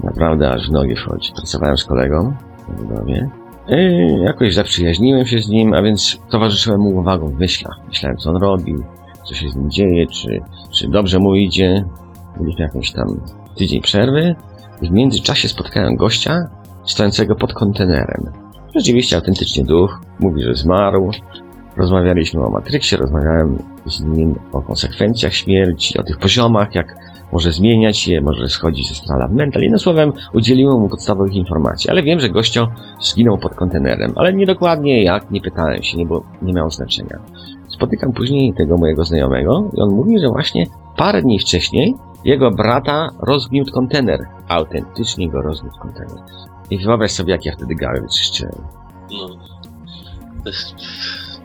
naprawdę 0.05 0.51
aż 0.51 0.69
w 0.69 0.73
nogi 0.73 0.97
wchodzi. 0.97 1.33
Pracowałem 1.33 1.77
z 1.77 1.85
kolegą 1.85 2.35
w 2.69 2.83
budowie. 2.83 3.31
I 3.69 4.23
jakoś 4.25 4.55
zaprzyjaźniłem 4.55 5.27
się 5.27 5.39
z 5.39 5.49
nim, 5.49 5.75
a 5.75 5.83
więc 5.83 6.19
towarzyszyłem 6.31 6.81
mu 6.81 6.97
uwagą 6.97 7.29
w 7.29 7.39
myślach. 7.39 7.77
Myślałem, 7.89 8.19
co 8.19 8.31
on 8.31 8.37
robił, 8.37 8.85
co 9.25 9.35
się 9.35 9.49
z 9.49 9.57
nim 9.57 9.71
dzieje, 9.71 10.07
czy, 10.07 10.41
czy 10.73 10.89
dobrze 10.89 11.19
mu 11.19 11.35
idzie. 11.35 11.85
Mieliśmy 12.41 12.65
jakąś 12.65 12.93
tam 12.93 13.21
tydzień 13.59 13.81
przerwy. 13.81 14.35
W 14.83 14.90
międzyczasie 14.90 15.49
spotkałem 15.49 15.97
gościa 15.97 16.51
stojącego 16.85 17.35
pod 17.35 17.53
kontenerem. 17.53 18.33
Rzeczywiście 18.75 19.16
autentycznie 19.16 19.64
duch, 19.64 20.01
mówi, 20.21 20.42
że 20.42 20.55
zmarł. 20.55 21.11
Rozmawialiśmy 21.77 22.44
o 22.44 22.51
Matrixie, 22.51 22.99
rozmawiałem 22.99 23.59
z 23.87 24.01
nim 24.01 24.35
o 24.53 24.62
konsekwencjach 24.62 25.35
śmierci, 25.35 25.99
o 25.99 26.03
tych 26.03 26.18
poziomach, 26.18 26.75
jak 26.75 26.97
może 27.33 27.53
zmieniać 27.53 28.09
je, 28.09 28.21
może 28.21 28.49
schodzić 28.49 28.88
ze 28.88 28.94
strala 28.94 29.29
w 29.29 29.33
mental. 29.33 29.62
Jednym 29.62 29.79
słowem, 29.79 30.12
udzieliłem 30.33 30.81
mu 30.81 30.88
podstawowych 30.88 31.35
informacji, 31.35 31.90
ale 31.90 32.03
wiem, 32.03 32.21
że 32.21 32.29
gościo 32.29 32.68
zginął 33.01 33.38
pod 33.38 33.55
kontenerem, 33.55 34.12
ale 34.16 34.33
niedokładnie 34.33 35.03
jak, 35.03 35.31
nie 35.31 35.40
pytałem 35.40 35.83
się, 35.83 35.99
nie, 35.99 36.07
nie 36.42 36.53
miało 36.53 36.71
znaczenia. 36.71 37.18
Spotykam 37.79 38.12
później 38.12 38.55
tego 38.55 38.77
mojego 38.77 39.05
znajomego 39.05 39.71
i 39.77 39.81
on 39.81 39.91
mówi, 39.91 40.19
że 40.19 40.29
właśnie 40.29 40.67
parę 40.97 41.23
dni 41.23 41.38
wcześniej 41.38 41.95
jego 42.25 42.51
brata 42.51 43.09
rozgniótł 43.21 43.73
kontener. 43.73 44.21
Autentycznie 44.49 45.31
go 45.31 45.43
rozgniótł 45.43 45.79
kontener. 45.79 46.19
I 46.71 46.79
wyobraź 46.79 47.11
sobie, 47.11 47.33
jak 47.33 47.45
ja 47.45 47.53
wtedy 47.53 47.75
gały 47.75 48.01
wyczyszczyłem. 48.01 48.55
No. 49.11 49.29
To 50.45 50.49
jest, 50.51 50.75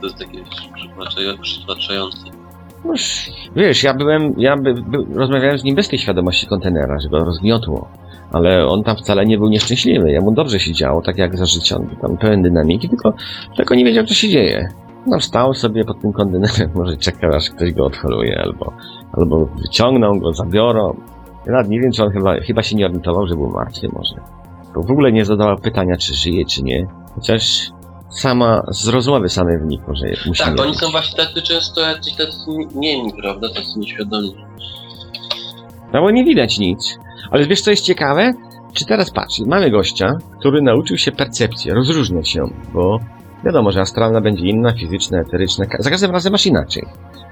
to 0.02 0.08
jest 0.08 0.20
takie 0.20 0.44
przytłaczające. 1.42 2.18
No, 2.86 2.94
wiesz, 3.56 3.84
ja 3.84 3.94
byłem, 3.94 4.34
ja 4.38 4.58
by, 4.58 4.74
by, 4.74 4.98
rozmawiałem 5.16 5.60
z 5.60 5.64
nim 5.64 5.76
bez 5.76 5.88
tej 5.88 6.00
świadomości 6.00 6.48
kontenera, 6.48 7.00
że 7.00 7.10
go 7.10 7.20
rozgniotło. 7.20 7.88
Ale 8.32 8.68
on 8.68 8.84
tam 8.84 8.98
wcale 8.98 9.26
nie 9.26 9.38
był 9.38 9.50
nieszczęśliwy. 9.50 10.12
Jemu 10.12 10.32
dobrze 10.32 10.60
się 10.60 10.74
działo, 10.74 11.02
tak 11.02 11.18
jak 11.18 11.38
za 11.38 11.46
życia. 11.46 11.76
On 11.78 11.88
był 11.88 11.96
tam 11.96 12.18
pełen 12.18 12.42
dynamiki, 12.42 12.90
tylko, 12.90 13.14
tylko 13.56 13.76
nie 13.76 13.86
wiedział, 13.86 14.06
co 14.06 14.14
się 14.14 14.30
dzieje. 14.30 14.70
No, 15.08 15.20
stał 15.20 15.54
sobie 15.54 15.86
pod 15.86 16.02
tym 16.02 16.14
kontenerem, 16.14 16.70
może 16.76 16.98
czekał, 16.98 17.34
aż 17.34 17.50
ktoś 17.50 17.74
go 17.74 17.86
odholuje, 17.86 18.42
albo, 18.42 18.74
albo 19.12 19.46
wyciągną 19.46 20.20
go, 20.20 20.34
zabiorą. 20.34 20.96
Ja 21.46 21.52
nawet 21.52 21.70
nie 21.70 21.80
wiem, 21.80 21.92
czy 21.92 22.04
on 22.04 22.12
chyba, 22.12 22.40
chyba 22.40 22.64
się 22.64 22.76
nie 22.76 22.86
orientował, 22.86 23.28
że 23.28 23.36
był 23.36 23.50
martwy 23.50 23.88
może. 23.94 24.16
Bo 24.76 24.84
w 24.84 24.92
ogóle 24.92 25.12
nie 25.12 25.26
zadawał 25.26 25.58
pytania, 25.58 25.98
czy 25.98 26.14
żyje, 26.14 26.46
czy 26.46 26.64
nie. 26.64 26.88
Chociaż 27.16 27.72
sama, 28.10 28.64
z 28.72 28.88
rozmowy 28.88 29.30
samej 29.30 29.60
wynikło, 29.60 29.96
że 29.96 30.06
musi 30.28 30.44
Tak, 30.44 30.60
oni 30.60 30.76
są 30.76 30.92
właśnie 30.92 31.18
tacy 31.18 31.42
często 31.42 31.82
jacyś 31.82 32.16
tacy 32.16 32.38
niemi, 32.76 33.14
prawda? 33.22 33.50
Tacy 33.50 33.80
nieświadomi. 33.80 34.36
No 35.94 36.02
bo 36.02 36.12
nie 36.12 36.24
widać 36.24 36.60
nic. 36.60 37.00
Ale 37.32 37.46
wiesz, 37.46 37.62
co 37.62 37.72
jest 37.72 37.86
ciekawe? 37.86 38.34
Czy 38.74 38.86
teraz 38.86 39.12
patrz, 39.12 39.40
mamy 39.40 39.72
gościa, 39.72 40.18
który 40.40 40.62
nauczył 40.62 40.98
się 40.98 41.12
percepcji, 41.12 41.72
rozróżniać 41.72 42.36
ją, 42.36 42.54
bo 42.74 43.00
wiadomo, 43.46 43.72
że 43.72 43.82
astralna 43.82 44.22
będzie 44.22 44.46
inna, 44.46 44.74
fizyczna, 44.74 45.20
eteryczna, 45.20 45.66
za 45.80 45.90
każdym 45.90 46.12
razem 46.12 46.32
masz 46.32 46.46
inaczej. 46.46 46.84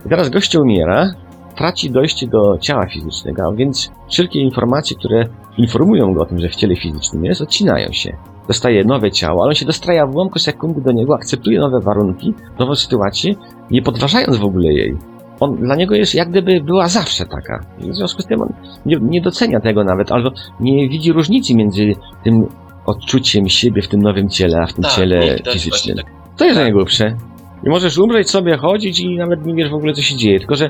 I 0.06 0.10
teraz 0.10 0.30
gościu 0.30 0.62
umiera, 0.62 1.14
traci 1.56 1.92
dojście 1.92 2.28
do 2.28 2.58
ciała 2.58 2.88
fizycznego, 2.88 3.44
a 3.48 3.52
więc 3.52 3.92
wszelkie 4.10 4.40
informacje, 4.40 4.98
które 4.98 5.26
informują 5.58 6.14
go 6.14 6.22
o 6.22 6.26
tym, 6.26 6.40
że 6.40 6.50
w 6.50 6.56
ciele 6.56 6.76
fizycznym 6.76 7.26
jest, 7.26 7.42
odcinają 7.42 7.92
się. 7.92 8.18
Dostaje 8.48 8.84
nowe 8.84 9.12
ciało, 9.12 9.42
ale 9.42 9.50
on 9.50 9.56
się 9.56 9.66
dostraja 9.66 10.08
w 10.08 10.16
ułamku 10.16 10.40
sekundy 10.40 10.82
do 10.82 10.92
niego, 10.92 11.16
akceptuje 11.16 11.60
nowe 11.60 11.80
warunki, 11.80 12.34
nową 12.60 12.76
sytuację, 12.76 13.36
nie 13.72 13.82
podważając 13.82 14.38
w 14.38 14.46
ogóle 14.46 14.74
jej. 14.74 14.98
On, 15.40 15.56
dla 15.56 15.76
niego 15.76 15.96
jest 15.96 16.16
jak 16.16 16.30
gdyby 16.30 16.62
była 16.62 16.88
zawsze 16.88 17.26
taka. 17.26 17.60
W 17.80 17.96
związku 17.96 18.22
z 18.22 18.26
tym 18.26 18.42
on 18.42 18.54
nie, 18.86 18.98
nie 19.02 19.22
docenia 19.22 19.60
tego 19.60 19.84
nawet, 19.84 20.12
albo 20.12 20.32
nie 20.60 20.90
widzi 20.90 21.12
różnicy 21.12 21.56
między 21.56 21.96
tym 22.24 22.48
odczuciem 22.86 23.50
siebie 23.50 23.82
w 23.82 23.88
tym 23.88 24.02
nowym 24.02 24.30
ciele, 24.30 24.62
a 24.62 24.68
w 24.68 24.74
tym 24.74 24.84
Tak, 24.84 24.94
ciele 24.94 25.38
fizycznym. 25.54 25.98
tak. 25.98 26.06
To 26.38 26.46
jest 26.46 26.58
najgłupsze. 26.58 27.18
I 27.66 27.70
możesz 27.70 27.98
umrzeć 27.98 28.30
sobie, 28.30 28.58
chodzić 28.58 29.00
i 29.00 29.18
nawet 29.18 29.46
nie 29.46 29.54
wiesz 29.56 29.70
w 29.70 29.74
ogóle, 29.74 29.94
co 29.94 30.02
się 30.02 30.16
dzieje, 30.16 30.40
tylko 30.40 30.56
że 30.56 30.70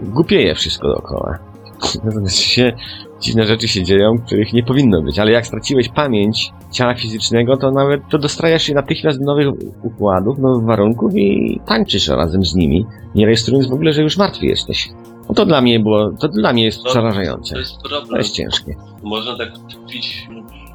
głupieje 0.00 0.54
wszystko 0.54 0.88
dookoła. 0.88 1.38
Natomiast 2.04 2.36
się, 2.38 2.72
dziwne 3.20 3.46
rzeczy 3.46 3.68
się 3.68 3.82
dzieją, 3.82 4.18
których 4.26 4.52
nie 4.52 4.62
powinno 4.62 5.02
być, 5.02 5.18
ale 5.18 5.32
jak 5.32 5.46
straciłeś 5.46 5.88
pamięć 5.88 6.52
ciała 6.70 6.94
fizycznego, 6.94 7.56
to 7.56 7.70
nawet 7.70 8.00
to 8.10 8.18
dostrajasz 8.18 8.62
się 8.62 8.74
natychmiast 8.74 9.18
do 9.18 9.24
nowych 9.24 9.48
układów, 9.82 10.38
nowych 10.38 10.64
warunków 10.64 11.16
i 11.16 11.60
tańczysz 11.66 12.08
razem 12.08 12.44
z 12.44 12.54
nimi, 12.54 12.86
nie 13.14 13.24
rejestrując 13.24 13.66
w 13.68 13.72
ogóle, 13.72 13.92
że 13.92 14.02
już 14.02 14.16
martwy 14.16 14.46
jesteś. 14.46 14.88
No 15.28 15.34
to 15.34 15.46
dla 15.46 15.60
mnie 15.60 15.80
było, 15.80 16.10
to 16.10 16.28
dla 16.28 16.52
mnie 16.52 16.64
jest 16.64 16.78
No, 16.84 16.90
przerażające. 16.90 17.54
To 17.54 17.58
jest 17.60 17.78
To 17.82 17.88
problem. 17.88 18.18
jest 18.18 18.34
ciężkie. 18.34 18.74
Można 19.02 19.38
tak 19.38 19.48
tkwić 19.86 20.28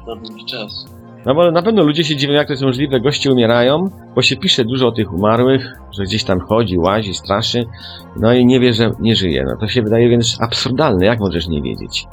na 0.06 0.16
długi 0.16 0.44
czas. 0.44 0.86
No 1.26 1.34
bo 1.34 1.50
na 1.50 1.62
pewno 1.62 1.84
ludzie 1.84 2.04
się 2.04 2.16
dziwią, 2.16 2.32
jak 2.32 2.46
to 2.46 2.52
jest 2.52 2.62
możliwe. 2.62 3.00
Goście 3.00 3.32
umierają, 3.32 3.84
bo 4.14 4.22
się 4.22 4.36
pisze 4.36 4.64
dużo 4.64 4.88
o 4.88 4.92
tych 4.92 5.12
umarłych, 5.12 5.72
że 5.92 6.02
gdzieś 6.02 6.24
tam 6.24 6.40
chodzi, 6.40 6.78
łazi, 6.78 7.14
straszy, 7.14 7.64
no 8.16 8.34
i 8.34 8.46
nie 8.46 8.60
wie, 8.60 8.72
że 8.72 8.90
nie 9.00 9.16
żyje. 9.16 9.44
No 9.48 9.56
to 9.60 9.68
się 9.68 9.82
wydaje 9.82 10.08
więc 10.08 10.36
absurdalne, 10.40 11.06
jak 11.06 11.20
możesz 11.20 11.48
nie 11.48 11.62
wiedzieć? 11.62 12.06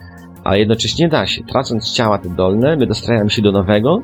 Ale 0.44 0.60
jednocześnie 0.60 1.10
da 1.10 1.26
się. 1.26 1.44
Tracąc 1.44 1.94
ciała 1.94 2.18
te 2.18 2.30
dolne, 2.30 2.76
my 2.76 2.88
dostrajamy 2.88 3.30
się 3.30 3.42
do 3.42 3.52
nowego 3.52 4.02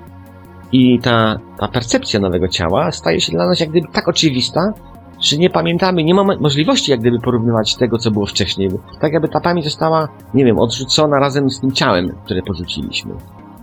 i 0.71 0.99
ta, 0.99 1.39
ta 1.59 1.67
percepcja 1.67 2.19
nowego 2.19 2.47
ciała 2.47 2.91
staje 2.91 3.21
się 3.21 3.31
dla 3.31 3.47
nas 3.47 3.59
jak 3.59 3.69
gdyby 3.69 3.87
tak 3.93 4.07
oczywista, 4.07 4.73
że 5.21 5.37
nie 5.37 5.49
pamiętamy, 5.49 6.03
nie 6.03 6.13
mamy 6.13 6.37
możliwości 6.37 6.91
jak 6.91 6.99
gdyby 6.99 7.19
porównywać 7.19 7.75
tego, 7.75 7.97
co 7.97 8.11
było 8.11 8.25
wcześniej. 8.25 8.69
Tak 9.01 9.13
jakby 9.13 9.29
ta 9.29 9.39
pamięć 9.39 9.65
została, 9.65 10.07
nie 10.33 10.45
wiem, 10.45 10.59
odrzucona 10.59 11.19
razem 11.19 11.49
z 11.49 11.59
tym 11.59 11.71
ciałem, 11.71 12.09
które 12.25 12.41
porzuciliśmy. 12.41 13.13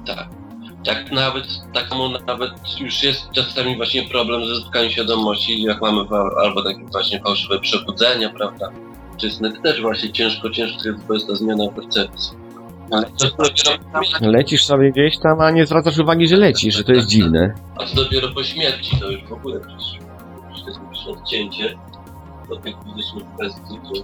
Tak. 0.07 0.29
Tak 0.85 1.13
nawet, 1.13 1.45
taką 1.75 2.09
nawet 2.27 2.53
już 2.81 3.03
jest 3.03 3.31
czasami 3.33 3.77
właśnie 3.77 4.03
problem 4.03 4.47
ze 4.47 4.55
zyskaniu 4.55 4.91
świadomości, 4.91 5.63
jak 5.63 5.83
mamy 5.83 6.01
albo 6.43 6.63
takie 6.63 6.85
właśnie 6.93 7.21
fałszywe 7.21 7.61
przebudzenia, 7.61 8.31
prawda? 8.31 8.71
Czy 9.17 9.31
sny 9.31 9.53
też 9.63 9.81
właśnie 9.81 10.13
ciężko, 10.13 10.51
ciężko 10.51 10.89
jest, 10.89 11.07
bo 11.07 11.15
jest 11.15 11.27
ta 11.27 11.35
zmiana 11.35 11.69
percepcji. 11.69 12.39
Ale 12.91 13.07
to 13.07 13.27
dopiero, 13.27 13.79
Lecisz 14.21 14.65
sobie 14.65 14.93
gdzieś 14.93 15.19
tam, 15.19 15.41
a 15.41 15.51
nie 15.51 15.67
zwracasz 15.67 15.99
uwagi, 15.99 16.29
że 16.29 16.37
lecisz, 16.37 16.77
że 16.77 16.85
to 16.85 16.93
jest 16.93 17.07
dziwne. 17.09 17.55
a 17.77 17.85
to 17.85 17.95
dopiero 17.95 18.29
po 18.29 18.45
śmierci, 18.45 19.01
to 19.01 19.11
już 19.11 19.25
w 19.25 19.33
ogóle 19.33 19.61
przecież 19.61 19.95
już 20.51 20.67
jest 20.67 20.81
jakieś 20.83 21.07
odcięcie 21.07 21.79
od 22.51 22.63
tych 22.63 22.75
fizycznych 22.85 23.25
kwestii, 23.35 23.79
to 23.85 24.03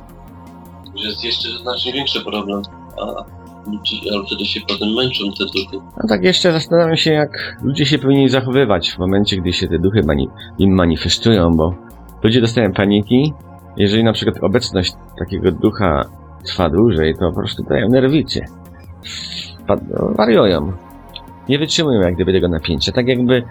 już 0.94 1.05
jest 1.05 1.24
jeszcze 1.24 1.49
znacznie 1.62 1.92
większy 1.92 2.20
problem. 2.20 2.62
A 3.01 3.24
ludzie, 3.66 3.96
ale 4.12 4.26
wtedy 4.26 4.44
się 4.44 4.60
potem 4.68 4.94
męczą 4.94 5.24
te 5.38 5.44
duchy. 5.44 5.86
A 5.96 6.08
tak 6.08 6.24
jeszcze 6.24 6.52
zastanawiam 6.52 6.96
się, 6.96 7.12
jak 7.12 7.56
ludzie 7.62 7.86
się 7.86 7.98
powinni 7.98 8.28
zachowywać 8.28 8.90
w 8.90 8.98
momencie, 8.98 9.36
gdy 9.36 9.52
się 9.52 9.68
te 9.68 9.78
duchy 9.78 10.00
mani 10.06 10.28
im 10.58 10.74
manifestują, 10.74 11.50
bo 11.56 11.74
ludzie 12.22 12.40
dostają 12.40 12.72
paniki. 12.72 13.32
Jeżeli 13.76 14.04
na 14.04 14.12
przykład 14.12 14.44
obecność 14.44 14.92
takiego 15.18 15.52
ducha 15.52 16.04
trwa 16.44 16.70
dłużej, 16.70 17.14
to 17.14 17.20
po 17.20 17.32
prostu 17.32 17.62
dają 17.62 17.88
no, 19.68 20.12
wariują. 20.16 20.72
Nie 21.48 21.58
wytrzymują 21.58 22.00
jak 22.00 22.14
gdyby 22.14 22.32
tego 22.32 22.48
napięcia. 22.48 22.92
Tak 22.92 23.08
jakby 23.08 23.42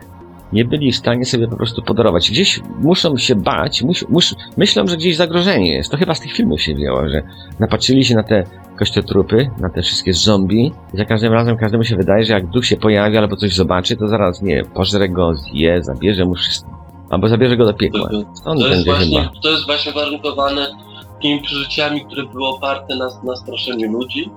nie 0.54 0.66
byli 0.66 0.92
w 0.92 0.96
stanie 0.96 1.26
sobie 1.26 1.48
po 1.48 1.58
prostu 1.58 1.82
podarować. 1.82 2.32
Gdzieś 2.32 2.62
muszą 2.82 3.18
się 3.18 3.36
bać, 3.36 3.82
mus, 3.84 4.10
mus, 4.10 4.36
myślą, 4.58 4.88
że 4.88 4.98
gdzieś 4.98 5.16
zagrożenie 5.16 5.74
jest. 5.74 5.92
To 5.92 5.98
chyba 5.98 6.16
z 6.16 6.20
tych 6.20 6.34
filmów 6.34 6.62
się 6.62 6.76
wzięło, 6.76 7.10
że 7.10 7.22
napatrzyli 7.60 8.06
się 8.06 8.16
na 8.16 8.24
te 8.24 8.44
kościotrupy, 8.80 9.50
na 9.60 9.70
te 9.70 9.82
wszystkie 9.82 10.14
zombie 10.14 10.72
i 10.94 10.98
za 10.98 11.06
każdym 11.06 11.34
razem 11.34 11.58
każdemu 11.58 11.84
się 11.84 11.96
wydaje, 11.96 12.26
że 12.26 12.34
jak 12.34 12.48
duch 12.48 12.66
się 12.66 12.78
pojawi 12.78 13.18
albo 13.18 13.36
coś 13.36 13.56
zobaczy, 13.56 13.98
to 13.98 14.08
zaraz, 14.08 14.42
nie 14.42 14.56
wiem, 14.56 14.66
pożre 14.66 15.10
go, 15.10 15.36
zje, 15.36 15.84
zabierze 15.84 16.26
mu 16.26 16.36
wszystko. 16.36 16.70
Albo 17.10 17.28
zabierze 17.30 17.58
go 17.58 17.66
do 17.66 17.74
piekła. 17.74 18.10
On 18.46 18.58
To 18.60 18.68
jest, 18.68 18.70
będzie 18.70 18.92
właśnie, 18.92 19.22
chyba. 19.22 19.32
to 19.44 19.50
jest 19.52 19.66
właśnie 19.66 19.92
warunkowane 19.92 20.68
takimi 21.14 21.42
przeżyciami, 21.42 22.06
które 22.06 22.24
były 22.24 22.48
oparte 22.48 22.96
na, 22.96 23.08
na 23.24 23.36
straszeniu 23.36 23.92
ludzi. 23.92 24.30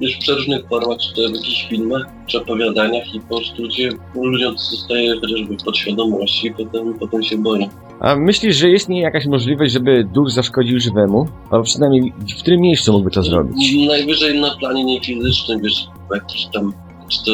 Już 0.00 0.14
w 0.14 0.18
przeróżnych 0.18 0.68
formach, 0.68 0.98
czy 0.98 1.14
to 1.14 1.28
w 1.28 1.34
jakichś 1.34 1.68
filmach, 1.68 2.02
czy 2.26 2.38
opowiadaniach 2.38 3.14
i 3.14 3.20
po 3.20 3.26
prostu 3.26 3.62
ludzie, 3.62 3.90
ludziom 4.14 4.58
zostaje 4.58 5.20
chociażby 5.20 5.56
w 5.56 5.64
podświadomości 5.64 6.46
i 6.46 6.54
potem, 6.54 6.94
potem 6.94 7.22
się 7.22 7.38
boją. 7.38 7.68
A 8.00 8.16
myślisz, 8.16 8.56
że 8.56 8.70
istnieje 8.70 9.02
jakaś 9.02 9.26
możliwość, 9.26 9.72
żeby 9.72 10.04
duch 10.04 10.30
zaszkodził 10.30 10.80
żywemu? 10.80 11.26
Albo 11.50 11.64
przynajmniej 11.64 12.12
w 12.38 12.40
którym 12.42 12.60
miejscu 12.60 12.92
mógłby 12.92 13.10
to 13.10 13.22
zrobić? 13.22 13.86
Najwyżej 13.88 14.40
na 14.40 14.56
planie 14.56 14.84
niefizycznym, 14.84 15.60
wiesz, 15.62 15.86
jakiś 16.14 16.46
tam, 16.46 16.72
czy 17.08 17.24
to 17.24 17.30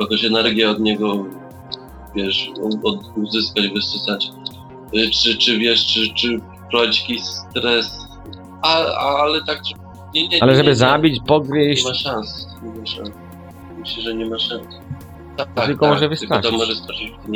jakaś 0.00 0.24
energia 0.24 0.70
od 0.70 0.80
niego, 0.80 1.26
wiesz, 2.16 2.50
od, 2.82 2.98
uzyskać, 3.16 3.68
wysysać, 3.68 4.30
Y, 4.96 5.10
czy, 5.10 5.36
czy 5.38 5.58
wiesz, 5.58 5.86
czy, 5.86 6.14
czy 6.14 6.40
wprowadzić 6.66 7.00
jakiś 7.00 7.22
stres, 7.24 7.98
a, 8.62 8.84
a, 8.84 9.22
ale 9.22 9.44
tak, 9.44 9.60
że- 9.66 9.83
nie, 10.14 10.28
nie, 10.28 10.42
Ale 10.42 10.52
nie, 10.52 10.56
żeby 10.56 10.68
nie, 10.68 10.74
zabić, 10.76 11.20
Nie 11.20 11.26
pogryźć, 11.26 11.84
ma 11.84 11.94
szans, 11.94 12.46
nie 12.62 12.80
ma 12.80 12.86
szans. 12.86 13.10
Myślę, 13.78 14.02
że 14.02 14.14
nie 14.14 14.26
ma 14.26 14.38
szans. 14.38 14.66
Tak, 15.36 15.54
tak, 15.54 15.66
tylko 15.66 15.86
może 15.86 16.00
Tylko 16.00 16.10
wystarczyć. 16.10 16.50
to 16.50 16.56
może 16.58 16.74
starczyć 16.74 17.10
w 17.10 17.28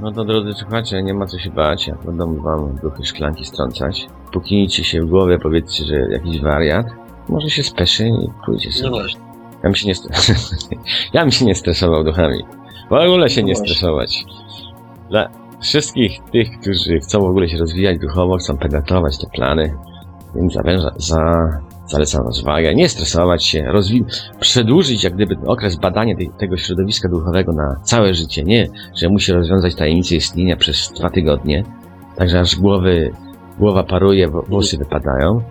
no 0.00 0.12
to 0.12 0.24
drodzy 0.24 0.52
słuchacze, 0.52 1.02
nie 1.02 1.14
ma 1.14 1.26
co 1.26 1.38
się 1.38 1.50
bać, 1.50 1.86
jak 1.88 2.04
będą 2.04 2.42
wam 2.42 2.76
duchy 2.82 3.04
szklanki 3.04 3.44
strącać. 3.44 4.06
Puknijcie 4.32 4.84
się 4.84 5.02
w 5.02 5.06
głowę, 5.06 5.38
powiedzcie, 5.38 5.84
że 5.84 5.94
jakiś 5.94 6.40
wariat. 6.40 6.86
Może 7.28 7.50
się 7.50 7.62
speszy 7.62 8.06
i 8.08 8.28
pójdzie 8.46 8.68
No 8.68 8.76
sobie. 8.76 8.90
właśnie. 8.90 9.20
Ja 9.54 9.62
bym 9.62 9.74
się 9.74 9.86
nie, 9.86 9.94
stre- 9.94 10.36
ja 11.14 11.20
bym 11.20 11.30
się 11.30 11.44
nie 11.44 11.54
stresował 11.54 12.04
duchami. 12.04 12.44
W 12.90 12.92
ogóle 12.92 13.30
się 13.30 13.40
No 13.40 13.46
nie 13.46 13.54
właśnie. 13.54 13.74
stresować. 13.74 14.24
Dla 15.10 15.28
wszystkich 15.60 16.18
tych, 16.32 16.60
którzy 16.60 16.98
chcą 17.00 17.20
w 17.20 17.24
ogóle 17.24 17.48
się 17.48 17.58
rozwijać 17.58 17.98
duchowo, 17.98 18.36
chcą 18.36 18.58
penetrować 18.58 19.18
te 19.18 19.26
plany, 19.26 19.74
więc 20.36 20.52
zawęża, 20.52 20.90
za, 20.96 21.48
zalecam 21.86 22.24
rozwagę, 22.26 22.74
nie 22.74 22.88
stresować 22.88 23.44
się, 23.44 23.62
rozwi- 23.74 24.04
przedłużyć 24.40 25.04
jak 25.04 25.14
gdyby 25.14 25.36
okres 25.46 25.76
badania 25.76 26.14
tego 26.38 26.56
środowiska 26.56 27.08
duchowego 27.08 27.52
na 27.52 27.76
całe 27.82 28.14
życie. 28.14 28.42
Nie, 28.42 28.68
że 28.96 29.08
musi 29.08 29.32
rozwiązać 29.32 29.74
tajemnicę 29.74 30.14
istnienia 30.14 30.56
przez 30.56 30.92
dwa 30.98 31.10
tygodnie, 31.10 31.64
także 32.16 32.40
aż 32.40 32.56
głowy, 32.56 33.10
głowa 33.58 33.82
paruje, 33.82 34.28
włosy 34.28 34.78
wypadają. 34.78 35.42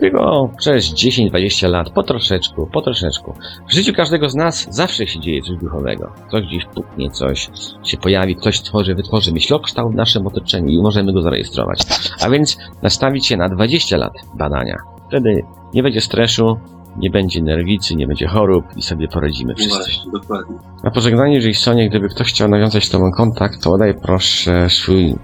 Tylko 0.00 0.50
przez 0.58 0.94
10-20 0.94 1.70
lat, 1.70 1.90
po 1.90 2.02
troszeczku, 2.02 2.66
po 2.72 2.82
troszeczku. 2.82 3.34
W 3.68 3.72
życiu 3.72 3.92
każdego 3.92 4.28
z 4.28 4.34
nas 4.34 4.66
zawsze 4.70 5.06
się 5.06 5.20
dzieje 5.20 5.42
coś 5.42 5.56
duchowego. 5.56 6.12
Coś 6.30 6.46
gdzieś 6.46 6.64
puknie, 6.64 7.10
coś 7.10 7.50
się 7.84 7.96
pojawi, 7.96 8.36
ktoś 8.36 8.60
tworzy, 8.60 8.94
wytworzy 8.94 9.32
myślokształt 9.32 9.92
w 9.92 9.96
naszym 9.96 10.26
otoczeniu 10.26 10.68
i 10.68 10.82
możemy 10.82 11.12
go 11.12 11.22
zarejestrować. 11.22 11.78
A 12.20 12.30
więc 12.30 12.58
nastawić 12.82 13.26
się 13.26 13.36
na 13.36 13.48
20 13.48 13.96
lat 13.96 14.12
badania. 14.34 14.76
Wtedy 15.08 15.42
nie 15.74 15.82
będzie 15.82 16.00
stresu, 16.00 16.56
nie 16.98 17.10
będzie 17.10 17.42
nerwicy, 17.42 17.94
nie 17.96 18.06
będzie 18.06 18.26
chorób 18.26 18.64
i 18.76 18.82
sobie 18.82 19.08
poradzimy 19.08 19.54
wszyscy. 19.54 19.78
właśnie, 19.78 20.12
dokładnie. 20.12 20.56
Na 20.84 20.90
pożegnanie, 20.90 21.34
jeżeli 21.34 21.54
Sonie, 21.54 21.88
gdyby 21.88 22.08
ktoś 22.08 22.28
chciał 22.28 22.48
nawiązać 22.48 22.84
z 22.84 22.90
Tobą 22.90 23.10
kontakt, 23.10 23.62
to 23.62 23.70
podaj 23.70 23.94
proszę 23.94 24.70
swój 24.70 25.14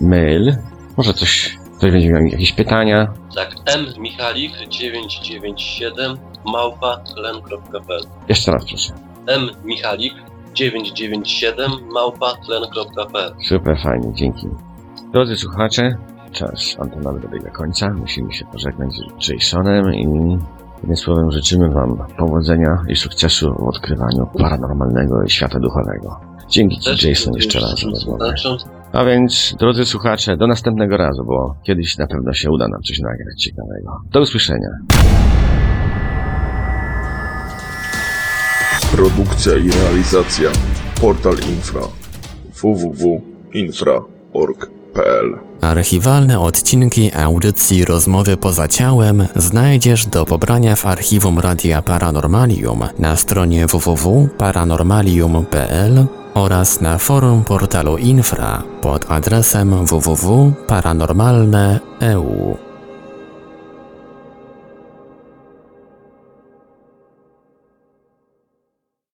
mail. 0.00 0.56
Może 0.96 1.14
coś, 1.14 1.58
ktoś 1.76 1.92
będzie 1.92 2.08
miał 2.08 2.22
jakieś 2.22 2.52
pytania. 2.52 3.12
Tak, 3.34 3.54
M 3.66 3.86
Michalik 3.98 4.52
997 4.68 6.16
małpa 6.44 7.00
len.pl 7.16 8.02
Jeszcze 8.28 8.52
raz 8.52 8.64
proszę. 8.68 8.92
M 9.26 9.50
Michalik 9.64 10.14
997 10.54 11.70
małpa 11.92 12.32
len.pl 12.48 13.34
Super, 13.48 13.78
fajnie, 13.82 14.14
dzięki. 14.14 14.46
Drodzy 15.12 15.36
słuchacze, 15.36 15.96
czas 16.32 16.76
antenady 16.80 17.20
dobiega 17.20 17.50
końca. 17.50 17.90
Musimy 17.90 18.32
się 18.32 18.44
pożegnać 18.44 18.90
z 19.20 19.28
Jasonem 19.28 19.94
i 19.94 20.38
jednym 20.78 20.96
słowem 20.96 21.32
życzymy 21.32 21.70
Wam 21.70 22.06
powodzenia 22.18 22.82
i 22.88 22.96
sukcesu 22.96 23.54
w 23.54 23.68
odkrywaniu 23.68 24.26
paranormalnego 24.38 25.22
i 25.22 25.30
świata 25.30 25.58
duchowego. 25.60 26.20
Dzięki 26.48 26.80
Ci, 26.80 27.08
Jason, 27.08 27.34
jeszcze 27.34 27.60
raz 27.60 27.80
za 27.80 27.90
rozmowę. 27.90 28.34
A 28.96 29.04
więc, 29.04 29.54
drodzy 29.58 29.84
słuchacze, 29.84 30.36
do 30.36 30.46
następnego 30.46 30.96
razu, 30.96 31.24
bo 31.24 31.54
kiedyś 31.62 31.98
na 31.98 32.06
pewno 32.06 32.32
się 32.32 32.50
uda 32.50 32.68
nam 32.68 32.82
coś 32.82 32.98
nagrać 32.98 33.42
ciekawego. 33.42 34.00
Do 34.12 34.20
usłyszenia. 34.20 34.68
Produkcja 38.92 39.56
i 39.56 39.70
realizacja 39.70 40.50
Portal 41.00 41.34
Infra 41.34 41.80
www.infra.org.pl 42.62 45.38
Archiwalne 45.60 46.40
odcinki 46.40 47.10
audycji 47.14 47.84
Rozmowy 47.84 48.36
poza 48.36 48.68
ciałem 48.68 49.26
znajdziesz 49.36 50.06
do 50.06 50.24
pobrania 50.24 50.76
w 50.76 50.86
archiwum 50.86 51.38
Radia 51.38 51.82
Paranormalium 51.82 52.80
na 52.98 53.16
stronie 53.16 53.66
www.paranormalium.pl 53.66 56.06
oraz 56.36 56.80
na 56.80 56.98
forum 56.98 57.44
portalu 57.44 57.96
Infra 57.96 58.62
pod 58.80 59.04
adresem 59.08 59.86
www.paranormalne.eu. 59.86 62.65